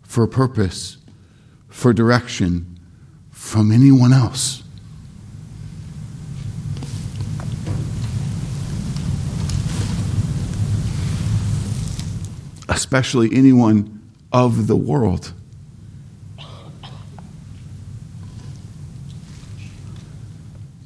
for 0.02 0.26
purpose, 0.26 0.98
for 1.68 1.94
direction 1.94 2.80
from 3.30 3.72
anyone 3.72 4.12
else. 4.12 4.64
Especially 12.80 13.30
anyone 13.34 14.02
of 14.32 14.68
the 14.68 14.76
world. 14.76 15.34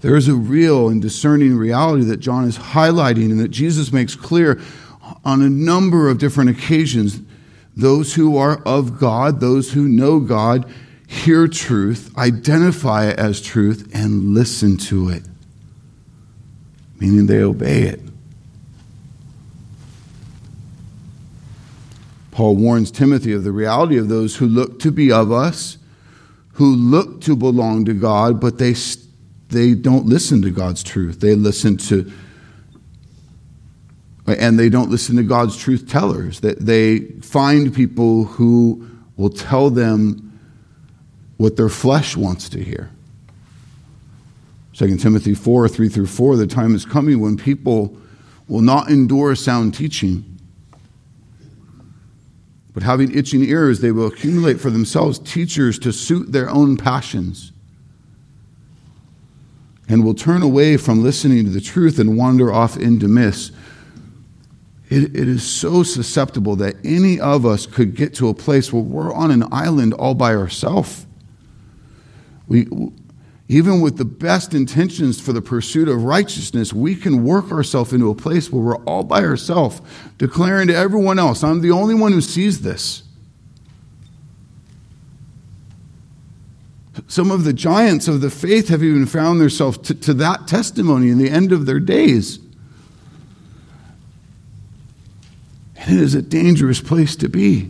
There 0.01 0.15
is 0.15 0.27
a 0.27 0.33
real 0.33 0.89
and 0.89 0.99
discerning 0.99 1.55
reality 1.55 2.03
that 2.05 2.17
John 2.17 2.45
is 2.45 2.57
highlighting 2.57 3.29
and 3.29 3.39
that 3.39 3.49
Jesus 3.49 3.93
makes 3.93 4.15
clear 4.15 4.59
on 5.23 5.43
a 5.43 5.49
number 5.49 6.09
of 6.09 6.17
different 6.17 6.49
occasions. 6.49 7.21
Those 7.77 8.15
who 8.15 8.37
are 8.37 8.61
of 8.63 8.99
God, 8.99 9.39
those 9.39 9.73
who 9.73 9.87
know 9.87 10.19
God, 10.19 10.65
hear 11.07 11.47
truth, 11.47 12.11
identify 12.17 13.05
it 13.09 13.19
as 13.19 13.39
truth, 13.39 13.91
and 13.93 14.33
listen 14.33 14.77
to 14.77 15.09
it, 15.09 15.23
meaning 16.99 17.27
they 17.27 17.43
obey 17.43 17.83
it. 17.83 17.99
Paul 22.34 22.55
warns 22.55 22.89
Timothy 22.89 23.31
of 23.31 23.43
the 23.43 23.51
reality 23.51 23.95
of 23.97 24.09
those 24.09 24.38
who 24.38 24.47
look 24.47 24.79
to 24.79 24.91
be 24.91 25.11
of 25.11 25.31
us, 25.31 25.77
who 26.53 26.75
look 26.75 27.21
to 27.21 27.36
belong 27.36 27.86
to 27.86 27.93
God, 27.93 28.41
but 28.41 28.57
they, 28.57 28.73
they 29.49 29.75
don't 29.75 30.07
listen 30.07 30.41
to 30.41 30.49
God's 30.49 30.81
truth. 30.81 31.19
They 31.19 31.36
listen 31.36 31.77
to 31.77 32.11
and 34.25 34.57
they 34.57 34.69
don't 34.69 34.89
listen 34.89 35.17
to 35.17 35.23
God's 35.23 35.57
truth 35.57 35.88
tellers. 35.88 36.39
That 36.39 36.59
they 36.59 36.99
find 37.21 37.73
people 37.73 38.23
who 38.23 38.89
will 39.15 39.29
tell 39.29 39.69
them 39.69 40.39
what 41.38 41.55
their 41.55 41.69
flesh 41.69 42.15
wants 42.15 42.49
to 42.49 42.63
hear. 42.63 42.89
2 44.73 44.97
Timothy 44.97 45.36
4 45.36 45.67
3 45.67 45.89
through 45.89 46.07
4, 46.07 46.38
the 46.38 46.47
time 46.47 46.73
is 46.73 46.86
coming 46.86 47.19
when 47.19 47.38
people 47.38 47.95
will 48.47 48.61
not 48.61 48.89
endure 48.89 49.36
sound 49.36 49.75
teaching. 49.75 50.32
But 52.74 52.84
having 52.84 53.15
itching 53.15 53.43
ears, 53.43 53.82
they 53.82 53.91
will 53.91 54.07
accumulate 54.07 54.59
for 54.59 54.69
themselves 54.69 55.19
teachers 55.19 55.78
to 55.80 55.91
suit 55.91 56.32
their 56.32 56.49
own 56.49 56.78
passions 56.78 57.51
and 59.88 60.03
will 60.03 60.15
turn 60.15 60.41
away 60.41 60.78
from 60.78 61.03
listening 61.03 61.45
to 61.45 61.51
the 61.51 61.61
truth 61.61 61.99
and 61.99 62.17
wander 62.17 62.51
off 62.51 62.78
into 62.78 63.07
myths 63.07 63.51
it, 64.93 65.15
it 65.15 65.28
is 65.28 65.43
so 65.43 65.82
susceptible 65.82 66.55
that 66.57 66.76
any 66.84 67.19
of 67.19 67.45
us 67.45 67.65
could 67.65 67.95
get 67.95 68.13
to 68.15 68.30
a 68.30 68.34
place 68.34 68.71
where 68.71 68.84
we're 68.84 69.13
on 69.13 69.32
an 69.32 69.43
island 69.51 69.93
all 69.95 70.13
by 70.13 70.36
ourselves. 70.36 71.07
We, 72.47 72.67
even 73.49 73.81
with 73.81 73.97
the 73.97 74.05
best 74.05 74.53
intentions 74.53 75.19
for 75.19 75.33
the 75.33 75.41
pursuit 75.41 75.89
of 75.89 76.03
righteousness, 76.03 76.71
we 76.71 76.95
can 76.95 77.23
work 77.23 77.51
ourselves 77.51 77.91
into 77.91 78.09
a 78.09 78.15
place 78.15 78.49
where 78.49 78.63
we're 78.63 78.83
all 78.85 79.03
by 79.03 79.23
ourselves, 79.23 79.81
declaring 80.17 80.67
to 80.67 80.75
everyone 80.75 81.19
else, 81.19 81.43
I'm 81.43 81.61
the 81.61 81.71
only 81.71 81.93
one 81.93 82.13
who 82.13 82.21
sees 82.21 82.61
this. 82.61 83.03
Some 87.07 87.31
of 87.31 87.43
the 87.43 87.53
giants 87.53 88.07
of 88.07 88.21
the 88.21 88.29
faith 88.29 88.69
have 88.69 88.83
even 88.83 89.05
found 89.05 89.41
themselves 89.41 89.77
to, 89.79 89.93
to 89.95 90.13
that 90.15 90.47
testimony 90.47 91.09
in 91.09 91.17
the 91.17 91.29
end 91.29 91.51
of 91.51 91.65
their 91.65 91.79
days. 91.79 92.39
And 95.75 95.99
it 95.99 96.01
is 96.01 96.15
a 96.15 96.21
dangerous 96.21 96.79
place 96.79 97.15
to 97.17 97.27
be. 97.27 97.69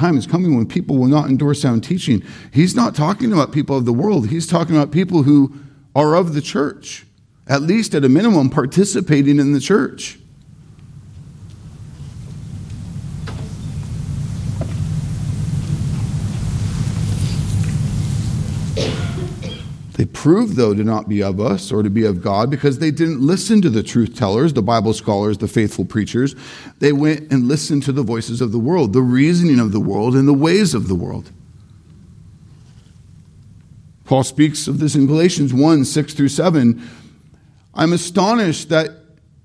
Time 0.00 0.16
is 0.16 0.26
coming 0.26 0.56
when 0.56 0.66
people 0.66 0.96
will 0.96 1.08
not 1.08 1.28
endure 1.28 1.54
sound 1.54 1.84
teaching. 1.84 2.22
He's 2.52 2.74
not 2.74 2.94
talking 2.94 3.32
about 3.32 3.52
people 3.52 3.76
of 3.76 3.84
the 3.84 3.92
world, 3.92 4.28
he's 4.28 4.46
talking 4.46 4.74
about 4.74 4.90
people 4.90 5.22
who 5.24 5.54
are 5.94 6.14
of 6.14 6.34
the 6.34 6.40
church, 6.40 7.06
at 7.46 7.62
least 7.62 7.94
at 7.94 8.04
a 8.04 8.08
minimum, 8.08 8.48
participating 8.48 9.38
in 9.38 9.52
the 9.52 9.60
church. 9.60 10.18
They 20.00 20.06
proved, 20.06 20.56
though, 20.56 20.72
to 20.72 20.82
not 20.82 21.10
be 21.10 21.22
of 21.22 21.40
us 21.40 21.70
or 21.70 21.82
to 21.82 21.90
be 21.90 22.06
of 22.06 22.22
God 22.22 22.48
because 22.48 22.78
they 22.78 22.90
didn't 22.90 23.20
listen 23.20 23.60
to 23.60 23.68
the 23.68 23.82
truth 23.82 24.16
tellers, 24.16 24.54
the 24.54 24.62
Bible 24.62 24.94
scholars, 24.94 25.36
the 25.36 25.46
faithful 25.46 25.84
preachers. 25.84 26.34
They 26.78 26.90
went 26.90 27.30
and 27.30 27.46
listened 27.48 27.82
to 27.82 27.92
the 27.92 28.02
voices 28.02 28.40
of 28.40 28.50
the 28.50 28.58
world, 28.58 28.94
the 28.94 29.02
reasoning 29.02 29.60
of 29.60 29.72
the 29.72 29.78
world, 29.78 30.16
and 30.16 30.26
the 30.26 30.32
ways 30.32 30.72
of 30.72 30.88
the 30.88 30.94
world. 30.94 31.30
Paul 34.06 34.24
speaks 34.24 34.68
of 34.68 34.78
this 34.78 34.94
in 34.94 35.06
Galatians 35.06 35.52
1 35.52 35.84
6 35.84 36.14
through 36.14 36.28
7. 36.28 36.82
I'm 37.74 37.92
astonished 37.92 38.70
that 38.70 38.92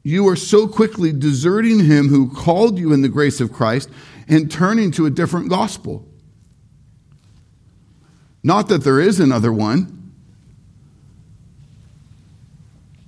you 0.04 0.26
are 0.30 0.38
so 0.38 0.70
quickly 0.70 1.12
deserting 1.12 1.84
him 1.84 2.08
who 2.08 2.34
called 2.34 2.80
you 2.80 2.94
in 2.94 3.02
the 3.02 3.10
grace 3.10 3.42
of 3.42 3.52
Christ 3.52 3.90
and 4.30 4.50
turning 4.50 4.92
to 4.92 5.06
a 5.06 5.10
different 5.10 5.50
gospel. 5.50 6.08
Not 8.42 8.70
that 8.70 8.86
there 8.86 9.02
is 9.02 9.20
another 9.20 9.52
one, 9.52 9.96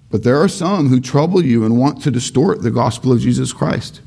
but 0.09 0.23
there 0.23 0.41
are 0.41 0.47
some 0.47 0.87
who 0.87 0.99
trouble 0.99 1.43
you 1.43 1.65
and 1.65 1.77
want 1.77 2.01
to 2.03 2.11
distort 2.11 2.61
the 2.61 2.71
gospel 2.71 3.11
of 3.11 3.19
Jesus 3.19 3.51
Christ. 3.51 4.01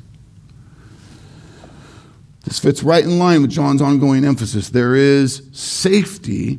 This 2.44 2.58
fits 2.58 2.82
right 2.82 3.04
in 3.04 3.18
line 3.18 3.42
with 3.42 3.50
John's 3.50 3.82
ongoing 3.82 4.24
emphasis. 4.24 4.70
There 4.70 4.94
is 4.96 5.42
safety 5.52 6.58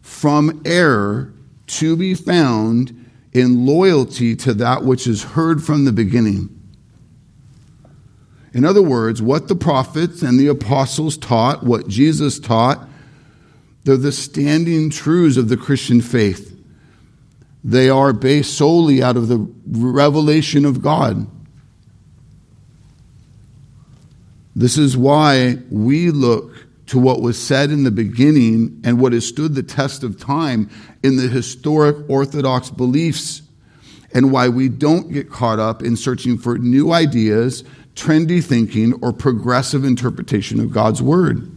from 0.00 0.62
error 0.64 1.32
to 1.66 1.96
be 1.96 2.14
found 2.14 3.10
in 3.32 3.66
loyalty 3.66 4.34
to 4.36 4.54
that 4.54 4.84
which 4.84 5.06
is 5.06 5.22
heard 5.22 5.62
from 5.62 5.84
the 5.84 5.92
beginning. 5.92 6.52
In 8.54 8.64
other 8.64 8.80
words, 8.80 9.20
what 9.20 9.48
the 9.48 9.56
prophets 9.56 10.22
and 10.22 10.40
the 10.40 10.46
apostles 10.46 11.18
taught, 11.18 11.62
what 11.62 11.88
Jesus 11.88 12.38
taught, 12.38 12.88
they're 13.84 13.98
the 13.98 14.12
standing 14.12 14.88
truths 14.88 15.36
of 15.36 15.50
the 15.50 15.56
Christian 15.58 16.00
faith. 16.00 16.55
They 17.66 17.90
are 17.90 18.12
based 18.12 18.56
solely 18.56 19.02
out 19.02 19.16
of 19.16 19.26
the 19.26 19.44
revelation 19.66 20.64
of 20.64 20.80
God. 20.80 21.26
This 24.54 24.78
is 24.78 24.96
why 24.96 25.58
we 25.68 26.12
look 26.12 26.64
to 26.86 27.00
what 27.00 27.20
was 27.20 27.36
said 27.36 27.72
in 27.72 27.82
the 27.82 27.90
beginning 27.90 28.80
and 28.84 29.00
what 29.00 29.12
has 29.12 29.26
stood 29.26 29.56
the 29.56 29.64
test 29.64 30.04
of 30.04 30.16
time 30.16 30.70
in 31.02 31.16
the 31.16 31.26
historic 31.26 32.08
Orthodox 32.08 32.70
beliefs, 32.70 33.42
and 34.14 34.30
why 34.30 34.48
we 34.48 34.68
don't 34.68 35.12
get 35.12 35.28
caught 35.28 35.58
up 35.58 35.82
in 35.82 35.96
searching 35.96 36.38
for 36.38 36.58
new 36.58 36.92
ideas, 36.92 37.64
trendy 37.96 38.42
thinking, 38.42 38.92
or 39.02 39.12
progressive 39.12 39.84
interpretation 39.84 40.60
of 40.60 40.70
God's 40.70 41.02
Word. 41.02 41.50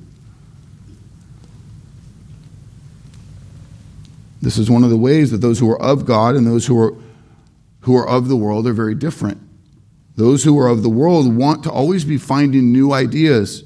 This 4.41 4.57
is 4.57 4.69
one 4.69 4.83
of 4.83 4.89
the 4.89 4.97
ways 4.97 5.31
that 5.31 5.37
those 5.41 5.59
who 5.59 5.69
are 5.69 5.81
of 5.81 6.05
God 6.05 6.35
and 6.35 6.47
those 6.47 6.65
who 6.67 6.79
are, 6.79 6.95
who 7.81 7.95
are 7.95 8.07
of 8.07 8.27
the 8.27 8.37
world 8.37 8.67
are 8.67 8.73
very 8.73 8.95
different. 8.95 9.41
Those 10.15 10.43
who 10.43 10.57
are 10.59 10.67
of 10.67 10.83
the 10.83 10.89
world 10.89 11.35
want 11.35 11.63
to 11.63 11.71
always 11.71 12.05
be 12.05 12.17
finding 12.17 12.71
new 12.71 12.93
ideas 12.93 13.63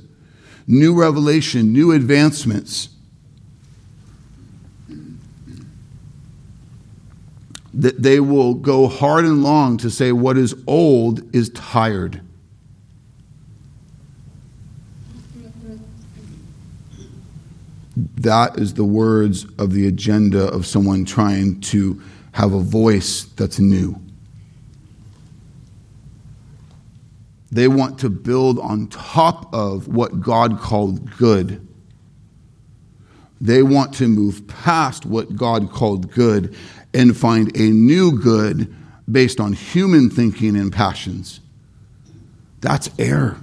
new 0.67 0.93
revelation, 0.99 1.74
new 1.74 1.91
advancements. 1.91 2.89
That 7.74 8.01
they 8.01 8.19
will 8.19 8.53
go 8.53 8.88
hard 8.88 9.26
and 9.26 9.43
long 9.43 9.78
to 9.78 9.89
say 9.89 10.11
what 10.11 10.38
is 10.38 10.55
old 10.67 11.36
is 11.36 11.49
tired. 11.49 12.21
That 17.96 18.58
is 18.58 18.74
the 18.74 18.84
words 18.84 19.46
of 19.58 19.72
the 19.72 19.88
agenda 19.88 20.46
of 20.46 20.66
someone 20.66 21.06
trying 21.06 21.62
to 21.62 22.02
have 22.32 22.54
a 22.54 22.60
voice 22.60 23.24
that's 23.24 23.60
new. 23.60 24.00
They 27.52 27.68
want 27.68 28.00
to 28.00 28.10
build 28.10 28.58
on 28.58 28.88
top 28.88 29.54
of 29.54 29.88
what 29.88 30.22
God 30.22 30.60
called 30.60 31.16
good. 31.18 31.68
They 33.39 33.62
want 33.62 33.94
to 33.96 34.08
move 34.08 34.48
past 34.48 35.06
what 35.06 35.36
God 35.36 35.70
called 35.72 36.12
good 36.12 36.56
and 36.96 37.16
find 37.16 37.56
a 37.56 37.70
new 37.70 38.18
good 38.18 38.74
based 39.12 39.39
on 39.39 39.54
human 39.54 40.10
thinking 40.10 40.56
and 40.56 40.74
passions. 40.74 41.41
That's 42.62 42.89
error. 42.98 43.43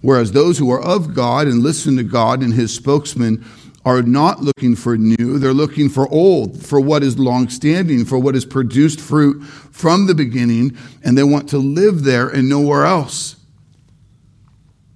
Whereas 0.00 0.32
those 0.32 0.58
who 0.58 0.70
are 0.70 0.80
of 0.80 1.14
God 1.14 1.46
and 1.46 1.62
listen 1.62 1.96
to 1.96 2.04
God 2.04 2.42
and 2.42 2.54
his 2.54 2.74
spokesman 2.74 3.44
are 3.84 4.02
not 4.02 4.42
looking 4.42 4.76
for 4.76 4.96
new, 4.96 5.38
they're 5.38 5.54
looking 5.54 5.88
for 5.88 6.08
old, 6.08 6.62
for 6.62 6.80
what 6.80 7.02
is 7.02 7.18
long 7.18 7.48
standing, 7.48 8.04
for 8.04 8.18
what 8.18 8.34
has 8.34 8.44
produced 8.44 9.00
fruit 9.00 9.42
from 9.42 10.06
the 10.06 10.14
beginning, 10.14 10.76
and 11.02 11.16
they 11.16 11.22
want 11.24 11.48
to 11.48 11.58
live 11.58 12.04
there 12.04 12.28
and 12.28 12.48
nowhere 12.48 12.84
else. 12.84 13.36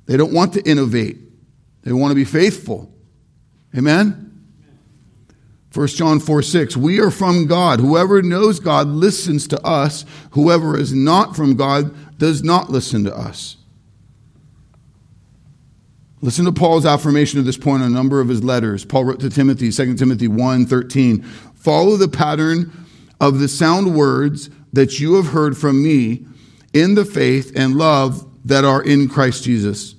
They 0.07 0.17
don't 0.17 0.33
want 0.33 0.53
to 0.55 0.63
innovate, 0.69 1.19
they 1.83 1.93
want 1.93 2.11
to 2.11 2.17
be 2.17 2.25
faithful. 2.25 2.93
Amen? 3.77 4.29
1 5.73 5.87
John 5.89 6.21
4 6.21 6.43
6, 6.43 6.77
we 6.77 7.01
are 7.01 7.11
from 7.11 7.47
God. 7.47 7.81
Whoever 7.81 8.21
knows 8.21 8.61
God 8.61 8.89
listens 8.89 9.49
to 9.49 9.67
us. 9.67 10.05
Whoever 10.33 10.79
is 10.79 10.93
not 10.93 11.35
from 11.35 11.57
God 11.57 12.19
does 12.19 12.43
not 12.43 12.69
listen 12.69 13.05
to 13.05 13.17
us. 13.17 13.57
Listen 16.25 16.45
to 16.45 16.53
Paul's 16.53 16.87
affirmation 16.87 17.41
of 17.41 17.45
this 17.45 17.57
point 17.57 17.83
in 17.83 17.89
a 17.89 17.93
number 17.93 18.21
of 18.21 18.29
his 18.29 18.45
letters. 18.45 18.85
Paul 18.85 19.07
wrote 19.07 19.21
to 19.21 19.29
Timothy, 19.29 19.73
2 19.73 19.97
Timothy 19.97 20.29
1 20.29 20.67
13. 20.67 21.21
Follow 21.23 21.97
the 21.97 22.09
pattern 22.09 22.87
of 23.21 23.41
the 23.41 23.49
sound 23.49 23.97
words 23.97 24.49
that 24.73 25.01
you 25.01 25.17
have 25.17 25.27
heard 25.27 25.59
from 25.59 25.83
me 25.83 26.25
in 26.73 26.95
the 26.95 27.05
faith 27.05 27.53
and 27.57 27.75
love 27.75 28.25
that 28.45 28.65
are 28.65 28.83
in 28.83 29.09
Christ 29.09 29.43
Jesus. 29.43 29.97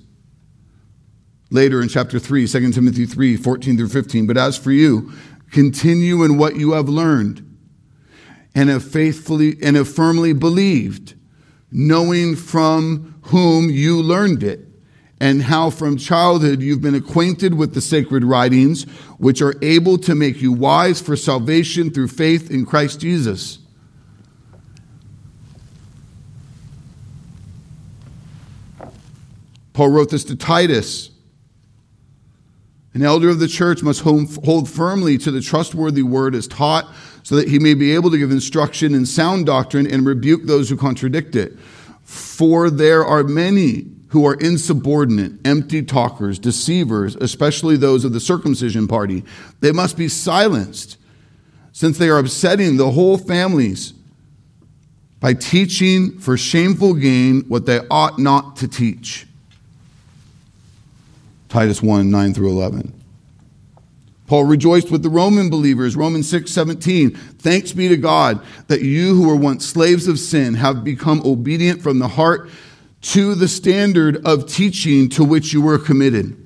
Later 1.50 1.82
in 1.82 1.88
chapter 1.88 2.18
3, 2.18 2.48
2 2.48 2.72
Timothy 2.72 3.04
3 3.04 3.36
14 3.36 3.76
through 3.76 3.90
15. 3.90 4.26
But 4.26 4.38
as 4.38 4.56
for 4.56 4.72
you, 4.72 5.12
continue 5.50 6.24
in 6.24 6.38
what 6.38 6.56
you 6.56 6.72
have 6.72 6.88
learned 6.88 7.42
and 8.54 8.70
have 8.70 8.82
faithfully 8.82 9.58
and 9.62 9.76
have 9.76 9.94
firmly 9.94 10.32
believed, 10.32 11.14
knowing 11.70 12.34
from 12.34 13.20
whom 13.24 13.68
you 13.68 14.00
learned 14.00 14.42
it 14.42 14.63
and 15.24 15.40
how 15.40 15.70
from 15.70 15.96
childhood 15.96 16.60
you've 16.60 16.82
been 16.82 16.94
acquainted 16.94 17.54
with 17.54 17.72
the 17.72 17.80
sacred 17.80 18.22
writings, 18.22 18.82
which 19.16 19.40
are 19.40 19.54
able 19.62 19.96
to 19.96 20.14
make 20.14 20.42
you 20.42 20.52
wise 20.52 21.00
for 21.00 21.16
salvation 21.16 21.90
through 21.90 22.08
faith 22.08 22.50
in 22.50 22.66
Christ 22.66 23.00
Jesus. 23.00 23.58
Paul 29.72 29.88
wrote 29.88 30.10
this 30.10 30.24
to 30.24 30.36
Titus. 30.36 31.10
An 32.92 33.02
elder 33.02 33.30
of 33.30 33.38
the 33.38 33.48
church 33.48 33.82
must 33.82 34.02
hold 34.02 34.68
firmly 34.68 35.16
to 35.16 35.30
the 35.30 35.40
trustworthy 35.40 36.02
word 36.02 36.34
as 36.34 36.46
taught, 36.46 36.86
so 37.22 37.36
that 37.36 37.48
he 37.48 37.58
may 37.58 37.72
be 37.72 37.94
able 37.94 38.10
to 38.10 38.18
give 38.18 38.30
instruction 38.30 38.94
in 38.94 39.06
sound 39.06 39.46
doctrine 39.46 39.86
and 39.86 40.04
rebuke 40.04 40.42
those 40.44 40.68
who 40.68 40.76
contradict 40.76 41.34
it. 41.34 41.58
For 42.02 42.68
there 42.68 43.06
are 43.06 43.24
many 43.24 43.86
who 44.14 44.24
are 44.24 44.34
insubordinate, 44.34 45.32
empty 45.44 45.82
talkers, 45.82 46.38
deceivers, 46.38 47.16
especially 47.16 47.76
those 47.76 48.04
of 48.04 48.12
the 48.12 48.20
circumcision 48.20 48.86
party. 48.86 49.24
They 49.58 49.72
must 49.72 49.96
be 49.96 50.06
silenced, 50.06 50.98
since 51.72 51.98
they 51.98 52.08
are 52.08 52.20
upsetting 52.20 52.76
the 52.76 52.92
whole 52.92 53.18
families 53.18 53.92
by 55.18 55.34
teaching 55.34 56.16
for 56.20 56.36
shameful 56.36 56.94
gain 56.94 57.40
what 57.48 57.66
they 57.66 57.80
ought 57.90 58.20
not 58.20 58.54
to 58.58 58.68
teach. 58.68 59.26
Titus 61.48 61.82
1 61.82 62.08
9 62.08 62.34
through 62.34 62.50
11. 62.50 62.94
Paul 64.28 64.44
rejoiced 64.44 64.92
with 64.92 65.02
the 65.02 65.10
Roman 65.10 65.50
believers, 65.50 65.96
Romans 65.96 66.30
6 66.30 66.52
17. 66.52 67.10
Thanks 67.10 67.72
be 67.72 67.88
to 67.88 67.96
God 67.96 68.40
that 68.68 68.82
you 68.82 69.16
who 69.16 69.26
were 69.26 69.34
once 69.34 69.66
slaves 69.66 70.06
of 70.06 70.20
sin 70.20 70.54
have 70.54 70.84
become 70.84 71.20
obedient 71.24 71.82
from 71.82 71.98
the 71.98 72.06
heart 72.06 72.48
to 73.04 73.34
the 73.34 73.48
standard 73.48 74.26
of 74.26 74.48
teaching 74.48 75.10
to 75.10 75.22
which 75.22 75.52
you 75.52 75.60
were 75.60 75.78
committed. 75.78 76.40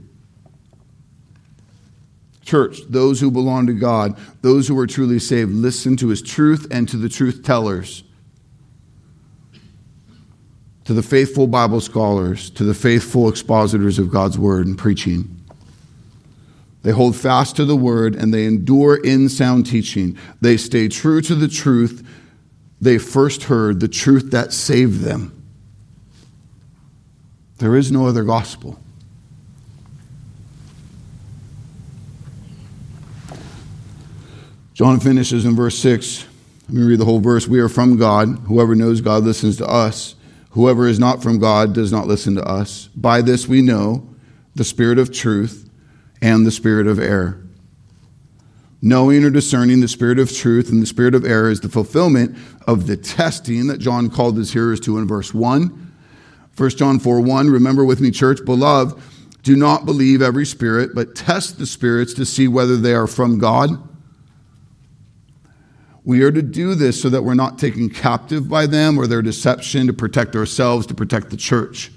Church, 2.44 2.80
those 2.88 3.20
who 3.20 3.30
belong 3.30 3.68
to 3.68 3.72
God, 3.72 4.18
those 4.42 4.66
who 4.66 4.76
are 4.76 4.86
truly 4.86 5.20
saved, 5.20 5.52
listen 5.52 5.96
to 5.98 6.08
his 6.08 6.20
truth 6.20 6.66
and 6.72 6.88
to 6.88 6.96
the 6.96 7.08
truth 7.08 7.44
tellers, 7.44 8.02
to 10.84 10.94
the 10.94 11.02
faithful 11.02 11.46
Bible 11.46 11.80
scholars, 11.80 12.50
to 12.50 12.64
the 12.64 12.74
faithful 12.74 13.28
expositors 13.28 14.00
of 14.00 14.10
God's 14.10 14.36
word 14.36 14.66
and 14.66 14.76
preaching. 14.76 15.36
They 16.82 16.90
hold 16.90 17.14
fast 17.14 17.54
to 17.56 17.64
the 17.64 17.76
word 17.76 18.16
and 18.16 18.34
they 18.34 18.46
endure 18.46 18.96
in 18.96 19.28
sound 19.28 19.66
teaching. 19.66 20.18
They 20.40 20.56
stay 20.56 20.88
true 20.88 21.20
to 21.20 21.36
the 21.36 21.48
truth 21.48 22.04
they 22.80 22.98
first 22.98 23.44
heard, 23.44 23.78
the 23.78 23.88
truth 23.88 24.32
that 24.32 24.52
saved 24.52 25.02
them. 25.02 25.37
There 27.58 27.76
is 27.76 27.90
no 27.90 28.06
other 28.06 28.24
gospel. 28.24 28.78
John 34.74 35.00
finishes 35.00 35.44
in 35.44 35.56
verse 35.56 35.76
6. 35.78 36.24
Let 36.68 36.74
me 36.74 36.82
read 36.82 37.00
the 37.00 37.04
whole 37.04 37.18
verse. 37.18 37.48
We 37.48 37.58
are 37.58 37.68
from 37.68 37.96
God. 37.96 38.28
Whoever 38.46 38.76
knows 38.76 39.00
God 39.00 39.24
listens 39.24 39.56
to 39.56 39.66
us. 39.66 40.14
Whoever 40.50 40.86
is 40.86 41.00
not 41.00 41.20
from 41.22 41.40
God 41.40 41.74
does 41.74 41.90
not 41.90 42.06
listen 42.06 42.36
to 42.36 42.44
us. 42.44 42.88
By 42.94 43.22
this 43.22 43.48
we 43.48 43.60
know 43.60 44.08
the 44.54 44.64
spirit 44.64 44.98
of 44.98 45.12
truth 45.12 45.68
and 46.22 46.46
the 46.46 46.50
spirit 46.52 46.86
of 46.86 46.98
error. 46.98 47.44
Knowing 48.80 49.24
or 49.24 49.30
discerning 49.30 49.80
the 49.80 49.88
spirit 49.88 50.20
of 50.20 50.32
truth 50.32 50.70
and 50.70 50.80
the 50.80 50.86
spirit 50.86 51.14
of 51.14 51.24
error 51.24 51.50
is 51.50 51.60
the 51.60 51.68
fulfillment 51.68 52.36
of 52.66 52.86
the 52.86 52.96
testing 52.96 53.66
that 53.66 53.78
John 53.78 54.08
called 54.08 54.36
his 54.36 54.52
hearers 54.52 54.78
to 54.80 54.98
in 54.98 55.08
verse 55.08 55.34
1. 55.34 55.87
1 56.58 56.70
John 56.70 56.98
4 56.98 57.20
1, 57.20 57.50
remember 57.50 57.84
with 57.84 58.00
me, 58.00 58.10
church, 58.10 58.44
beloved, 58.44 59.00
do 59.42 59.54
not 59.56 59.86
believe 59.86 60.20
every 60.20 60.44
spirit, 60.44 60.94
but 60.94 61.14
test 61.14 61.58
the 61.58 61.66
spirits 61.66 62.12
to 62.14 62.26
see 62.26 62.48
whether 62.48 62.76
they 62.76 62.94
are 62.94 63.06
from 63.06 63.38
God. 63.38 63.70
We 66.04 66.22
are 66.22 66.32
to 66.32 66.42
do 66.42 66.74
this 66.74 67.00
so 67.00 67.10
that 67.10 67.22
we're 67.22 67.34
not 67.34 67.58
taken 67.58 67.90
captive 67.90 68.48
by 68.48 68.66
them 68.66 68.98
or 68.98 69.06
their 69.06 69.22
deception 69.22 69.86
to 69.86 69.92
protect 69.92 70.34
ourselves, 70.34 70.86
to 70.86 70.94
protect 70.94 71.30
the 71.30 71.36
church. 71.36 71.92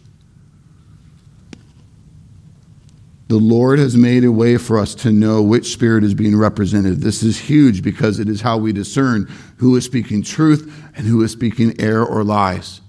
The 3.30 3.38
Lord 3.38 3.80
has 3.80 3.96
made 3.96 4.26
a 4.26 4.32
way 4.32 4.58
for 4.58 4.78
us 4.78 4.94
to 4.96 5.12
know 5.12 5.42
which 5.42 5.72
spirit 5.72 6.04
is 6.04 6.14
being 6.14 6.36
represented. 6.36 7.00
This 7.00 7.24
is 7.24 7.40
huge 7.40 7.82
because 7.82 8.20
it 8.20 8.28
is 8.28 8.42
how 8.42 8.58
we 8.58 8.74
discern 8.74 9.34
who 9.58 9.74
is 9.78 9.86
speaking 9.86 10.22
truth 10.22 10.64
and 10.98 11.08
who 11.08 11.24
is 11.24 11.32
speaking 11.32 11.74
error 11.80 12.06
or 12.06 12.26
lies. 12.26 12.82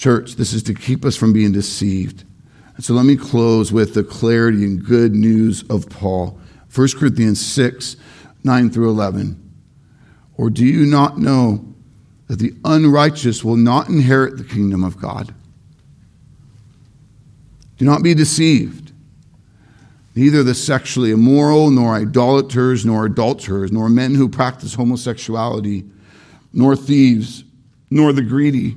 Church, 0.00 0.36
this 0.36 0.54
is 0.54 0.62
to 0.62 0.72
keep 0.72 1.04
us 1.04 1.14
from 1.14 1.34
being 1.34 1.52
deceived. 1.52 2.24
And 2.74 2.82
so 2.82 2.94
let 2.94 3.04
me 3.04 3.16
close 3.16 3.70
with 3.70 3.92
the 3.92 4.02
clarity 4.02 4.64
and 4.64 4.82
good 4.82 5.14
news 5.14 5.62
of 5.68 5.90
Paul. 5.90 6.40
1 6.74 6.88
Corinthians 6.96 7.38
6, 7.44 7.96
9 8.42 8.70
through 8.70 8.88
11. 8.88 9.52
Or 10.38 10.48
do 10.48 10.64
you 10.64 10.86
not 10.86 11.18
know 11.18 11.74
that 12.28 12.38
the 12.38 12.54
unrighteous 12.64 13.44
will 13.44 13.58
not 13.58 13.90
inherit 13.90 14.38
the 14.38 14.44
kingdom 14.44 14.84
of 14.84 14.98
God? 14.98 15.34
Do 17.76 17.84
not 17.84 18.02
be 18.02 18.14
deceived. 18.14 18.92
Neither 20.14 20.42
the 20.42 20.54
sexually 20.54 21.10
immoral, 21.10 21.70
nor 21.70 21.96
idolaters, 21.96 22.86
nor 22.86 23.04
adulterers, 23.04 23.70
nor 23.70 23.90
men 23.90 24.14
who 24.14 24.30
practice 24.30 24.72
homosexuality, 24.76 25.84
nor 26.54 26.74
thieves, 26.74 27.44
nor 27.90 28.14
the 28.14 28.22
greedy, 28.22 28.76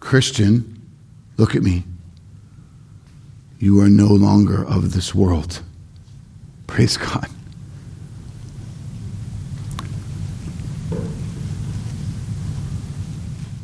Christian, 0.00 0.82
look 1.36 1.54
at 1.54 1.62
me. 1.62 1.84
You 3.58 3.80
are 3.80 3.88
no 3.88 4.06
longer 4.06 4.66
of 4.66 4.92
this 4.92 5.14
world. 5.14 5.62
Praise 6.66 6.96
God. 6.96 7.28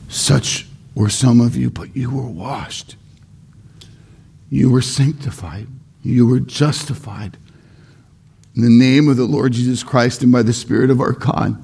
Such 0.08 0.66
were 0.94 1.08
some 1.08 1.40
of 1.40 1.56
you, 1.56 1.70
but 1.70 1.96
you 1.96 2.10
were 2.10 2.26
washed. 2.26 2.96
You 4.50 4.70
were 4.70 4.82
sanctified. 4.82 5.66
You 6.02 6.26
were 6.26 6.40
justified 6.40 7.36
in 8.54 8.62
the 8.62 8.70
name 8.70 9.08
of 9.08 9.16
the 9.16 9.24
Lord 9.24 9.52
Jesus 9.52 9.82
Christ 9.82 10.22
and 10.22 10.32
by 10.32 10.42
the 10.42 10.52
Spirit 10.52 10.90
of 10.90 11.00
our 11.00 11.12
God. 11.12 11.62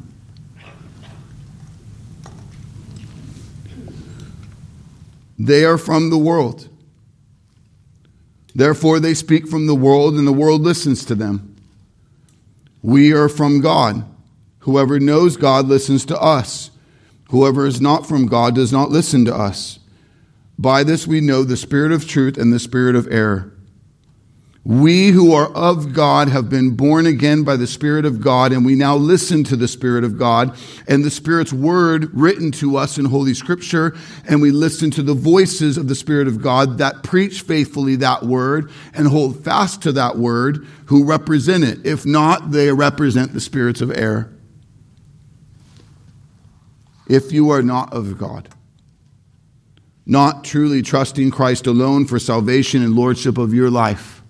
They 5.38 5.64
are 5.64 5.78
from 5.78 6.10
the 6.10 6.18
world. 6.18 6.68
Therefore, 8.54 9.00
they 9.00 9.14
speak 9.14 9.48
from 9.48 9.66
the 9.66 9.74
world, 9.74 10.14
and 10.14 10.26
the 10.26 10.32
world 10.32 10.62
listens 10.62 11.04
to 11.06 11.14
them. 11.14 11.56
We 12.82 13.12
are 13.12 13.28
from 13.28 13.60
God. 13.60 14.04
Whoever 14.60 15.00
knows 15.00 15.36
God 15.36 15.66
listens 15.66 16.04
to 16.06 16.20
us. 16.20 16.70
Whoever 17.30 17.66
is 17.66 17.80
not 17.80 18.06
from 18.06 18.26
God 18.26 18.54
does 18.54 18.72
not 18.72 18.90
listen 18.90 19.24
to 19.24 19.34
us. 19.34 19.78
By 20.58 20.84
this 20.84 21.06
we 21.06 21.20
know 21.20 21.44
the 21.44 21.56
spirit 21.56 21.92
of 21.92 22.06
truth 22.06 22.36
and 22.36 22.52
the 22.52 22.58
spirit 22.58 22.94
of 22.94 23.08
error. 23.10 23.51
We 24.64 25.08
who 25.08 25.32
are 25.32 25.52
of 25.52 25.92
God 25.92 26.28
have 26.28 26.48
been 26.48 26.76
born 26.76 27.04
again 27.04 27.42
by 27.42 27.56
the 27.56 27.66
Spirit 27.66 28.04
of 28.04 28.20
God, 28.20 28.52
and 28.52 28.64
we 28.64 28.76
now 28.76 28.94
listen 28.94 29.42
to 29.44 29.56
the 29.56 29.66
Spirit 29.66 30.04
of 30.04 30.16
God 30.16 30.56
and 30.86 31.04
the 31.04 31.10
Spirit's 31.10 31.52
word 31.52 32.14
written 32.14 32.52
to 32.52 32.76
us 32.76 32.96
in 32.96 33.06
Holy 33.06 33.34
Scripture, 33.34 33.96
and 34.28 34.40
we 34.40 34.52
listen 34.52 34.92
to 34.92 35.02
the 35.02 35.14
voices 35.14 35.76
of 35.76 35.88
the 35.88 35.96
Spirit 35.96 36.28
of 36.28 36.40
God 36.40 36.78
that 36.78 37.02
preach 37.02 37.42
faithfully 37.42 37.96
that 37.96 38.22
word 38.22 38.70
and 38.94 39.08
hold 39.08 39.42
fast 39.42 39.82
to 39.82 39.92
that 39.92 40.16
word 40.16 40.64
who 40.86 41.04
represent 41.04 41.64
it. 41.64 41.84
If 41.84 42.06
not, 42.06 42.52
they 42.52 42.70
represent 42.70 43.32
the 43.32 43.40
spirits 43.40 43.80
of 43.80 43.90
error. 43.90 44.32
If 47.08 47.32
you 47.32 47.50
are 47.50 47.62
not 47.62 47.92
of 47.92 48.16
God, 48.16 48.48
not 50.06 50.44
truly 50.44 50.82
trusting 50.82 51.32
Christ 51.32 51.66
alone 51.66 52.06
for 52.06 52.20
salvation 52.20 52.80
and 52.84 52.94
lordship 52.94 53.38
of 53.38 53.52
your 53.52 53.68
life, 53.68 54.21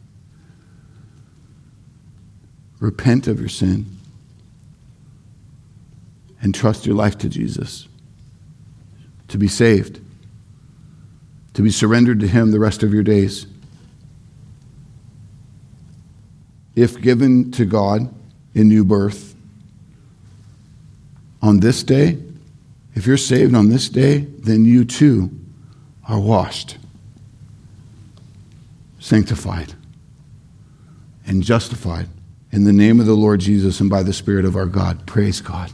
repent 2.82 3.28
of 3.28 3.38
your 3.38 3.48
sin, 3.48 3.86
and 6.42 6.52
trust 6.52 6.84
your 6.84 6.96
life 6.96 7.16
to 7.16 7.28
Jesus 7.28 7.86
to 9.28 9.38
be 9.38 9.46
saved, 9.46 10.00
to 11.54 11.62
be 11.62 11.70
surrendered 11.70 12.18
to 12.18 12.26
Him 12.26 12.50
the 12.50 12.58
rest 12.58 12.82
of 12.82 12.92
your 12.92 13.04
days. 13.04 13.46
If 16.74 17.00
given 17.00 17.52
to 17.52 17.64
God 17.64 18.12
in 18.52 18.66
new 18.66 18.84
birth, 18.84 19.36
on 21.40 21.60
this 21.60 21.84
day, 21.84 22.18
if 22.96 23.06
you're 23.06 23.16
saved 23.16 23.54
on 23.54 23.68
this 23.68 23.88
day, 23.88 24.18
then 24.18 24.64
you 24.64 24.84
too 24.84 25.30
are 26.08 26.18
washed, 26.18 26.78
sanctified, 28.98 29.72
and 31.24 31.44
justified 31.44 32.08
in 32.52 32.64
the 32.64 32.72
name 32.72 33.00
of 33.00 33.06
the 33.06 33.14
Lord 33.14 33.40
Jesus 33.40 33.80
and 33.80 33.88
by 33.88 34.02
the 34.02 34.12
Spirit 34.12 34.44
of 34.44 34.54
our 34.56 34.66
God. 34.66 35.06
Praise 35.06 35.40
God. 35.40 35.72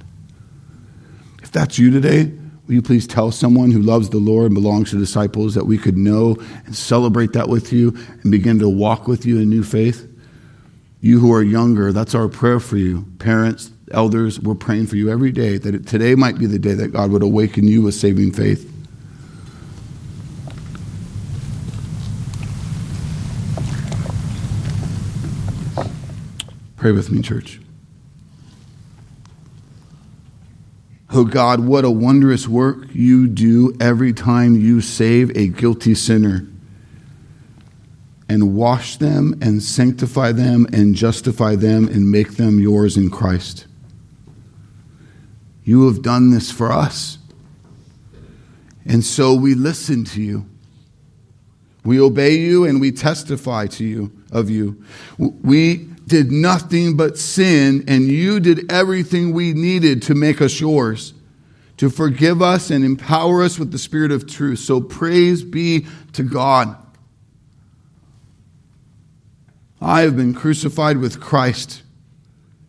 If 1.42 1.50
that's 1.50 1.78
you 1.78 1.90
today, 1.90 2.32
will 2.66 2.74
you 2.74 2.82
please 2.82 3.06
tell 3.06 3.32
someone 3.32 3.72
who 3.72 3.82
loves 3.82 4.10
the 4.10 4.18
Lord 4.18 4.46
and 4.46 4.54
belongs 4.54 4.90
to 4.90 4.98
disciples 4.98 5.54
that 5.54 5.66
we 5.66 5.76
could 5.76 5.96
know 5.96 6.36
and 6.66 6.74
celebrate 6.74 7.32
that 7.32 7.48
with 7.48 7.72
you 7.72 7.96
and 8.22 8.30
begin 8.30 8.60
to 8.60 8.68
walk 8.68 9.08
with 9.08 9.26
you 9.26 9.40
in 9.40 9.50
new 9.50 9.64
faith? 9.64 10.08
You 11.00 11.18
who 11.18 11.32
are 11.32 11.42
younger, 11.42 11.92
that's 11.92 12.14
our 12.14 12.28
prayer 12.28 12.60
for 12.60 12.76
you. 12.76 13.04
Parents, 13.18 13.72
elders, 13.90 14.38
we're 14.40 14.54
praying 14.54 14.86
for 14.86 14.96
you 14.96 15.10
every 15.10 15.32
day 15.32 15.58
that 15.58 15.86
today 15.86 16.14
might 16.14 16.38
be 16.38 16.46
the 16.46 16.58
day 16.58 16.74
that 16.74 16.92
God 16.92 17.10
would 17.10 17.22
awaken 17.22 17.66
you 17.66 17.82
with 17.82 17.94
saving 17.94 18.32
faith. 18.32 18.72
Pray 26.88 26.94
with 26.94 27.10
me, 27.10 27.20
church. 27.20 27.60
Oh 31.10 31.24
God, 31.24 31.60
what 31.60 31.84
a 31.84 31.90
wondrous 31.90 32.48
work 32.48 32.78
you 32.94 33.28
do 33.28 33.76
every 33.78 34.14
time 34.14 34.56
you 34.56 34.80
save 34.80 35.36
a 35.36 35.48
guilty 35.48 35.94
sinner 35.94 36.46
and 38.26 38.56
wash 38.56 38.96
them 38.96 39.38
and 39.42 39.62
sanctify 39.62 40.32
them 40.32 40.66
and 40.72 40.94
justify 40.94 41.56
them 41.56 41.88
and 41.88 42.10
make 42.10 42.38
them 42.38 42.58
yours 42.58 42.96
in 42.96 43.10
Christ. 43.10 43.66
You 45.64 45.88
have 45.88 46.00
done 46.00 46.30
this 46.30 46.50
for 46.50 46.72
us. 46.72 47.18
And 48.86 49.04
so 49.04 49.34
we 49.34 49.54
listen 49.54 50.04
to 50.06 50.22
you. 50.22 50.46
We 51.84 52.00
obey 52.00 52.36
you 52.38 52.64
and 52.64 52.80
we 52.80 52.92
testify 52.92 53.66
to 53.66 53.84
you 53.84 54.10
of 54.32 54.48
you. 54.48 54.82
We 55.18 55.87
did 56.08 56.32
nothing 56.32 56.96
but 56.96 57.18
sin, 57.18 57.84
and 57.86 58.08
you 58.08 58.40
did 58.40 58.70
everything 58.72 59.32
we 59.32 59.52
needed 59.52 60.02
to 60.02 60.14
make 60.14 60.40
us 60.40 60.58
yours, 60.58 61.14
to 61.76 61.90
forgive 61.90 62.42
us 62.42 62.70
and 62.70 62.84
empower 62.84 63.42
us 63.42 63.58
with 63.58 63.70
the 63.70 63.78
Spirit 63.78 64.10
of 64.10 64.26
truth. 64.26 64.58
So 64.58 64.80
praise 64.80 65.44
be 65.44 65.86
to 66.14 66.22
God. 66.24 66.76
I 69.80 70.00
have 70.00 70.16
been 70.16 70.34
crucified 70.34 70.98
with 70.98 71.20
Christ. 71.20 71.82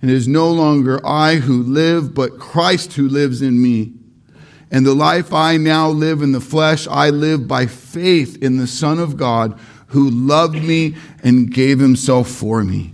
And 0.02 0.12
it 0.12 0.14
is 0.14 0.28
no 0.28 0.52
longer 0.52 1.06
I 1.06 1.36
who 1.36 1.64
live, 1.64 2.14
but 2.14 2.40
Christ 2.40 2.94
who 2.94 3.08
lives 3.08 3.42
in 3.42 3.62
me. 3.62 3.94
And 4.72 4.86
the 4.86 4.94
life 4.94 5.34
I 5.34 5.58
now 5.58 5.90
live 5.90 6.22
in 6.22 6.32
the 6.32 6.40
flesh, 6.40 6.88
I 6.88 7.10
live 7.10 7.48
by 7.48 7.66
faith 7.66 8.42
in 8.42 8.58
the 8.58 8.68
Son 8.68 9.00
of 9.00 9.18
God 9.18 9.60
who 9.88 10.10
loved 10.10 10.62
me 10.62 10.96
and 11.24 11.52
gave 11.52 11.80
himself 11.80 12.30
for 12.30 12.64
me. 12.64 12.94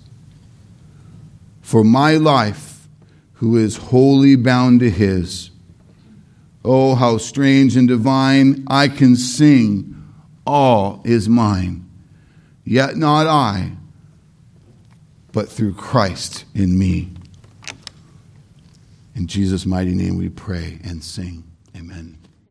For 1.71 1.85
my 1.85 2.17
life, 2.17 2.89
who 3.35 3.55
is 3.55 3.77
wholly 3.77 4.35
bound 4.35 4.81
to 4.81 4.89
his, 4.89 5.51
oh, 6.65 6.95
how 6.95 7.17
strange 7.17 7.77
and 7.77 7.87
divine 7.87 8.65
I 8.67 8.89
can 8.89 9.15
sing, 9.15 9.95
all 10.45 11.01
is 11.05 11.29
mine. 11.29 11.89
Yet 12.65 12.97
not 12.97 13.25
I, 13.25 13.71
but 15.31 15.47
through 15.47 15.75
Christ 15.75 16.43
in 16.53 16.77
me. 16.77 17.13
In 19.15 19.27
Jesus' 19.27 19.65
mighty 19.65 19.95
name 19.95 20.17
we 20.17 20.27
pray 20.27 20.77
and 20.83 21.01
sing. 21.01 21.45
Amen. 21.73 22.20